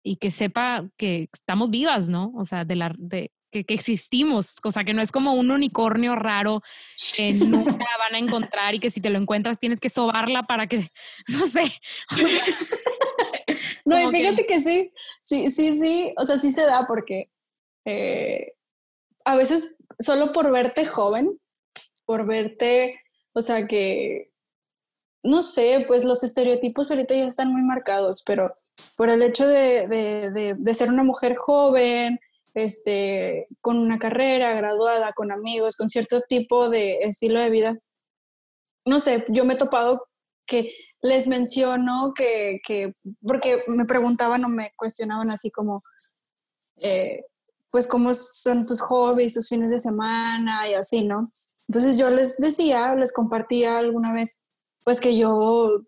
Y 0.03 0.16
que 0.16 0.30
sepa 0.30 0.89
que 0.97 1.28
estamos 1.32 1.70
vivas, 1.70 2.09
¿no? 2.09 2.32
O 2.35 2.45
sea, 2.45 2.64
de 2.64 2.76
la, 2.76 2.93
de, 2.99 3.30
que, 3.55 3.64
que, 3.64 3.74
existimos, 3.74 4.61
cosa 4.61 4.82
que 4.82 4.92
no 4.92 5.00
es 5.00 5.12
como 5.12 5.34
un 5.34 5.52
unicornio 5.52 6.16
raro 6.16 6.61
que 7.14 7.32
nunca 7.48 7.86
van 7.98 8.14
a 8.14 8.18
encontrar 8.18 8.74
y 8.74 8.80
que 8.80 8.90
si 8.90 9.00
te 9.00 9.11
lo 9.11 9.18
encuentras 9.18 9.61
tienes 9.61 9.78
que 9.78 9.88
sobarla 9.88 10.42
para 10.42 10.66
que, 10.66 10.88
no 11.28 11.46
sé. 11.46 11.62
no, 13.84 14.00
y 14.00 14.09
fíjate 14.09 14.44
que... 14.44 14.61
sí, 14.61 14.92
sí, 15.22 15.50
sí, 15.50 15.78
sí, 15.78 16.14
o 16.16 16.24
sea, 16.24 16.38
sí 16.38 16.50
se 16.50 16.66
da 16.66 16.84
porque 16.88 17.30
eh, 17.84 18.55
a 19.24 19.36
veces 19.36 19.76
solo 20.00 20.32
por 20.32 20.50
verte 20.50 20.84
joven, 20.84 21.38
por 22.05 22.26
verte, 22.26 23.00
o 23.34 23.40
sea, 23.40 23.68
que 23.68 24.32
no 25.22 25.42
sé, 25.42 25.84
pues 25.86 26.05
los 26.05 26.24
estereotipos 26.24 26.90
ahorita 26.90 27.14
ya 27.14 27.26
están 27.26 27.52
muy 27.52 27.62
marcados, 27.62 28.24
pero 28.26 28.59
por 28.96 29.09
el 29.09 29.22
hecho 29.22 29.46
de, 29.46 30.57
ser 30.74 30.88
una 30.90 31.05
mujer 31.05 31.36
joven, 31.36 32.18
este, 32.55 33.48
con 33.61 33.78
una 33.78 33.98
carrera, 33.98 34.55
graduada, 34.55 35.12
con 35.12 35.32
amigos, 35.32 35.76
con 35.76 35.88
cierto 35.88 36.22
tipo 36.22 36.68
de 36.68 36.98
estilo 37.00 37.40
de 37.40 37.50
vida, 37.50 37.78
no 38.86 38.98
sé, 38.98 39.24
yo 39.28 39.44
me 39.44 39.55
he 39.55 39.57
topado 39.57 40.07
que 40.46 40.72
les 41.02 41.28
menciono 41.28 42.12
que, 42.14 42.61
porque 43.26 43.62
me 43.66 43.84
preguntaban 43.84 44.44
o 44.44 44.48
me 44.48 44.72
cuestionaban 44.76 45.30
así 45.30 45.50
como, 45.50 45.82
eh, 46.76 47.24
pues 47.70 47.86
cómo 47.86 48.14
son 48.14 48.64
tus 48.66 48.80
hobbies, 48.82 49.34
tus 49.34 49.48
fines 49.48 49.70
de 49.70 49.78
semana 49.78 50.68
y 50.68 50.74
así, 50.74 51.05
¿no? 51.05 51.30
Entonces 51.68 51.98
yo 51.98 52.11
les 52.11 52.36
decía, 52.38 52.94
les 52.94 53.12
compartía 53.12 53.78
alguna 53.78 54.12
vez 54.12 54.40
pues 54.84 55.00
que 55.00 55.16
yo 55.16 55.80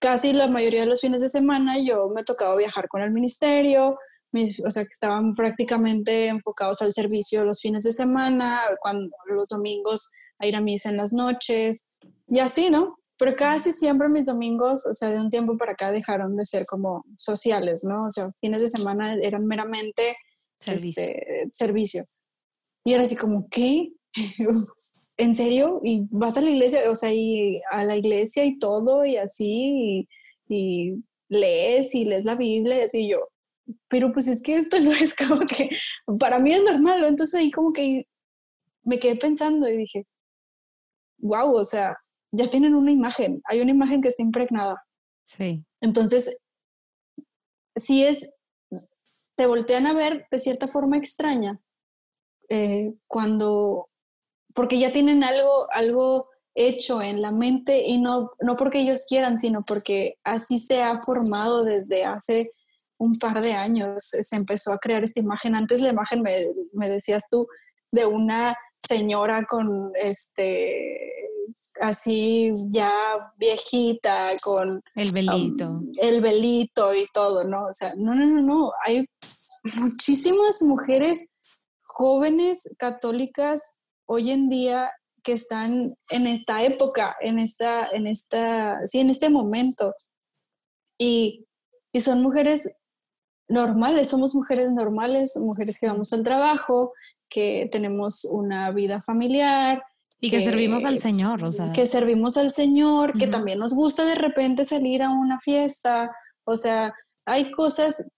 casi 0.00 0.32
la 0.32 0.48
mayoría 0.48 0.80
de 0.80 0.86
los 0.86 1.00
fines 1.00 1.22
de 1.22 1.28
semana 1.28 1.78
yo 1.78 2.08
me 2.08 2.24
tocaba 2.24 2.56
viajar 2.56 2.88
con 2.88 3.02
el 3.02 3.10
ministerio, 3.10 3.98
mis, 4.32 4.62
o 4.64 4.70
sea, 4.70 4.82
que 4.84 4.90
estaban 4.90 5.34
prácticamente 5.34 6.28
enfocados 6.28 6.82
al 6.82 6.92
servicio 6.92 7.44
los 7.44 7.60
fines 7.60 7.84
de 7.84 7.92
semana, 7.92 8.60
cuando 8.80 9.14
los 9.26 9.48
domingos 9.48 10.10
a 10.38 10.46
ir 10.46 10.56
a 10.56 10.60
misa 10.60 10.90
en 10.90 10.96
las 10.96 11.12
noches 11.12 11.88
y 12.28 12.38
así, 12.38 12.70
¿no? 12.70 12.96
Pero 13.18 13.34
casi 13.34 13.72
siempre 13.72 14.08
mis 14.08 14.26
domingos, 14.26 14.86
o 14.86 14.94
sea, 14.94 15.10
de 15.10 15.20
un 15.20 15.30
tiempo 15.30 15.56
para 15.56 15.72
acá 15.72 15.90
dejaron 15.90 16.36
de 16.36 16.44
ser 16.44 16.64
como 16.66 17.04
sociales, 17.16 17.82
¿no? 17.84 18.04
O 18.04 18.10
sea, 18.10 18.28
fines 18.40 18.60
de 18.60 18.68
semana 18.68 19.14
eran 19.14 19.46
meramente 19.46 20.16
servicio. 20.60 21.02
Este, 21.02 21.48
servicio. 21.50 22.04
Y 22.84 22.94
era 22.94 23.02
así 23.02 23.16
como, 23.16 23.48
¿qué? 23.48 23.92
¿en 25.18 25.34
serio? 25.34 25.80
¿Y 25.84 26.06
vas 26.10 26.36
a 26.38 26.40
la 26.40 26.50
iglesia? 26.50 26.90
O 26.90 26.94
sea, 26.94 27.12
y 27.12 27.60
a 27.70 27.84
la 27.84 27.96
iglesia 27.96 28.44
y 28.44 28.58
todo 28.58 29.04
y 29.04 29.16
así, 29.16 30.08
y, 30.48 31.04
lees 31.28 31.94
y 31.94 32.06
lees 32.06 32.24
la 32.24 32.36
Biblia 32.36 32.78
y 32.78 32.82
así 32.82 33.08
yo. 33.08 33.18
Pero 33.88 34.12
pues 34.12 34.28
es 34.28 34.42
que 34.42 34.56
esto 34.56 34.80
no 34.80 34.90
es 34.90 35.14
como 35.14 35.40
que, 35.40 35.70
para 36.18 36.38
mí 36.38 36.52
es 36.52 36.62
normal, 36.62 37.04
entonces 37.04 37.34
ahí 37.40 37.50
como 37.50 37.72
que 37.72 38.06
me 38.82 38.98
quedé 38.98 39.16
pensando 39.16 39.68
y 39.68 39.76
dije, 39.76 40.06
wow, 41.18 41.54
o 41.54 41.64
sea, 41.64 41.96
ya 42.32 42.50
tienen 42.50 42.74
una 42.74 42.92
imagen, 42.92 43.40
hay 43.44 43.60
una 43.60 43.70
imagen 43.70 44.00
que 44.00 44.08
está 44.08 44.22
impregnada. 44.22 44.82
Sí. 45.24 45.64
Entonces, 45.80 46.38
si 47.76 48.04
es, 48.04 48.36
te 49.36 49.46
voltean 49.46 49.86
a 49.86 49.92
ver 49.92 50.26
de 50.30 50.38
cierta 50.38 50.68
forma 50.68 50.96
extraña 50.96 51.60
eh, 52.48 52.94
cuando 53.06 53.88
porque 54.58 54.80
ya 54.80 54.92
tienen 54.92 55.22
algo, 55.22 55.70
algo 55.70 56.30
hecho 56.56 57.00
en 57.00 57.22
la 57.22 57.30
mente 57.30 57.86
y 57.86 57.98
no, 57.98 58.32
no 58.40 58.56
porque 58.56 58.80
ellos 58.80 59.06
quieran, 59.08 59.38
sino 59.38 59.64
porque 59.64 60.16
así 60.24 60.58
se 60.58 60.82
ha 60.82 61.00
formado 61.00 61.62
desde 61.62 62.04
hace 62.04 62.50
un 62.98 63.18
par 63.18 63.40
de 63.40 63.54
años. 63.54 63.94
Se 64.02 64.36
empezó 64.36 64.72
a 64.72 64.78
crear 64.78 65.02
esta 65.04 65.20
imagen. 65.20 65.54
Antes 65.54 65.80
la 65.80 65.90
imagen, 65.90 66.22
me, 66.22 66.32
me 66.72 66.88
decías 66.88 67.24
tú, 67.30 67.46
de 67.90 68.06
una 68.06 68.56
señora 68.78 69.44
con 69.46 69.92
este 69.94 71.10
así 71.80 72.50
ya 72.70 72.92
viejita 73.36 74.36
con 74.44 74.80
el 74.94 75.12
velito 75.12 75.66
um, 75.66 75.90
el 76.00 76.20
velito 76.20 76.94
y 76.94 77.08
todo 77.12 77.42
no 77.42 77.64
o 77.64 77.72
sea 77.72 77.94
no 77.96 78.14
no 78.14 78.26
no 78.26 78.42
no 78.42 78.72
hay 78.86 79.06
muchísimas 79.80 80.62
mujeres 80.62 81.26
jóvenes 81.82 82.72
católicas 82.78 83.74
hoy 84.06 84.30
en 84.30 84.48
día 84.48 84.90
que 85.22 85.32
están 85.32 85.94
en 86.08 86.26
esta 86.26 86.62
época, 86.62 87.14
en 87.20 87.38
esta, 87.38 87.88
en 87.88 88.06
esta, 88.06 88.78
sí, 88.86 89.00
en 89.00 89.10
este 89.10 89.28
momento. 89.28 89.92
Y, 90.98 91.44
y 91.92 92.00
son 92.00 92.22
mujeres 92.22 92.78
normales, 93.48 94.08
somos 94.08 94.34
mujeres 94.34 94.70
normales, 94.72 95.36
mujeres 95.36 95.78
que 95.80 95.88
vamos 95.88 96.12
al 96.12 96.22
trabajo, 96.22 96.92
que 97.28 97.68
tenemos 97.72 98.24
una 98.24 98.70
vida 98.70 99.02
familiar. 99.02 99.82
Y 100.20 100.30
que, 100.30 100.40
servimos 100.40 100.84
al 100.84 100.98
Señor, 100.98 101.44
o 101.44 101.52
sea. 101.52 101.72
Que 101.72 101.86
servimos 101.86 102.36
al 102.36 102.50
Señor, 102.50 103.16
que 103.18 103.28
también 103.28 103.58
nos 103.58 103.74
gusta 103.74 104.04
de 104.04 104.16
repente 104.16 104.64
salir 104.64 105.02
a 105.02 105.10
una 105.10 105.38
fiesta, 105.40 106.10
o 106.44 106.56
sea, 106.56 106.94
hay 107.24 107.50
cosas, 107.50 108.10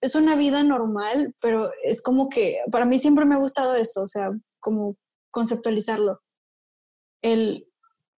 es 0.00 0.14
una 0.14 0.34
vida 0.34 0.62
normal, 0.62 1.34
pero 1.40 1.68
es 1.84 2.02
como 2.02 2.28
que, 2.28 2.58
para 2.72 2.84
mí 2.84 2.98
siempre 2.98 3.24
me 3.24 3.34
ha 3.34 3.38
gustado 3.38 3.74
esto, 3.74 4.02
o 4.02 4.06
sea, 4.06 4.30
como 4.58 4.96
conceptualizarlo. 5.30 6.20
El 7.22 7.66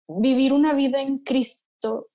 vivir 0.07 0.53
una 0.53 0.73
vida 0.73 1.01
en 1.01 1.19
Cristo 1.19 2.07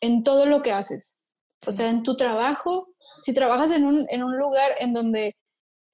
en 0.00 0.24
todo 0.24 0.46
lo 0.46 0.62
que 0.62 0.72
haces. 0.72 1.18
O 1.66 1.72
sea, 1.72 1.88
en 1.88 2.02
tu 2.02 2.16
trabajo, 2.16 2.91
si 3.22 3.32
trabajas 3.32 3.70
en 3.70 3.84
un, 3.84 4.06
en 4.10 4.22
un 4.22 4.36
lugar 4.36 4.72
en 4.80 4.92
donde 4.92 5.36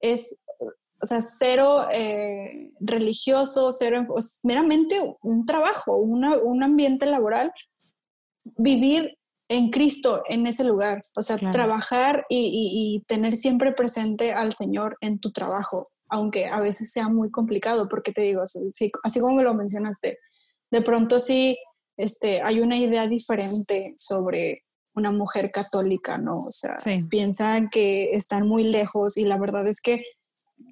es, 0.01 0.39
o 0.59 1.05
sea, 1.05 1.21
cero 1.21 1.87
eh, 1.91 2.67
religioso, 2.79 3.71
cero, 3.71 4.05
meramente 4.43 4.99
un 5.21 5.45
trabajo, 5.45 5.97
un 5.97 6.63
ambiente 6.63 7.05
laboral, 7.05 7.51
vivir 8.57 9.17
en 9.49 9.71
Cristo 9.71 10.23
en 10.29 10.45
ese 10.45 10.63
lugar, 10.63 11.01
o 11.15 11.21
sea, 11.21 11.37
trabajar 11.37 12.25
y, 12.29 13.03
tener 13.07 13.35
siempre 13.35 13.73
presente 13.73 14.31
al 14.31 14.53
Señor 14.53 14.97
en 15.01 15.19
tu 15.19 15.31
trabajo, 15.31 15.87
aunque 16.07 16.45
a 16.45 16.59
veces 16.59 16.91
sea 16.91 17.09
muy 17.09 17.31
complicado, 17.31 17.87
porque 17.89 18.11
te 18.11 18.21
digo, 18.21 18.43
así 18.43 19.19
como 19.19 19.35
me 19.35 19.43
lo 19.43 19.55
mencionaste, 19.55 20.19
de 20.71 20.81
pronto 20.81 21.19
sí 21.19 21.57
este, 21.97 22.41
hay 22.43 22.59
una 22.59 22.77
idea 22.77 23.07
diferente 23.07 23.93
sobre 23.97 24.63
una 24.99 25.11
mujer 25.11 25.51
católica, 25.51 26.17
¿no? 26.17 26.37
O 26.37 26.51
sea, 26.51 26.75
piensan 27.09 27.69
que 27.69 28.11
están 28.11 28.47
muy 28.47 28.63
lejos 28.63 29.17
y 29.17 29.25
la 29.25 29.37
verdad 29.37 29.67
es 29.67 29.81
que 29.81 30.03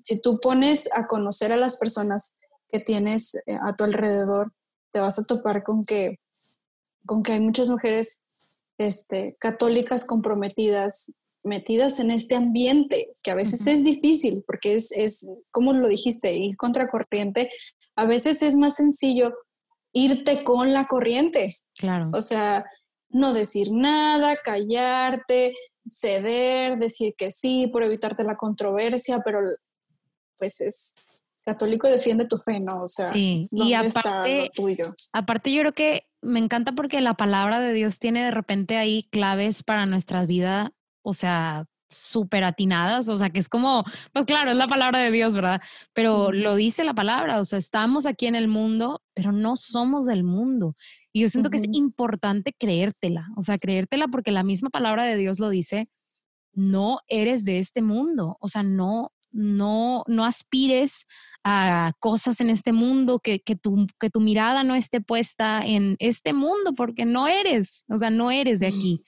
si 0.04 0.22
tú 0.22 0.40
pones 0.40 0.90
a 0.96 1.08
conocer 1.08 1.52
a 1.52 1.58
las 1.58 1.78
personas 1.78 2.38
que 2.70 2.80
tienes 2.80 3.36
eh, 3.46 3.58
a 3.62 3.74
tu 3.76 3.84
alrededor, 3.84 4.54
te 4.92 5.00
vas 5.00 5.18
a 5.20 5.26
topar 5.26 5.64
con 5.64 5.84
que, 5.84 6.20
con 7.06 7.24
que 7.24 7.34
hay 7.34 7.40
muchas 7.40 7.70
mujeres 7.70 8.24
este, 8.78 9.36
católicas 9.40 10.06
comprometidas 10.06 11.14
metidas 11.44 12.00
en 12.00 12.12
este 12.12 12.36
ambiente, 12.36 13.10
que 13.24 13.32
a 13.32 13.36
veces 13.36 13.66
es 13.68 13.84
difícil, 13.84 14.44
porque 14.46 14.76
es, 14.76 14.92
es, 14.92 15.28
como 15.52 15.74
lo 15.74 15.88
dijiste, 15.88 16.34
ir 16.34 16.58
contracorriente, 16.58 17.50
a 17.96 18.06
veces 18.06 18.42
es 18.44 18.56
más 18.58 18.76
sencillo 18.76 19.34
irte 19.94 20.44
con 20.44 20.74
la 20.74 20.88
corriente. 20.88 21.52
Claro. 21.76 22.12
O 22.14 22.22
sea, 22.22 22.66
no 23.10 23.34
decir 23.34 23.72
nada, 23.72 24.38
callarte, 24.44 25.56
ceder, 25.90 26.78
decir 26.78 27.14
que 27.18 27.32
sí 27.32 27.68
por 27.68 27.84
evitarte 27.84 28.24
la 28.24 28.36
controversia, 28.36 29.20
pero 29.24 29.40
pues 30.38 30.62
es 30.62 31.22
católico 31.46 31.88
defiende 31.88 32.28
tu 32.28 32.38
fe, 32.38 32.60
¿no? 32.60 32.84
O 32.84 32.88
sea, 32.88 33.14
sí. 33.14 33.48
y 33.52 33.74
aparte, 33.74 34.52
aparte 35.14 35.54
yo 35.54 35.62
creo 35.62 35.74
que 35.74 36.04
me 36.22 36.40
encanta 36.40 36.74
porque 36.74 37.00
la 37.00 37.14
palabra 37.14 37.62
de 37.62 37.72
Dios 37.72 38.00
tiene 38.00 38.24
de 38.26 38.32
repente 38.32 38.76
ahí 38.76 39.04
claves 39.12 39.64
para 39.64 39.86
nuestra 39.86 40.26
vida 40.26 40.74
o 41.08 41.14
sea, 41.14 41.66
súper 41.90 42.44
atinadas, 42.44 43.08
o 43.08 43.16
sea, 43.16 43.30
que 43.30 43.40
es 43.40 43.48
como, 43.48 43.86
pues 44.12 44.26
claro, 44.26 44.52
es 44.52 44.58
la 44.58 44.68
palabra 44.68 45.00
de 45.00 45.10
Dios, 45.10 45.36
¿verdad? 45.36 45.62
Pero 45.94 46.34
lo 46.34 46.56
dice 46.56 46.84
la 46.84 46.94
palabra, 46.94 47.40
o 47.40 47.46
sea, 47.46 47.58
estamos 47.58 48.06
aquí 48.06 48.28
en 48.28 48.36
el 48.36 48.50
mundo, 48.50 49.02
pero 49.14 49.32
no 49.32 49.56
somos 49.56 50.06
del 50.06 50.26
mundo. 50.26 50.76
Y 51.18 51.22
yo 51.22 51.30
siento 51.30 51.50
que 51.50 51.58
es 51.58 51.66
importante 51.72 52.54
creértela, 52.54 53.30
o 53.36 53.42
sea, 53.42 53.58
creértela 53.58 54.08
porque 54.08 54.30
la 54.30 54.44
misma 54.44 54.70
palabra 54.70 55.04
de 55.04 55.18
Dios 55.18 55.40
lo 55.40 55.50
dice, 55.50 55.90
no 56.54 57.00
eres 57.08 57.44
de 57.44 57.58
este 57.58 57.82
mundo, 57.82 58.38
o 58.40 58.48
sea, 58.48 58.62
no, 58.62 59.14
no, 59.32 60.04
no 60.06 60.26
aspires 60.26 61.08
a 61.44 61.94
cosas 62.00 62.40
en 62.40 62.52
este 62.52 62.72
mundo, 62.72 63.18
que, 63.18 63.40
que, 63.40 63.56
tu, 63.56 63.88
que 64.00 64.12
tu 64.12 64.20
mirada 64.20 64.64
no 64.64 64.76
esté 64.76 65.02
puesta 65.02 65.66
en 65.66 65.96
este 65.98 66.34
mundo, 66.34 66.76
porque 66.76 67.04
no 67.04 67.28
eres, 67.28 67.84
o 67.90 67.98
sea, 67.98 68.12
no 68.12 68.30
eres 68.30 68.60
de 68.60 68.68
aquí. 68.68 69.02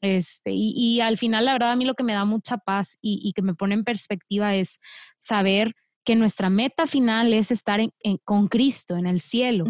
Este, 0.00 0.52
y, 0.54 1.00
al 1.00 1.16
final, 1.16 1.46
la 1.46 1.54
verdad, 1.54 1.72
a 1.72 1.76
mí 1.76 1.84
lo 1.84 1.94
que 1.94 2.04
me 2.04 2.12
da 2.12 2.24
mucha 2.24 2.58
paz 2.58 2.96
y, 3.02 3.32
que 3.32 3.42
me 3.42 3.54
pone 3.56 3.74
en 3.74 3.82
perspectiva 3.82 4.54
es 4.54 4.78
saber 5.18 5.74
que 6.06 6.14
nuestra 6.14 6.48
meta 6.50 6.86
final 6.86 7.32
es 7.32 7.50
estar 7.50 7.80
con 8.24 8.46
Cristo 8.46 8.96
en 8.96 9.06
el 9.06 9.20
cielo. 9.20 9.64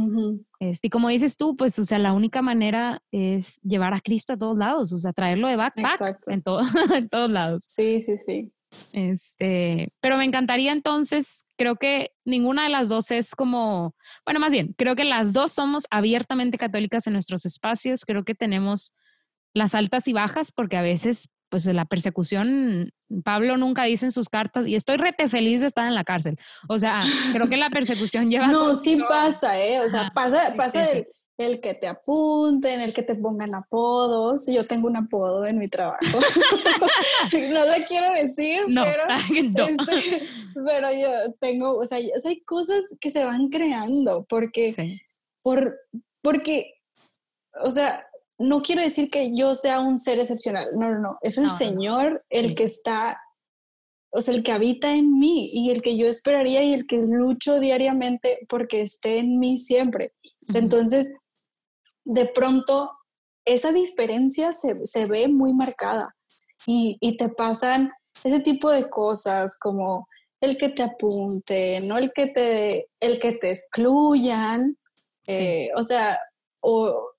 este, 0.61 0.89
y 0.89 0.91
como 0.91 1.09
dices 1.09 1.39
tú, 1.39 1.55
pues, 1.57 1.79
o 1.79 1.85
sea, 1.85 1.99
la 1.99 2.13
única 2.13 2.43
manera 2.43 3.03
es 3.11 3.59
llevar 3.63 3.95
a 3.95 4.01
Cristo 4.01 4.35
a 4.35 4.37
todos 4.37 4.59
lados, 4.59 4.93
o 4.93 4.99
sea, 4.99 5.15
traerlo 5.15 5.49
de 5.49 5.57
backpack 5.57 6.19
en, 6.27 6.43
todo, 6.43 6.61
en 6.95 7.09
todos 7.09 7.31
lados. 7.31 7.65
Sí, 7.67 8.01
sí, 8.01 8.19
sí. 8.19 8.53
Este, 8.93 9.89
pero 10.01 10.19
me 10.19 10.25
encantaría 10.25 10.73
entonces, 10.73 11.47
creo 11.57 11.77
que 11.77 12.11
ninguna 12.27 12.65
de 12.65 12.69
las 12.69 12.91
dos 12.91 13.11
es 13.11 13.35
como, 13.35 13.95
bueno, 14.27 14.39
más 14.39 14.53
bien, 14.53 14.75
creo 14.77 14.95
que 14.95 15.05
las 15.05 15.33
dos 15.33 15.53
somos 15.53 15.87
abiertamente 15.91 16.59
católicas 16.59 17.07
en 17.07 17.15
nuestros 17.15 17.47
espacios, 17.47 18.05
creo 18.05 18.25
que 18.25 18.35
tenemos 18.35 18.93
las 19.55 19.75
altas 19.75 20.07
y 20.07 20.13
bajas, 20.13 20.53
porque 20.53 20.77
a 20.77 20.83
veces, 20.83 21.31
pues 21.49 21.67
la 21.67 21.85
persecución, 21.85 22.91
Pablo 23.25 23.57
nunca 23.57 23.85
dice 23.85 24.07
en 24.07 24.13
sus 24.13 24.29
cartas, 24.29 24.67
y 24.67 24.75
estoy 24.75 24.97
rete 24.97 25.29
feliz 25.29 25.61
de 25.61 25.67
estar 25.67 25.87
en 25.87 25.95
la 25.95 26.05
cárcel. 26.05 26.39
O 26.69 26.79
sea, 26.79 27.01
creo 27.33 27.49
que 27.49 27.57
la 27.57 27.71
persecución 27.71 28.31
lleva... 28.31 28.49
No, 28.49 28.75
sí 28.75 29.01
pasa, 29.09 29.59
¿eh? 29.59 29.81
O 29.81 29.89
sea, 29.89 30.11
pasa, 30.15 30.55
pasa 30.57 30.87
el, 31.39 31.61
que 31.61 31.75
te 31.75 31.87
apunten, 31.87 32.81
el 32.81 32.93
que 32.93 33.03
te 33.03 33.15
pongan 33.15 33.55
apodos. 33.55 34.47
Yo 34.47 34.65
tengo 34.65 34.89
un 34.89 34.97
apodo 34.97 35.47
en 35.47 35.59
mi 35.59 35.67
trabajo. 35.67 36.01
no 37.33 37.65
lo 37.65 37.85
quiero 37.87 38.11
decir, 38.13 38.63
pero, 38.67 39.05
este, 39.69 40.29
pero 40.55 40.93
yo 40.93 41.33
tengo, 41.41 41.77
o 41.77 41.85
sea, 41.85 41.99
hay 41.99 42.41
cosas 42.43 42.97
que 43.01 43.11
se 43.11 43.25
van 43.25 43.49
creando 43.49 44.25
porque, 44.29 44.99
por, 45.43 45.79
porque, 46.23 46.75
o 47.63 47.71
sea, 47.71 48.05
no 48.39 48.63
quiere 48.63 48.83
decir 48.83 49.11
que 49.11 49.35
yo 49.35 49.55
sea 49.55 49.81
un 49.81 49.99
ser 49.99 50.19
excepcional, 50.19 50.69
no, 50.75 50.91
no, 50.91 50.99
no, 50.99 51.19
es 51.23 51.39
el 51.39 51.51
Señor 51.51 52.25
el 52.29 52.55
que 52.55 52.65
está, 52.65 53.19
o 54.11 54.21
sea, 54.21 54.35
el 54.35 54.43
que 54.43 54.53
habita 54.53 54.95
en 54.95 55.19
mí 55.19 55.49
y 55.53 55.71
el 55.71 55.81
que 55.81 55.97
yo 55.97 56.07
esperaría 56.07 56.63
y 56.63 56.73
el 56.73 56.87
que 56.87 56.99
lucho 56.99 57.61
diariamente 57.61 58.41
porque 58.49 58.83
esté 58.83 59.19
en 59.19 59.39
mí 59.39 59.57
siempre. 59.57 60.13
Entonces, 60.53 61.15
de 62.05 62.27
pronto, 62.27 62.91
esa 63.45 63.73
diferencia 63.73 64.53
se, 64.53 65.07
ve 65.07 65.29
muy 65.29 65.55
marcada 65.55 66.15
y, 66.67 67.17
te 67.17 67.29
pasan 67.31 67.91
ese 68.23 68.41
tipo 68.41 68.71
de 68.71 68.91
cosas 68.91 69.59
como 69.59 70.09
el 70.41 70.59
que 70.59 70.69
te 70.69 70.83
apunten, 70.83 71.89
¿no? 71.89 71.97
el, 71.97 72.13
que 72.13 72.27
te, 72.27 72.89
el 73.01 73.19
que 73.19 73.33
te 73.33 73.51
excluyan, 73.51 74.77
eh, 75.27 75.71
o 75.75 75.83
sea, 75.83 76.19
o 76.61 77.16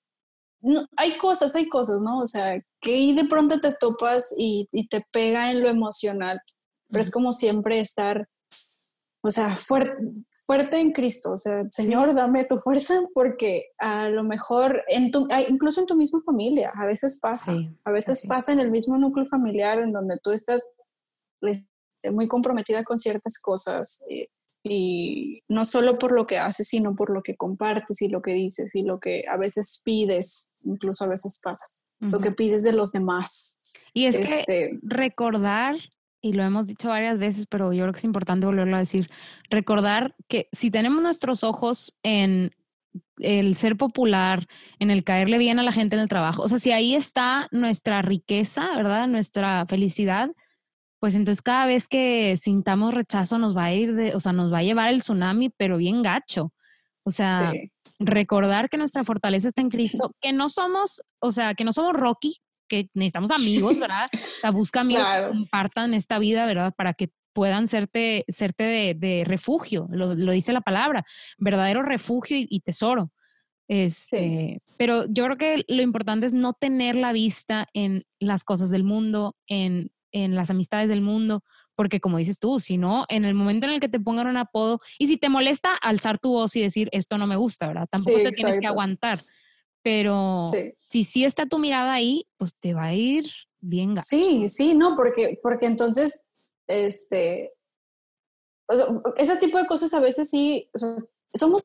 hay 0.96 1.18
cosas, 1.18 1.54
hay 1.54 1.68
cosas, 1.68 2.02
¿no? 2.02 2.18
O 2.18 2.26
sea, 2.26 2.60
que 2.80 3.14
de 3.14 3.24
pronto 3.26 3.60
te 3.60 3.74
topas 3.74 4.34
y, 4.36 4.68
te 4.88 5.04
pega 5.12 5.50
en 5.50 5.62
lo 5.62 5.68
emocional, 5.68 6.40
pero 6.88 7.00
es 7.00 7.10
como 7.10 7.32
siempre 7.32 7.80
estar, 7.80 8.28
o 9.22 9.30
sea, 9.30 9.48
fuerte, 9.50 9.96
fuerte 10.46 10.78
en 10.78 10.92
Cristo, 10.92 11.32
o 11.32 11.36
sea, 11.36 11.62
Señor, 11.70 12.14
dame 12.14 12.44
tu 12.44 12.56
fuerza 12.56 13.00
porque 13.14 13.66
a 13.78 14.08
lo 14.08 14.24
mejor, 14.24 14.82
en 14.88 15.10
tu, 15.10 15.28
incluso 15.48 15.80
en 15.80 15.86
tu 15.86 15.94
misma 15.94 16.22
familia, 16.24 16.70
a 16.74 16.86
veces 16.86 17.18
pasa, 17.20 17.54
a 17.84 17.90
veces 17.90 18.26
pasa 18.26 18.52
en 18.52 18.60
el 18.60 18.70
mismo 18.70 18.96
núcleo 18.96 19.26
familiar 19.26 19.78
en 19.78 19.92
donde 19.92 20.18
tú 20.22 20.32
estás 20.32 20.70
este, 21.40 22.10
muy 22.10 22.28
comprometida 22.28 22.84
con 22.84 22.98
ciertas 22.98 23.38
cosas. 23.38 24.04
Eh, 24.08 24.28
y 24.68 25.42
no 25.48 25.64
solo 25.64 25.98
por 25.98 26.12
lo 26.12 26.26
que 26.26 26.38
haces, 26.38 26.68
sino 26.68 26.94
por 26.94 27.10
lo 27.10 27.22
que 27.22 27.36
compartes 27.36 28.02
y 28.02 28.08
lo 28.08 28.22
que 28.22 28.32
dices 28.32 28.74
y 28.74 28.82
lo 28.82 29.00
que 29.00 29.24
a 29.28 29.36
veces 29.36 29.82
pides, 29.84 30.52
incluso 30.64 31.04
a 31.04 31.08
veces 31.08 31.40
pasa, 31.42 31.66
lo 32.00 32.20
que 32.20 32.32
pides 32.32 32.62
de 32.62 32.72
los 32.72 32.92
demás. 32.92 33.58
Y 33.92 34.06
es 34.06 34.16
que 34.16 34.40
este 34.40 34.78
recordar, 34.82 35.76
y 36.20 36.32
lo 36.32 36.42
hemos 36.42 36.66
dicho 36.66 36.88
varias 36.88 37.18
veces, 37.18 37.46
pero 37.46 37.72
yo 37.72 37.84
creo 37.84 37.92
que 37.92 37.98
es 37.98 38.04
importante 38.04 38.46
volverlo 38.46 38.76
a 38.76 38.80
decir, 38.80 39.08
recordar 39.50 40.14
que 40.28 40.48
si 40.52 40.70
tenemos 40.70 41.02
nuestros 41.02 41.44
ojos 41.44 41.96
en 42.02 42.50
el 43.18 43.56
ser 43.56 43.76
popular, 43.76 44.46
en 44.78 44.90
el 44.90 45.04
caerle 45.04 45.38
bien 45.38 45.58
a 45.58 45.62
la 45.62 45.72
gente 45.72 45.96
en 45.96 46.02
el 46.02 46.08
trabajo, 46.08 46.42
o 46.42 46.48
sea, 46.48 46.58
si 46.58 46.72
ahí 46.72 46.94
está 46.94 47.48
nuestra 47.50 48.02
riqueza, 48.02 48.76
¿verdad? 48.76 49.06
Nuestra 49.08 49.66
felicidad, 49.66 50.30
pues 51.00 51.14
entonces 51.14 51.42
cada 51.42 51.66
vez 51.66 51.88
que 51.88 52.36
sintamos 52.36 52.94
rechazo 52.94 53.38
nos 53.38 53.56
va 53.56 53.64
a 53.64 53.72
ir, 53.72 53.94
de, 53.94 54.14
o 54.14 54.20
sea, 54.20 54.32
nos 54.32 54.52
va 54.52 54.58
a 54.58 54.62
llevar 54.62 54.88
el 54.88 55.00
tsunami, 55.00 55.50
pero 55.50 55.76
bien 55.76 56.02
gacho. 56.02 56.52
O 57.04 57.10
sea, 57.10 57.52
recordar 57.98 58.68
que 58.68 58.76
nuestra 58.76 59.02
fortaleza 59.04 59.48
está 59.48 59.62
en 59.62 59.70
Cristo, 59.70 60.14
que 60.20 60.32
no 60.32 60.48
somos, 60.48 61.02
o 61.20 61.30
sea, 61.30 61.54
que 61.54 61.64
no 61.64 61.72
somos 61.72 61.94
Rocky, 61.94 62.36
que 62.68 62.90
necesitamos 62.94 63.30
amigos, 63.30 63.78
¿verdad? 63.80 64.10
O 64.12 64.30
sea, 64.40 64.50
busca 64.50 64.80
amigos 64.80 65.08
que 65.10 65.28
compartan 65.28 65.94
esta 65.94 66.18
vida, 66.18 66.44
¿verdad? 66.46 66.74
Para 66.76 66.92
que 66.92 67.10
puedan 67.32 67.66
serte, 67.66 68.24
serte 68.28 68.94
de, 68.98 69.22
refugio, 69.24 69.86
lo, 69.90 70.14
dice 70.14 70.52
la 70.52 70.60
palabra, 70.60 71.04
verdadero 71.38 71.82
refugio 71.82 72.36
y, 72.38 72.60
tesoro. 72.60 73.12
Este, 73.68 74.60
Pero 74.76 75.04
yo 75.08 75.24
creo 75.24 75.36
que 75.36 75.64
lo 75.68 75.82
importante 75.82 76.26
es 76.26 76.32
no 76.32 76.54
tener 76.54 76.96
la 76.96 77.12
vista 77.12 77.68
en 77.74 78.04
las 78.18 78.42
cosas 78.42 78.70
del 78.70 78.82
mundo, 78.82 79.36
en 79.46 79.90
en 80.12 80.34
las 80.34 80.50
amistades 80.50 80.88
del 80.88 81.00
mundo, 81.00 81.42
porque 81.74 82.00
como 82.00 82.18
dices 82.18 82.38
tú, 82.38 82.60
si 82.60 82.76
no, 82.76 83.04
en 83.08 83.24
el 83.24 83.34
momento 83.34 83.66
en 83.66 83.74
el 83.74 83.80
que 83.80 83.88
te 83.88 84.00
pongan 84.00 84.26
un 84.26 84.36
apodo, 84.36 84.80
y 84.98 85.06
si 85.06 85.16
te 85.16 85.28
molesta, 85.28 85.74
alzar 85.74 86.18
tu 86.18 86.30
voz 86.30 86.56
y 86.56 86.60
decir, 86.60 86.88
esto 86.92 87.18
no 87.18 87.26
me 87.26 87.36
gusta, 87.36 87.68
¿verdad? 87.68 87.86
Tampoco 87.90 88.18
te 88.18 88.32
tienes 88.32 88.58
que 88.58 88.66
aguantar, 88.66 89.20
pero 89.82 90.46
si 90.72 91.04
sí 91.04 91.24
está 91.24 91.46
tu 91.46 91.58
mirada 91.58 91.92
ahí, 91.92 92.26
pues 92.36 92.54
te 92.58 92.74
va 92.74 92.84
a 92.84 92.94
ir 92.94 93.30
bien. 93.60 94.00
Sí, 94.00 94.48
sí, 94.48 94.74
no, 94.74 94.96
porque, 94.96 95.38
porque 95.42 95.66
entonces, 95.66 96.24
este, 96.66 97.52
ese 99.16 99.36
tipo 99.38 99.58
de 99.58 99.66
cosas 99.66 99.94
a 99.94 100.00
veces 100.00 100.28
sí, 100.28 100.68
somos 101.34 101.64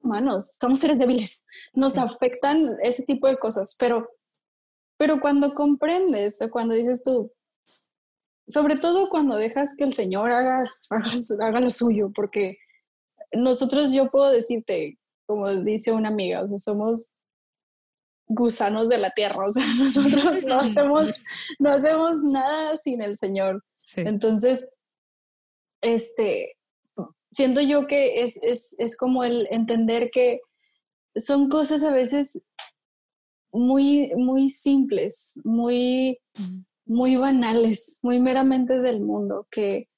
humanos, 0.00 0.56
somos 0.60 0.78
seres 0.78 0.98
débiles, 0.98 1.46
nos 1.72 1.98
afectan 1.98 2.76
ese 2.82 3.04
tipo 3.04 3.26
de 3.26 3.38
cosas, 3.38 3.74
pero, 3.78 4.08
pero 4.96 5.20
cuando 5.20 5.54
comprendes, 5.54 6.38
cuando 6.50 6.74
dices 6.74 7.02
tú, 7.02 7.32
sobre 8.46 8.76
todo 8.76 9.08
cuando 9.08 9.36
dejas 9.36 9.76
que 9.76 9.84
el 9.84 9.92
Señor 9.92 10.30
haga, 10.30 10.70
haga, 11.40 11.60
lo 11.60 11.70
suyo, 11.70 12.10
porque 12.14 12.58
nosotros, 13.32 13.92
yo 13.92 14.10
puedo 14.10 14.30
decirte, 14.30 14.98
como 15.26 15.52
dice 15.54 15.92
una 15.92 16.08
amiga, 16.08 16.42
o 16.42 16.48
sea, 16.48 16.58
somos 16.58 17.14
gusanos 18.28 18.88
de 18.88 18.98
la 18.98 19.10
tierra, 19.10 19.46
o 19.46 19.50
sea, 19.50 19.64
nosotros 19.78 20.44
no 20.44 20.60
hacemos, 20.60 21.12
no 21.58 21.70
hacemos 21.70 22.22
nada 22.22 22.76
sin 22.76 23.00
el 23.02 23.16
Señor. 23.16 23.64
Entonces, 23.96 24.72
este, 25.80 26.56
siento 27.30 27.60
yo 27.60 27.86
que 27.86 28.22
es, 28.22 28.42
es, 28.42 28.74
es, 28.78 28.96
como 28.96 29.22
el 29.22 29.46
entender 29.50 30.10
que 30.12 30.40
son 31.14 31.48
cosas 31.48 31.84
a 31.84 31.92
veces 31.92 32.42
muy, 33.52 34.12
muy 34.16 34.48
simples, 34.48 35.40
muy, 35.44 36.18
muy 36.86 37.16
banales, 37.16 37.98
muy 38.02 38.20
meramente 38.20 38.80
del 38.80 39.02
mundo, 39.02 39.46
que, 39.50 39.88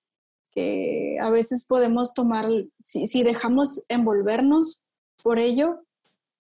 a 1.21 1.31
veces 1.31 1.67
podemos 1.69 2.15
tomar, 2.15 2.49
si, 2.83 3.23
dejamos 3.23 3.85
envolvernos 3.89 4.83
por 5.23 5.39
ello, 5.39 5.85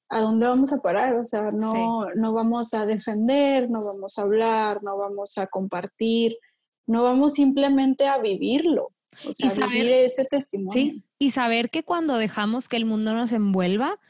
¿a 0.09 0.21
dónde 0.21 0.47
vamos 0.47 0.73
a 0.73 0.81
parar? 0.81 1.15
O 1.15 1.25
sea, 1.25 1.53
no, 1.53 2.13
no 2.17 2.33
vamos 2.33 2.75
a 2.75 2.85
defender, 2.85 3.71
no 3.71 3.79
vamos 3.81 4.19
a 4.19 4.23
hablar, 4.23 4.83
no 4.83 4.99
vamos 4.99 5.39
a 5.39 5.47
compartir, 5.47 6.37
no 6.85 7.05
vamos 7.05 7.35
simplemente 7.35 8.09
a 8.09 8.19
vivirlo. 8.19 8.91
O 9.25 9.33
sea, 9.33 9.69
vivir 9.69 9.89
ese 9.91 10.25
testimonio. 10.25 11.01
y 11.19 11.31
saber 11.31 11.71
que 11.71 11.85
cuando 11.85 12.17
dejamos 12.17 12.69
que 12.69 12.77
el 12.77 12.87
mundo 12.87 13.15
nos 13.15 13.31
envuelva, 13.31 14.01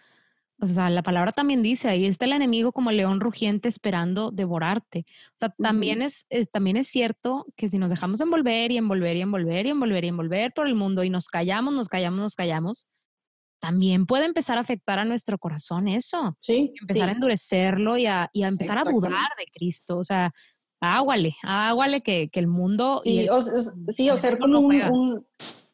o 0.61 0.67
sea, 0.67 0.91
la 0.91 1.03
palabra 1.03 1.31
también 1.33 1.63
dice, 1.63 1.89
ahí 1.89 2.05
está 2.05 2.25
el 2.25 2.33
enemigo 2.33 2.73
como 2.73 2.91
león 2.91 3.21
rugiente 3.21 3.69
esperando 3.69 4.33
devorarte. 4.33 5.05
O 5.29 5.37
sea, 5.37 5.55
también, 5.57 6.03
es, 6.03 6.27
también 6.51 6.77
es 6.77 6.89
cierto 6.89 7.47
que 7.57 7.69
si 7.69 7.79
nos 7.79 7.91
dejamos 7.91 8.21
envolver 8.21 8.73
y 8.73 8.77
envolver 8.77 9.17
y 9.17 9.23
envolver 9.23 9.67
y 9.67 9.71
envolver 9.71 10.05
y 10.05 10.09
envolver 10.09 10.53
por 10.53 10.67
el 10.67 10.75
mundo 10.75 11.05
y 11.05 11.11
nos 11.11 11.29
callamos, 11.29 11.73
nos 11.75 11.89
callamos, 11.89 12.19
nos 12.19 12.35
callamos, 12.35 12.89
también 13.61 14.07
puede 14.07 14.25
empezar 14.25 14.59
a 14.59 14.63
afectar 14.63 14.99
a 14.99 15.05
nuestro 15.05 15.39
corazón 15.39 15.87
eso. 15.87 16.37
Sí. 16.41 16.73
Empezar 16.81 17.09
a 17.09 17.13
endurecerlo 17.13 17.97
y 17.97 18.07
a, 18.07 18.29
y 18.33 18.43
a 18.43 18.49
empezar 18.49 18.79
a 18.79 18.85
dudar 18.85 19.13
de 19.39 19.47
Cristo. 19.55 19.99
O 19.99 20.05
sea, 20.05 20.33
águale, 20.81 21.37
águale 21.45 22.01
que, 22.01 22.31
que 22.31 22.41
el 22.41 22.49
mundo... 22.49 22.97
Sí, 22.97 23.29
o, 23.29 23.41
sí, 23.41 24.11
o 24.11 24.17
ser 24.17 24.39
como 24.39 24.59
un, 24.59 25.25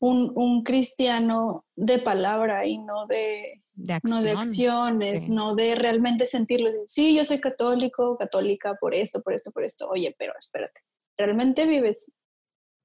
un, 0.00 0.32
un, 0.34 0.62
cristiano 0.62 1.64
de 1.74 1.98
palabra 1.98 2.66
y 2.66 2.78
no 2.78 3.06
de, 3.06 3.60
no 4.02 4.22
de 4.22 4.32
acciones, 4.32 5.30
no 5.30 5.54
de 5.54 5.74
realmente 5.74 6.26
sentirlo. 6.26 6.68
Sí, 6.86 7.14
yo 7.14 7.24
soy 7.24 7.40
católico, 7.40 8.16
católica 8.16 8.76
por 8.80 8.94
esto, 8.94 9.22
por 9.22 9.32
esto, 9.32 9.50
por 9.50 9.64
esto. 9.64 9.88
Oye, 9.88 10.14
pero 10.18 10.32
espérate, 10.38 10.80
¿realmente 11.16 11.66
vives? 11.66 12.14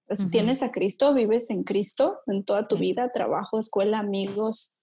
Pues, 0.07 0.31
¿Tienes 0.31 0.63
a 0.63 0.71
Cristo? 0.71 1.13
¿Vives 1.13 1.51
en 1.51 1.63
Cristo 1.63 2.19
en 2.25 2.43
toda 2.43 2.67
tu 2.67 2.77
vida? 2.77 3.11
Trabajo, 3.13 3.59
escuela, 3.59 3.99
amigos. 3.99 4.73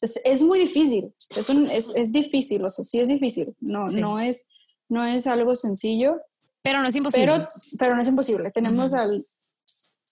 Es, 0.00 0.20
es 0.24 0.42
muy 0.42 0.60
difícil, 0.60 1.12
es, 1.34 1.48
un, 1.48 1.66
es, 1.68 1.92
es, 1.96 2.12
difícil, 2.12 2.62
o 2.64 2.68
sea, 2.68 2.84
sí 2.84 3.00
es 3.00 3.08
difícil, 3.08 3.56
no, 3.60 3.88
no, 3.88 4.20
es, 4.20 4.46
no 4.90 5.02
es 5.04 5.26
algo 5.26 5.54
sencillo. 5.54 6.20
Pero 6.62 6.82
no 6.82 6.88
es 6.88 6.94
imposible. 6.94 7.26
Pero, 7.26 7.46
pero 7.78 7.94
no 7.96 8.02
es 8.02 8.08
imposible. 8.08 8.50
Tenemos 8.50 8.92
al 8.92 9.24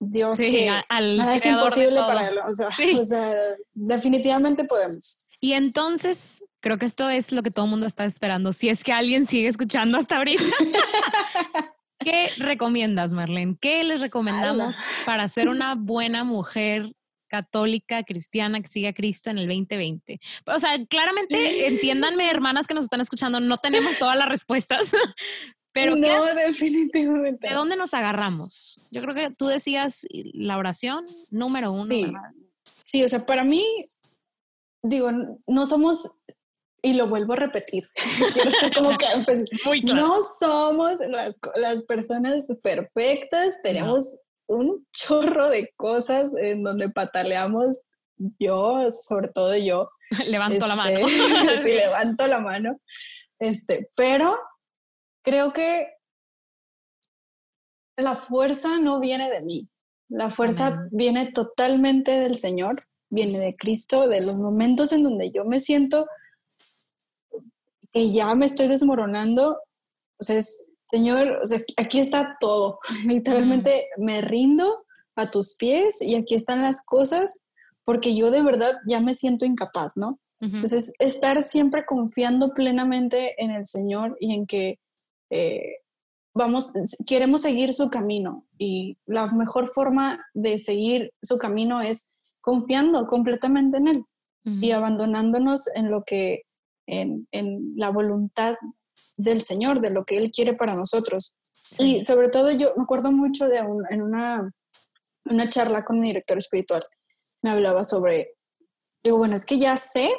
Dios 0.01 0.39
que 0.39 0.69
al 0.89 1.17
nada 1.17 1.37
es 1.37 1.47
imposible 1.47 1.97
para 2.01 2.29
él. 2.29 2.39
O 2.49 2.53
sea, 3.05 3.35
definitivamente 3.75 4.65
podemos. 4.65 5.24
Y 5.45 5.53
entonces, 5.53 6.43
creo 6.61 6.79
que 6.79 6.87
esto 6.87 7.11
es 7.11 7.31
lo 7.31 7.43
que 7.43 7.51
todo 7.51 7.67
el 7.67 7.71
mundo 7.71 7.87
está 7.87 8.07
esperando. 8.07 8.55
Si 8.55 8.71
es 8.71 8.83
que 8.83 8.95
alguien 8.95 9.27
sigue 9.27 9.47
escuchando 9.47 9.99
hasta 9.99 10.17
ahorita. 10.17 10.43
¿Qué 11.99 12.31
recomiendas, 12.39 13.13
Marlene? 13.13 13.55
¿Qué 13.61 13.85
les 13.85 14.01
recomendamos 14.01 14.75
para 15.05 15.29
ser 15.29 15.51
una 15.51 15.75
buena 15.75 16.25
mujer 16.25 16.95
católica, 17.29 18.05
cristiana, 18.05 18.63
que 18.63 18.69
siga 18.69 18.89
a 18.89 18.93
Cristo 18.95 19.29
en 19.29 19.37
el 19.37 19.47
2020? 19.47 20.19
O 20.47 20.59
sea, 20.59 20.83
claramente, 20.87 21.67
entiéndanme, 21.67 22.31
hermanas 22.31 22.67
que 22.67 22.73
nos 22.73 22.85
están 22.85 23.03
escuchando, 23.03 23.39
no 23.39 23.59
tenemos 23.59 23.99
todas 23.99 24.17
las 24.17 24.31
respuestas, 24.31 24.97
pero 25.75 25.95
no, 25.95 26.25
definitivamente. 26.25 27.51
¿De 27.51 27.55
dónde 27.55 27.77
nos 27.77 27.93
agarramos? 27.93 28.89
Yo 28.91 29.03
creo 29.03 29.15
que 29.15 29.31
tú 29.35 29.49
decías 29.49 30.07
la 30.11 30.57
oración 30.57 31.05
número 31.29 31.71
uno. 31.71 31.85
Sí, 31.85 32.11
sí 32.63 33.05
o 33.05 33.11
sea, 33.11 33.27
para 33.27 33.45
mí, 33.45 33.63
digo, 34.85 35.11
no 35.47 35.67
somos, 35.67 36.19
y 36.83 36.95
lo 36.95 37.09
vuelvo 37.09 37.33
a 37.33 37.37
repetir, 37.37 37.85
quiero 38.33 38.51
ser 38.51 38.73
como 38.75 38.97
que 38.97 39.07
pues, 39.65 39.85
no 39.85 40.21
somos 40.23 40.99
las, 41.57 41.83
personas 41.85 42.49
perfectas, 42.63 43.59
tenemos 43.63 44.21
un 44.47 44.87
chorro 44.93 45.49
de 45.49 45.73
cosas 45.77 46.35
en 46.37 46.63
donde 46.63 46.91
pataleamos, 46.91 47.85
yo, 48.39 48.91
sobre 48.91 49.29
todo 49.29 49.57
yo. 49.57 49.91
levanto 50.27 50.67
la 50.67 50.77
mano. 50.77 50.99
Este, 51.01 51.63
sí, 51.63 51.75
levanto 51.75 52.27
la 52.27 52.39
mano. 52.39 52.79
Este, 53.39 53.91
pero 53.97 54.39
creo 55.25 55.53
que 55.53 55.89
la 57.97 58.17
fuerza 58.17 58.79
no 58.79 59.01
viene 59.01 59.31
de 59.31 59.41
mí. 59.41 59.69
La 60.09 60.31
fuerza 60.31 60.87
viene 60.91 61.33
totalmente 61.33 62.13
del 62.13 62.37
Señor, 62.37 62.75
viene 63.15 63.39
de 63.39 63.57
Cristo, 63.57 64.09
de 64.09 64.25
los 64.25 64.39
momentos 64.39 64.93
en 64.93 65.05
donde 65.05 65.31
yo 65.31 65.45
me 65.45 65.59
siento 65.59 66.07
que 67.93 68.13
ya 68.13 68.35
me 68.35 68.47
estoy 68.47 68.67
desmoronando. 68.67 69.61
O 70.19 70.23
sea, 70.23 70.43
Señor, 70.85 71.41
aquí 71.77 72.01
está 72.01 72.37
todo. 72.41 72.79
Literalmente 73.07 73.87
me 73.97 74.21
rindo 74.21 74.85
a 75.17 75.31
tus 75.31 75.55
pies 75.55 76.03
y 76.03 76.17
aquí 76.17 76.35
están 76.35 76.63
las 76.63 76.85
cosas 76.85 77.41
porque 77.85 78.17
yo 78.17 78.31
de 78.31 78.43
verdad 78.43 78.73
ya 78.87 79.01
me 79.01 79.15
siento 79.15 79.45
incapaz, 79.45 79.97
¿no? 79.97 80.19
Entonces, 80.41 80.93
estar 80.99 81.43
siempre 81.43 81.85
confiando 81.87 82.53
plenamente 82.55 83.43
en 83.43 83.51
el 83.51 83.65
Señor 83.65 84.17
y 84.21 84.35
en 84.35 84.47
que 84.47 84.79
eh, 85.31 85.77
vamos, 86.35 86.73
queremos 87.07 87.43
seguir 87.43 87.73
su 87.73 87.89
camino 87.89 88.47
y 88.59 88.97
la 89.07 89.31
mejor 89.33 89.69
forma 89.69 90.25
de 90.35 90.59
seguir 90.59 91.13
su 91.23 91.39
camino 91.39 91.81
es 91.81 92.11
confiando 92.45 93.07
completamente 93.07 93.79
en 93.79 93.89
Él 93.89 94.05
y 94.45 94.73
abandonándonos 94.73 95.75
en 95.75 95.91
lo 95.91 96.05
que, 96.05 96.43
en, 96.87 97.27
la 97.77 97.89
voluntad 97.89 98.57
del 99.17 99.41
Señor, 99.41 99.81
de 99.81 99.89
lo 99.89 100.05
que 100.05 100.19
Él 100.19 100.31
quiere 100.31 100.53
para 100.53 100.75
nosotros. 100.75 101.35
Y 101.79 102.05
sobre 102.05 102.29
todo 102.29 102.51
yo 102.51 102.75
me 102.77 102.83
acuerdo 102.83 103.11
mucho 103.11 103.47
de 103.47 103.59
en 103.89 104.03
una, 104.03 104.53
una 105.25 105.49
charla 105.49 105.83
con 105.83 105.99
mi 105.99 106.09
director 106.09 106.37
espiritual, 106.37 106.85
me 107.41 107.51
hablaba 107.51 107.85
sobre, 107.85 108.35
digo, 109.03 109.17
bueno, 109.17 109.35
es 109.35 109.47
que 109.47 109.59
ya 109.59 109.77
sé, 109.77 110.11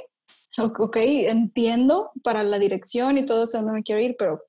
ok, 0.57 0.97
entiendo 0.97 2.11
para 2.23 2.41
la 2.41 2.57
dirección 2.57 3.19
y 3.19 3.25
todo 3.25 3.43
eso 3.43 3.59
donde 3.59 3.73
me 3.73 3.83
quiero 3.83 4.01
ir, 4.01 4.15
pero 4.17 4.41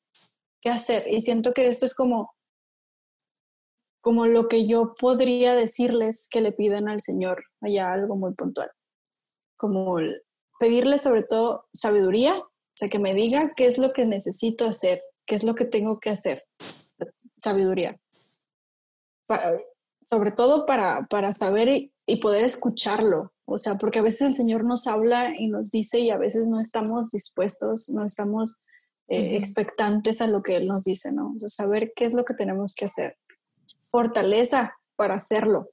hacer. 0.70 1.06
Y 1.12 1.20
siento 1.20 1.52
que 1.52 1.68
esto 1.68 1.86
es 1.86 1.94
como, 1.94 2.34
como 4.06 4.26
lo 4.26 4.46
que 4.46 4.68
yo 4.68 4.94
podría 5.00 5.56
decirles 5.56 6.28
que 6.30 6.40
le 6.40 6.52
pidan 6.52 6.88
al 6.88 7.00
Señor, 7.00 7.42
allá 7.60 7.92
algo 7.92 8.14
muy 8.14 8.34
puntual. 8.34 8.70
Como 9.56 9.96
pedirle 10.60 10.98
sobre 10.98 11.24
todo 11.24 11.66
sabiduría, 11.72 12.38
o 12.38 12.76
sea, 12.76 12.88
que 12.88 13.00
me 13.00 13.14
diga 13.14 13.50
qué 13.56 13.66
es 13.66 13.78
lo 13.78 13.92
que 13.92 14.06
necesito 14.06 14.64
hacer, 14.64 15.02
qué 15.26 15.34
es 15.34 15.42
lo 15.42 15.56
que 15.56 15.64
tengo 15.64 15.98
que 15.98 16.10
hacer. 16.10 16.44
Sabiduría. 17.36 17.98
sobre 20.06 20.30
todo 20.30 20.66
para, 20.66 21.08
para 21.10 21.32
saber 21.32 21.66
y, 21.66 21.92
y 22.06 22.20
poder 22.20 22.44
escucharlo, 22.44 23.32
o 23.44 23.58
sea, 23.58 23.74
porque 23.74 23.98
a 23.98 24.02
veces 24.02 24.20
el 24.20 24.34
Señor 24.34 24.62
nos 24.62 24.86
habla 24.86 25.34
y 25.36 25.48
nos 25.48 25.72
dice 25.72 25.98
y 25.98 26.10
a 26.10 26.16
veces 26.16 26.46
no 26.46 26.60
estamos 26.60 27.10
dispuestos, 27.10 27.88
no 27.88 28.04
estamos 28.04 28.62
eh, 29.08 29.36
expectantes 29.36 30.20
a 30.20 30.28
lo 30.28 30.44
que 30.44 30.58
Él 30.58 30.68
nos 30.68 30.84
dice, 30.84 31.10
¿no? 31.10 31.32
O 31.34 31.38
sea, 31.40 31.48
saber 31.48 31.92
qué 31.96 32.04
es 32.04 32.12
lo 32.12 32.24
que 32.24 32.34
tenemos 32.34 32.72
que 32.76 32.84
hacer. 32.84 33.16
Fortaleza 33.96 34.76
para 34.94 35.14
hacerlo, 35.14 35.70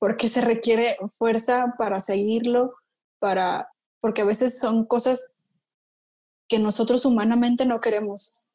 porque 0.00 0.28
se 0.28 0.40
requiere 0.40 0.96
fuerza 1.12 1.76
para 1.78 2.00
seguirlo, 2.00 2.74
para, 3.20 3.68
porque 4.00 4.22
a 4.22 4.24
veces 4.24 4.58
son 4.58 4.84
cosas 4.84 5.36
que 6.48 6.58
nosotros 6.58 7.06
humanamente 7.06 7.64
no 7.64 7.78
queremos 7.78 8.48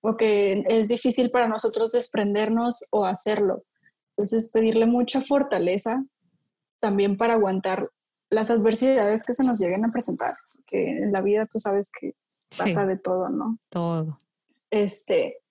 o 0.00 0.16
que 0.16 0.62
es 0.68 0.86
difícil 0.86 1.32
para 1.32 1.48
nosotros 1.48 1.90
desprendernos 1.90 2.86
o 2.92 3.04
hacerlo. 3.04 3.64
Entonces, 4.10 4.52
pedirle 4.52 4.86
mucha 4.86 5.20
fortaleza 5.20 6.04
también 6.78 7.16
para 7.16 7.34
aguantar 7.34 7.90
las 8.30 8.52
adversidades 8.52 9.26
que 9.26 9.34
se 9.34 9.42
nos 9.42 9.58
lleguen 9.58 9.84
a 9.84 9.90
presentar, 9.90 10.34
que 10.66 10.84
en 10.86 11.10
la 11.10 11.20
vida 11.20 11.48
tú 11.50 11.58
sabes 11.58 11.90
que 11.90 12.14
pasa 12.56 12.86
de 12.86 12.96
todo, 12.96 13.28
¿no? 13.28 13.58
Todo. 13.70 14.20
Este, 14.70 15.42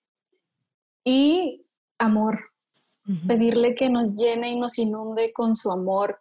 y 1.04 1.66
amor, 1.98 2.55
pedirle 3.26 3.74
que 3.74 3.88
nos 3.88 4.16
llene 4.16 4.50
y 4.50 4.58
nos 4.58 4.78
inunde 4.78 5.32
con 5.32 5.54
su 5.54 5.70
amor, 5.70 6.18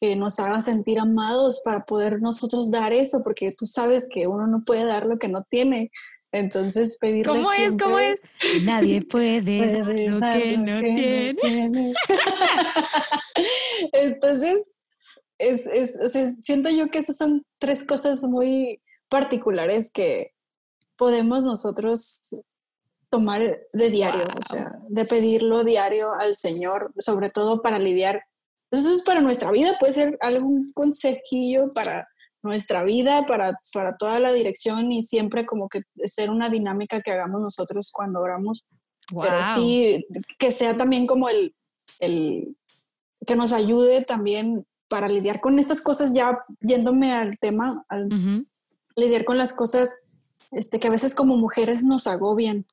que 0.00 0.16
nos 0.16 0.38
haga 0.40 0.60
sentir 0.60 0.98
amados 0.98 1.60
para 1.64 1.84
poder 1.84 2.20
nosotros 2.20 2.70
dar 2.70 2.92
eso, 2.92 3.20
porque 3.22 3.52
tú 3.56 3.66
sabes 3.66 4.08
que 4.12 4.26
uno 4.26 4.46
no 4.46 4.64
puede 4.64 4.84
dar 4.84 5.06
lo 5.06 5.18
que 5.18 5.28
no 5.28 5.44
tiene. 5.44 5.90
Entonces 6.32 6.98
pedirle 7.00 7.32
¿Cómo 7.32 7.52
es? 7.52 7.74
¿Cómo 7.80 7.98
es? 7.98 8.22
Nadie 8.64 9.02
puede, 9.02 9.84
puede 9.84 10.08
lo 10.08 10.20
que 10.20 10.58
no 10.58 10.80
tiene. 10.80 11.36
Entonces, 13.92 14.64
es, 15.38 15.66
es, 15.66 15.96
o 16.02 16.08
sea, 16.08 16.34
siento 16.40 16.70
yo 16.70 16.88
que 16.88 16.98
esas 16.98 17.16
son 17.16 17.44
tres 17.58 17.84
cosas 17.84 18.22
muy 18.24 18.80
particulares 19.08 19.92
que 19.92 20.32
podemos 20.96 21.44
nosotros 21.44 22.20
tomar 23.14 23.60
de 23.72 23.90
diario, 23.90 24.24
o 24.24 24.42
sea, 24.42 24.76
de 24.88 25.04
pedirlo 25.04 25.62
diario 25.62 26.12
al 26.14 26.34
Señor, 26.34 26.92
sobre 26.98 27.30
todo 27.30 27.62
para 27.62 27.78
lidiar. 27.78 28.24
Eso 28.72 28.92
es 28.92 29.04
para 29.04 29.20
nuestra 29.20 29.52
vida, 29.52 29.76
puede 29.78 29.92
ser 29.92 30.18
algún 30.20 30.66
consejillo 30.74 31.68
para 31.72 32.08
nuestra 32.42 32.82
vida, 32.82 33.24
para, 33.24 33.56
para 33.72 33.96
toda 33.96 34.18
la 34.18 34.32
dirección 34.32 34.90
y 34.90 35.04
siempre 35.04 35.46
como 35.46 35.68
que 35.68 35.82
ser 36.02 36.28
una 36.28 36.50
dinámica 36.50 37.02
que 37.02 37.12
hagamos 37.12 37.40
nosotros 37.40 37.92
cuando 37.92 38.18
oramos. 38.18 38.66
Pero 39.08 39.44
sí, 39.44 40.04
que 40.36 40.50
sea 40.50 40.76
también 40.76 41.06
como 41.06 41.28
el, 41.28 41.54
el, 42.00 42.56
que 43.24 43.36
nos 43.36 43.52
ayude 43.52 44.04
también 44.04 44.66
para 44.88 45.06
lidiar 45.06 45.40
con 45.40 45.60
estas 45.60 45.80
cosas, 45.80 46.12
ya 46.12 46.36
yéndome 46.60 47.12
al 47.12 47.38
tema, 47.38 47.84
al, 47.88 48.08
lidiar 48.96 49.24
con 49.24 49.38
las 49.38 49.52
cosas 49.52 50.00
este, 50.50 50.78
que 50.78 50.88
a 50.88 50.90
veces 50.90 51.14
como 51.14 51.36
mujeres 51.36 51.84
nos 51.84 52.06
agobian. 52.06 52.66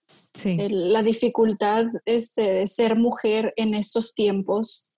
la 0.45 1.03
dificultad 1.03 1.85
este, 2.05 2.41
de 2.41 2.67
ser 2.67 2.97
mujer 2.97 3.53
en 3.55 3.73
estos 3.73 4.13
tiempos 4.13 4.91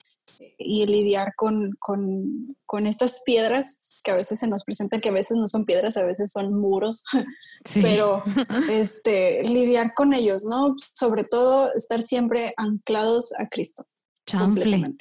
y 0.58 0.86
lidiar 0.86 1.34
con, 1.36 1.78
con, 1.80 2.88
estas 2.88 3.22
piedras 3.26 4.00
que 4.04 4.12
a 4.12 4.16
veces 4.16 4.40
se 4.40 4.48
nos 4.48 4.64
presentan, 4.64 5.00
que 5.00 5.10
a 5.10 5.14
veces 5.14 5.38
no 5.38 5.48
son 5.48 5.66
piedras, 5.66 5.96
a 5.98 6.06
veces 6.06 6.32
son 6.32 6.54
muros, 6.54 7.06
pero 7.76 8.24
este, 8.70 9.44
lidiar 9.44 9.94
con 9.94 10.14
ellos, 10.14 10.44
¿no? 10.46 10.76
Sobre 10.94 11.24
todo 11.24 11.74
estar 11.74 12.02
siempre 12.02 12.54
anclados 12.58 13.34
a 13.40 13.48
Cristo. 13.48 13.86
Chanfle. 14.26 14.96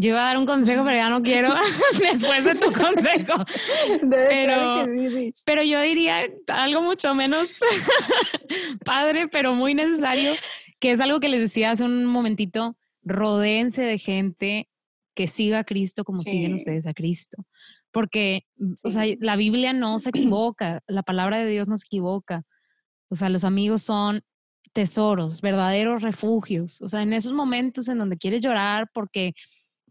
Yo 0.00 0.10
iba 0.10 0.20
a 0.20 0.26
dar 0.26 0.38
un 0.38 0.46
consejo, 0.46 0.84
pero 0.84 0.96
ya 0.96 1.08
no 1.08 1.22
quiero 1.22 1.52
después 2.00 2.44
de 2.44 2.54
tu 2.54 2.72
consejo. 2.84 3.34
Pero, 4.08 4.86
pero 5.44 5.62
yo 5.64 5.82
diría 5.82 6.20
algo 6.46 6.82
mucho 6.82 7.16
menos 7.16 7.58
padre, 8.84 9.26
pero 9.26 9.54
muy 9.54 9.74
necesario, 9.74 10.32
que 10.78 10.92
es 10.92 11.00
algo 11.00 11.18
que 11.18 11.28
les 11.28 11.40
decía 11.40 11.72
hace 11.72 11.82
un 11.82 12.06
momentito, 12.06 12.76
rodéense 13.02 13.82
de 13.82 13.98
gente 13.98 14.68
que 15.16 15.26
siga 15.26 15.58
a 15.58 15.64
Cristo 15.64 16.04
como 16.04 16.18
siguen 16.18 16.54
ustedes 16.54 16.86
a 16.86 16.94
Cristo. 16.94 17.44
Porque, 17.90 18.44
o 18.84 18.90
sea, 18.90 19.04
la 19.18 19.34
Biblia 19.34 19.72
no 19.72 19.98
se 19.98 20.10
equivoca, 20.10 20.80
la 20.86 21.02
palabra 21.02 21.40
de 21.40 21.50
Dios 21.50 21.66
no 21.66 21.76
se 21.76 21.86
equivoca. 21.86 22.44
O 23.08 23.16
sea, 23.16 23.30
los 23.30 23.42
amigos 23.42 23.82
son 23.82 24.22
tesoros, 24.72 25.40
verdaderos 25.40 26.02
refugios. 26.02 26.80
O 26.82 26.86
sea, 26.86 27.02
en 27.02 27.14
esos 27.14 27.32
momentos 27.32 27.88
en 27.88 27.98
donde 27.98 28.16
quieres 28.16 28.42
llorar 28.42 28.88
porque 28.94 29.32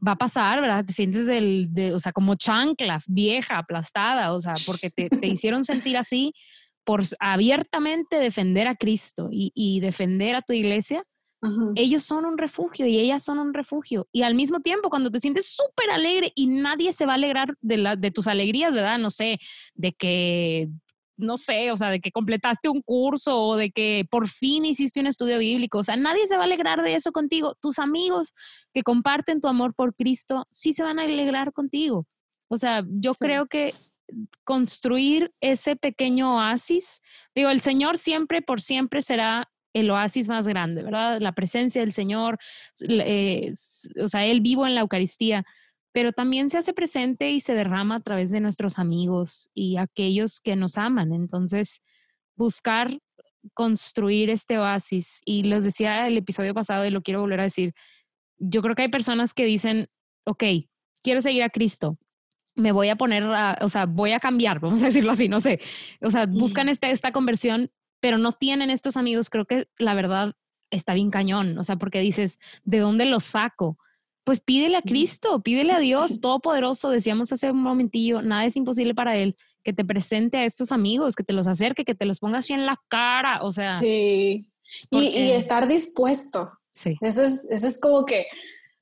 va 0.05 0.13
a 0.13 0.17
pasar, 0.17 0.61
¿verdad? 0.61 0.85
Te 0.85 0.93
sientes 0.93 1.27
del, 1.27 1.67
de, 1.71 1.93
o 1.93 1.99
sea, 1.99 2.11
como 2.11 2.35
chancla, 2.35 2.99
vieja, 3.07 3.57
aplastada, 3.57 4.33
o 4.33 4.41
sea, 4.41 4.55
porque 4.65 4.89
te, 4.89 5.09
te 5.09 5.27
hicieron 5.27 5.63
sentir 5.63 5.97
así 5.97 6.33
por 6.83 7.03
abiertamente 7.19 8.17
defender 8.17 8.67
a 8.67 8.75
Cristo 8.75 9.27
y, 9.29 9.51
y 9.53 9.81
defender 9.81 10.35
a 10.35 10.41
tu 10.41 10.53
iglesia. 10.53 11.01
Ellos 11.75 12.03
son 12.03 12.25
un 12.25 12.37
refugio 12.37 12.87
y 12.87 12.97
ellas 12.97 13.23
son 13.23 13.39
un 13.39 13.53
refugio. 13.53 14.07
Y 14.11 14.23
al 14.23 14.35
mismo 14.35 14.59
tiempo, 14.59 14.89
cuando 14.89 15.11
te 15.11 15.19
sientes 15.19 15.45
súper 15.55 15.91
alegre 15.91 16.31
y 16.33 16.47
nadie 16.47 16.91
se 16.93 17.05
va 17.05 17.11
a 17.11 17.15
alegrar 17.15 17.53
de, 17.61 17.77
la, 17.77 17.95
de 17.95 18.09
tus 18.11 18.27
alegrías, 18.27 18.73
¿verdad? 18.73 18.97
No 18.97 19.09
sé, 19.09 19.37
de 19.75 19.93
que 19.93 20.69
no 21.17 21.37
sé, 21.37 21.71
o 21.71 21.77
sea, 21.77 21.89
de 21.89 21.99
que 21.99 22.11
completaste 22.11 22.69
un 22.69 22.81
curso 22.81 23.41
o 23.41 23.55
de 23.55 23.71
que 23.71 24.05
por 24.09 24.27
fin 24.27 24.65
hiciste 24.65 24.99
un 24.99 25.07
estudio 25.07 25.39
bíblico. 25.39 25.79
O 25.79 25.83
sea, 25.83 25.95
nadie 25.95 26.27
se 26.27 26.35
va 26.37 26.43
a 26.43 26.45
alegrar 26.45 26.81
de 26.81 26.95
eso 26.95 27.11
contigo. 27.11 27.55
Tus 27.61 27.79
amigos 27.79 28.33
que 28.73 28.83
comparten 28.83 29.41
tu 29.41 29.47
amor 29.47 29.73
por 29.73 29.95
Cristo 29.95 30.45
sí 30.49 30.73
se 30.73 30.83
van 30.83 30.99
a 30.99 31.03
alegrar 31.03 31.51
contigo. 31.53 32.05
O 32.49 32.57
sea, 32.57 32.83
yo 32.87 33.13
creo 33.13 33.47
que 33.47 33.73
construir 34.43 35.33
ese 35.41 35.75
pequeño 35.75 36.37
oasis, 36.37 37.01
digo, 37.35 37.49
el 37.49 37.59
Señor 37.61 37.97
siempre, 37.97 38.41
por 38.41 38.61
siempre 38.61 39.01
será 39.01 39.49
el 39.73 39.89
oasis 39.91 40.29
más 40.29 40.47
grande, 40.47 40.81
¿verdad? 40.83 41.19
La 41.19 41.33
presencia 41.33 41.81
del 41.81 41.93
Señor, 41.93 42.37
eh, 42.87 43.51
o 44.01 44.07
sea, 44.07 44.25
Él 44.25 44.41
vivo 44.41 44.65
en 44.65 44.75
la 44.75 44.81
Eucaristía 44.81 45.45
pero 45.97 46.11
también 46.11 46.51
se 46.51 46.59
hace 46.59 46.73
presente 46.73 47.31
y 47.31 47.39
se 47.39 47.55
derrama 47.55 47.95
a 47.95 47.99
través 48.01 48.29
de 48.29 48.39
nuestros 48.39 48.77
amigos 48.77 49.49
y 49.55 49.77
aquellos 49.77 50.39
que 50.39 50.55
nos 50.55 50.77
aman. 50.77 51.11
Entonces, 51.11 51.81
buscar 52.35 52.99
construir 53.55 54.29
este 54.29 54.59
oasis. 54.59 55.21
Y 55.25 55.41
les 55.41 55.63
decía 55.63 56.07
el 56.07 56.15
episodio 56.15 56.53
pasado 56.53 56.85
y 56.85 56.91
lo 56.91 57.01
quiero 57.01 57.21
volver 57.21 57.39
a 57.39 57.45
decir, 57.45 57.73
yo 58.37 58.61
creo 58.61 58.75
que 58.75 58.83
hay 58.83 58.89
personas 58.89 59.33
que 59.33 59.45
dicen, 59.45 59.87
ok, 60.23 60.43
quiero 61.01 61.19
seguir 61.19 61.41
a 61.41 61.49
Cristo, 61.49 61.97
me 62.53 62.71
voy 62.71 62.89
a 62.89 62.95
poner, 62.95 63.23
o 63.61 63.69
sea, 63.69 63.87
voy 63.87 64.11
a 64.11 64.19
cambiar, 64.19 64.59
vamos 64.61 64.83
a 64.83 64.85
decirlo 64.85 65.13
así, 65.13 65.27
no 65.27 65.39
sé. 65.39 65.59
O 66.01 66.11
sea, 66.11 66.27
buscan 66.27 66.69
esta, 66.69 66.91
esta 66.91 67.11
conversión, 67.11 67.71
pero 68.01 68.19
no 68.19 68.33
tienen 68.33 68.69
estos 68.69 68.97
amigos. 68.97 69.31
Creo 69.31 69.45
que 69.45 69.67
la 69.79 69.95
verdad 69.95 70.35
está 70.69 70.93
bien 70.93 71.09
cañón, 71.09 71.57
o 71.57 71.63
sea, 71.63 71.77
porque 71.77 72.01
dices, 72.01 72.37
¿de 72.65 72.77
dónde 72.77 73.05
los 73.05 73.23
saco? 73.23 73.79
Pues 74.27 74.41
pídele 74.41 74.75
a 74.75 74.81
Cristo, 74.81 75.41
pídele 75.41 75.71
a 75.71 75.79
Dios 75.79 76.19
Todopoderoso, 76.19 76.89
decíamos 76.89 77.31
hace 77.31 77.49
un 77.49 77.63
momentillo, 77.63 78.21
nada 78.21 78.43
es 78.43 78.57
imposible 78.57 78.93
para 78.93 79.15
Él, 79.15 79.37
que 79.63 79.71
te 79.71 79.85
presente 79.85 80.35
a 80.35 80.43
estos 80.43 80.73
amigos, 80.73 81.15
que 81.15 81.23
te 81.23 81.31
los 81.31 81.47
acerque, 81.47 81.85
que 81.85 81.95
te 81.95 82.03
los 82.03 82.19
ponga 82.19 82.39
así 82.39 82.51
en 82.51 82.65
la 82.65 82.77
cara, 82.89 83.41
o 83.41 83.53
sea. 83.53 83.71
Sí, 83.71 84.51
y, 84.91 85.31
estar 85.31 85.69
dispuesto. 85.69 86.51
Sí. 86.73 86.97
Eso 86.99 87.23
es, 87.23 87.49
eso 87.49 87.67
es 87.67 87.79
como 87.79 88.03
que 88.03 88.25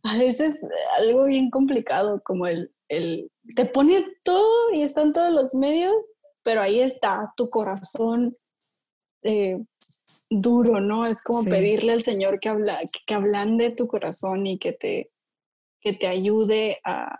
a 0.01 0.17
veces 0.17 0.65
algo 0.97 1.25
bien 1.25 1.51
complicado, 1.51 2.23
como 2.25 2.47
el, 2.47 2.71
el, 2.87 3.29
te 3.55 3.67
pone 3.67 4.03
todo 4.23 4.73
y 4.73 4.81
están 4.81 5.13
todos 5.13 5.31
los 5.31 5.53
medios, 5.53 5.93
pero 6.41 6.59
ahí 6.59 6.79
está 6.79 7.35
tu 7.37 7.51
corazón 7.51 8.33
eh, 9.21 9.59
duro, 10.31 10.81
¿no? 10.81 11.05
Es 11.05 11.23
como 11.23 11.43
pedirle 11.43 11.91
al 11.91 12.01
Señor 12.01 12.39
que, 12.39 12.49
habla, 12.49 12.75
que 13.05 13.13
ablande 13.13 13.69
tu 13.69 13.85
corazón 13.85 14.47
y 14.47 14.57
que 14.57 14.73
te, 14.73 15.11
que 15.85 15.93
te 15.93 16.07
ayude 16.07 16.79
a, 16.83 17.19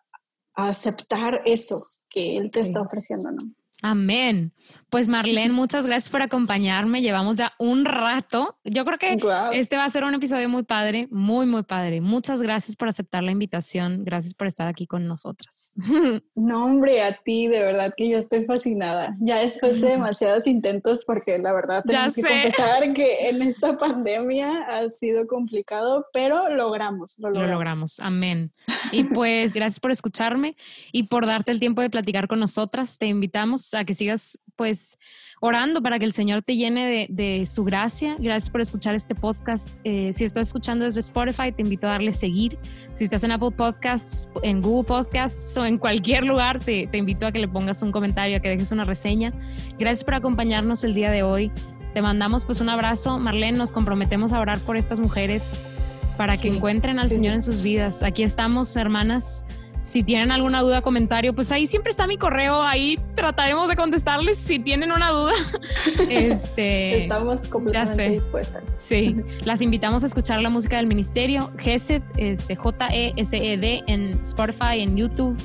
aceptar 0.57 1.41
eso 1.45 1.77
que 2.09 2.37
Él 2.37 2.49
te 2.49 2.61
está 2.61 2.81
ofreciendo, 2.81 3.29
¿no? 3.29 3.37
Amén. 3.81 4.53
Pues 4.89 5.07
Marlene, 5.07 5.53
muchas 5.53 5.87
gracias 5.87 6.09
por 6.09 6.21
acompañarme. 6.21 7.01
Llevamos 7.01 7.35
ya 7.35 7.53
un 7.59 7.85
rato. 7.85 8.57
Yo 8.63 8.85
creo 8.85 8.97
que 8.97 9.17
este 9.53 9.75
va 9.75 9.85
a 9.85 9.89
ser 9.89 10.03
un 10.03 10.13
episodio 10.13 10.47
muy 10.47 10.63
padre, 10.63 11.07
muy, 11.11 11.45
muy 11.45 11.63
padre. 11.63 12.01
Muchas 12.01 12.41
gracias 12.41 12.75
por 12.75 12.87
aceptar 12.87 13.23
la 13.23 13.31
invitación. 13.31 14.03
Gracias 14.05 14.33
por 14.33 14.47
estar 14.47 14.67
aquí 14.67 14.87
con 14.87 15.07
nosotras. 15.07 15.73
No, 16.35 16.65
hombre, 16.65 17.01
a 17.01 17.13
ti, 17.13 17.47
de 17.47 17.59
verdad 17.59 17.93
que 17.95 18.09
yo 18.09 18.17
estoy 18.17 18.45
fascinada. 18.45 19.15
Ya 19.19 19.37
después 19.37 19.81
de 19.81 19.89
demasiados 19.91 20.47
intentos, 20.47 21.03
porque 21.05 21.37
la 21.37 21.53
verdad 21.53 21.83
tengo 21.85 22.03
que 22.13 22.21
confesar 22.21 22.93
que 22.93 23.29
en 23.29 23.41
esta 23.41 23.77
pandemia 23.77 24.65
ha 24.67 24.87
sido 24.89 25.27
complicado, 25.27 26.05
pero 26.13 26.49
logramos, 26.49 27.17
lo 27.19 27.29
logramos. 27.29 27.47
Lo 27.47 27.53
logramos. 27.53 27.99
Amén. 27.99 28.51
Y 28.91 29.05
pues 29.05 29.53
gracias 29.53 29.79
por 29.79 29.91
escucharme 29.91 30.55
y 30.91 31.03
por 31.03 31.25
darte 31.25 31.51
el 31.51 31.59
tiempo 31.59 31.81
de 31.81 31.89
platicar 31.89 32.27
con 32.27 32.39
nosotras. 32.39 32.97
Te 32.97 33.07
invitamos 33.07 33.64
a 33.73 33.85
que 33.85 33.93
sigas 33.93 34.39
pues 34.55 34.97
orando 35.41 35.81
para 35.81 35.99
que 35.99 36.05
el 36.05 36.13
Señor 36.13 36.41
te 36.41 36.55
llene 36.55 37.07
de, 37.09 37.45
su 37.45 37.63
gracia. 37.63 38.15
Gracias 38.19 38.49
por 38.49 38.61
escuchar 38.61 38.95
este 38.95 39.15
podcast. 39.15 39.79
Eh, 39.83 40.11
si 40.13 40.23
estás 40.23 40.47
escuchando 40.47 40.85
desde 40.85 41.01
Spotify, 41.01 41.51
te 41.51 41.61
invito 41.61 41.87
a 41.87 41.91
darle 41.91 42.13
seguir. 42.13 42.57
Si 42.93 43.03
estás 43.03 43.23
en 43.23 43.31
Apple 43.31 43.51
Podcasts, 43.51 44.29
en 44.43 44.61
Google 44.61 44.85
Podcasts 44.85 45.57
o 45.57 45.65
en 45.65 45.77
cualquier 45.77 46.25
lugar, 46.25 46.59
te, 46.59 46.87
te 46.87 46.97
invito 46.97 47.27
a 47.27 47.31
que 47.31 47.39
le 47.39 47.47
pongas 47.47 47.81
un 47.81 47.91
comentario, 47.91 48.37
a 48.37 48.39
que 48.39 48.49
dejes 48.49 48.71
una 48.71 48.85
reseña. 48.85 49.33
Gracias 49.77 50.03
por 50.03 50.15
acompañarnos 50.15 50.83
el 50.83 50.93
día 50.93 51.11
de 51.11 51.23
hoy. 51.23 51.51
Te 51.93 52.01
mandamos 52.01 52.45
pues 52.45 52.61
un 52.61 52.69
abrazo. 52.69 53.19
Marlene, 53.19 53.57
nos 53.57 53.71
comprometemos 53.71 54.33
a 54.33 54.39
orar 54.39 54.59
por 54.59 54.77
estas 54.77 54.99
mujeres 54.99 55.65
para 56.17 56.37
que 56.37 56.47
encuentren 56.47 56.97
al 56.97 57.07
Señor 57.07 57.33
en 57.33 57.41
sus 57.41 57.61
vidas. 57.61 58.03
Aquí 58.03 58.23
estamos, 58.23 58.75
hermanas 58.77 59.45
si 59.85 60.01
tienen 60.01 60.31
alguna 60.31 60.61
duda, 60.61 60.81
comentario, 60.81 61.35
pues 61.35 61.51
ahí 61.51 61.67
siempre 61.67 61.91
está 61.91 62.07
mi 62.07 62.17
correo, 62.17 62.59
ahí 62.63 62.99
trataremos 63.13 63.69
de 63.69 63.75
contestarles 63.75 64.35
si 64.35 64.57
tienen 64.57 64.91
una 64.91 65.11
duda. 65.11 65.33
este, 66.09 67.03
Estamos 67.03 67.45
completamente 67.45 68.09
dispuestas. 68.09 68.67
Sí, 68.67 69.15
las 69.43 69.61
invitamos 69.61 70.03
a 70.03 70.07
escuchar 70.07 70.41
la 70.41 70.49
música 70.49 70.77
del 70.77 70.87
ministerio, 70.87 71.51
GESED, 71.59 72.01
este, 72.17 72.55
J-E-S-E-D, 72.55 73.83
en 73.85 74.19
Spotify, 74.21 74.79
en 74.79 74.97
YouTube. 74.97 75.37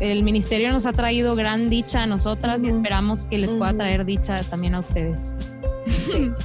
El 0.00 0.22
ministerio 0.22 0.72
nos 0.72 0.86
ha 0.86 0.94
traído 0.94 1.36
gran 1.36 1.68
dicha 1.68 2.04
a 2.04 2.06
nosotras 2.06 2.64
y 2.64 2.68
esperamos 2.68 3.26
que 3.26 3.36
les 3.36 3.54
pueda 3.54 3.74
traer 3.74 4.06
dicha 4.06 4.36
también 4.48 4.74
a 4.74 4.80
ustedes. 4.80 5.34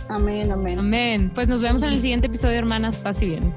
Amén, 0.09 0.51
amén. 0.51 0.79
Amén. 0.79 1.31
Pues 1.33 1.47
nos 1.47 1.61
vemos 1.61 1.81
en 1.81 1.89
el 1.89 2.01
siguiente 2.01 2.27
episodio, 2.27 2.57
hermanas. 2.57 2.99
Paz 2.99 3.21
y 3.21 3.27
bien. 3.27 3.53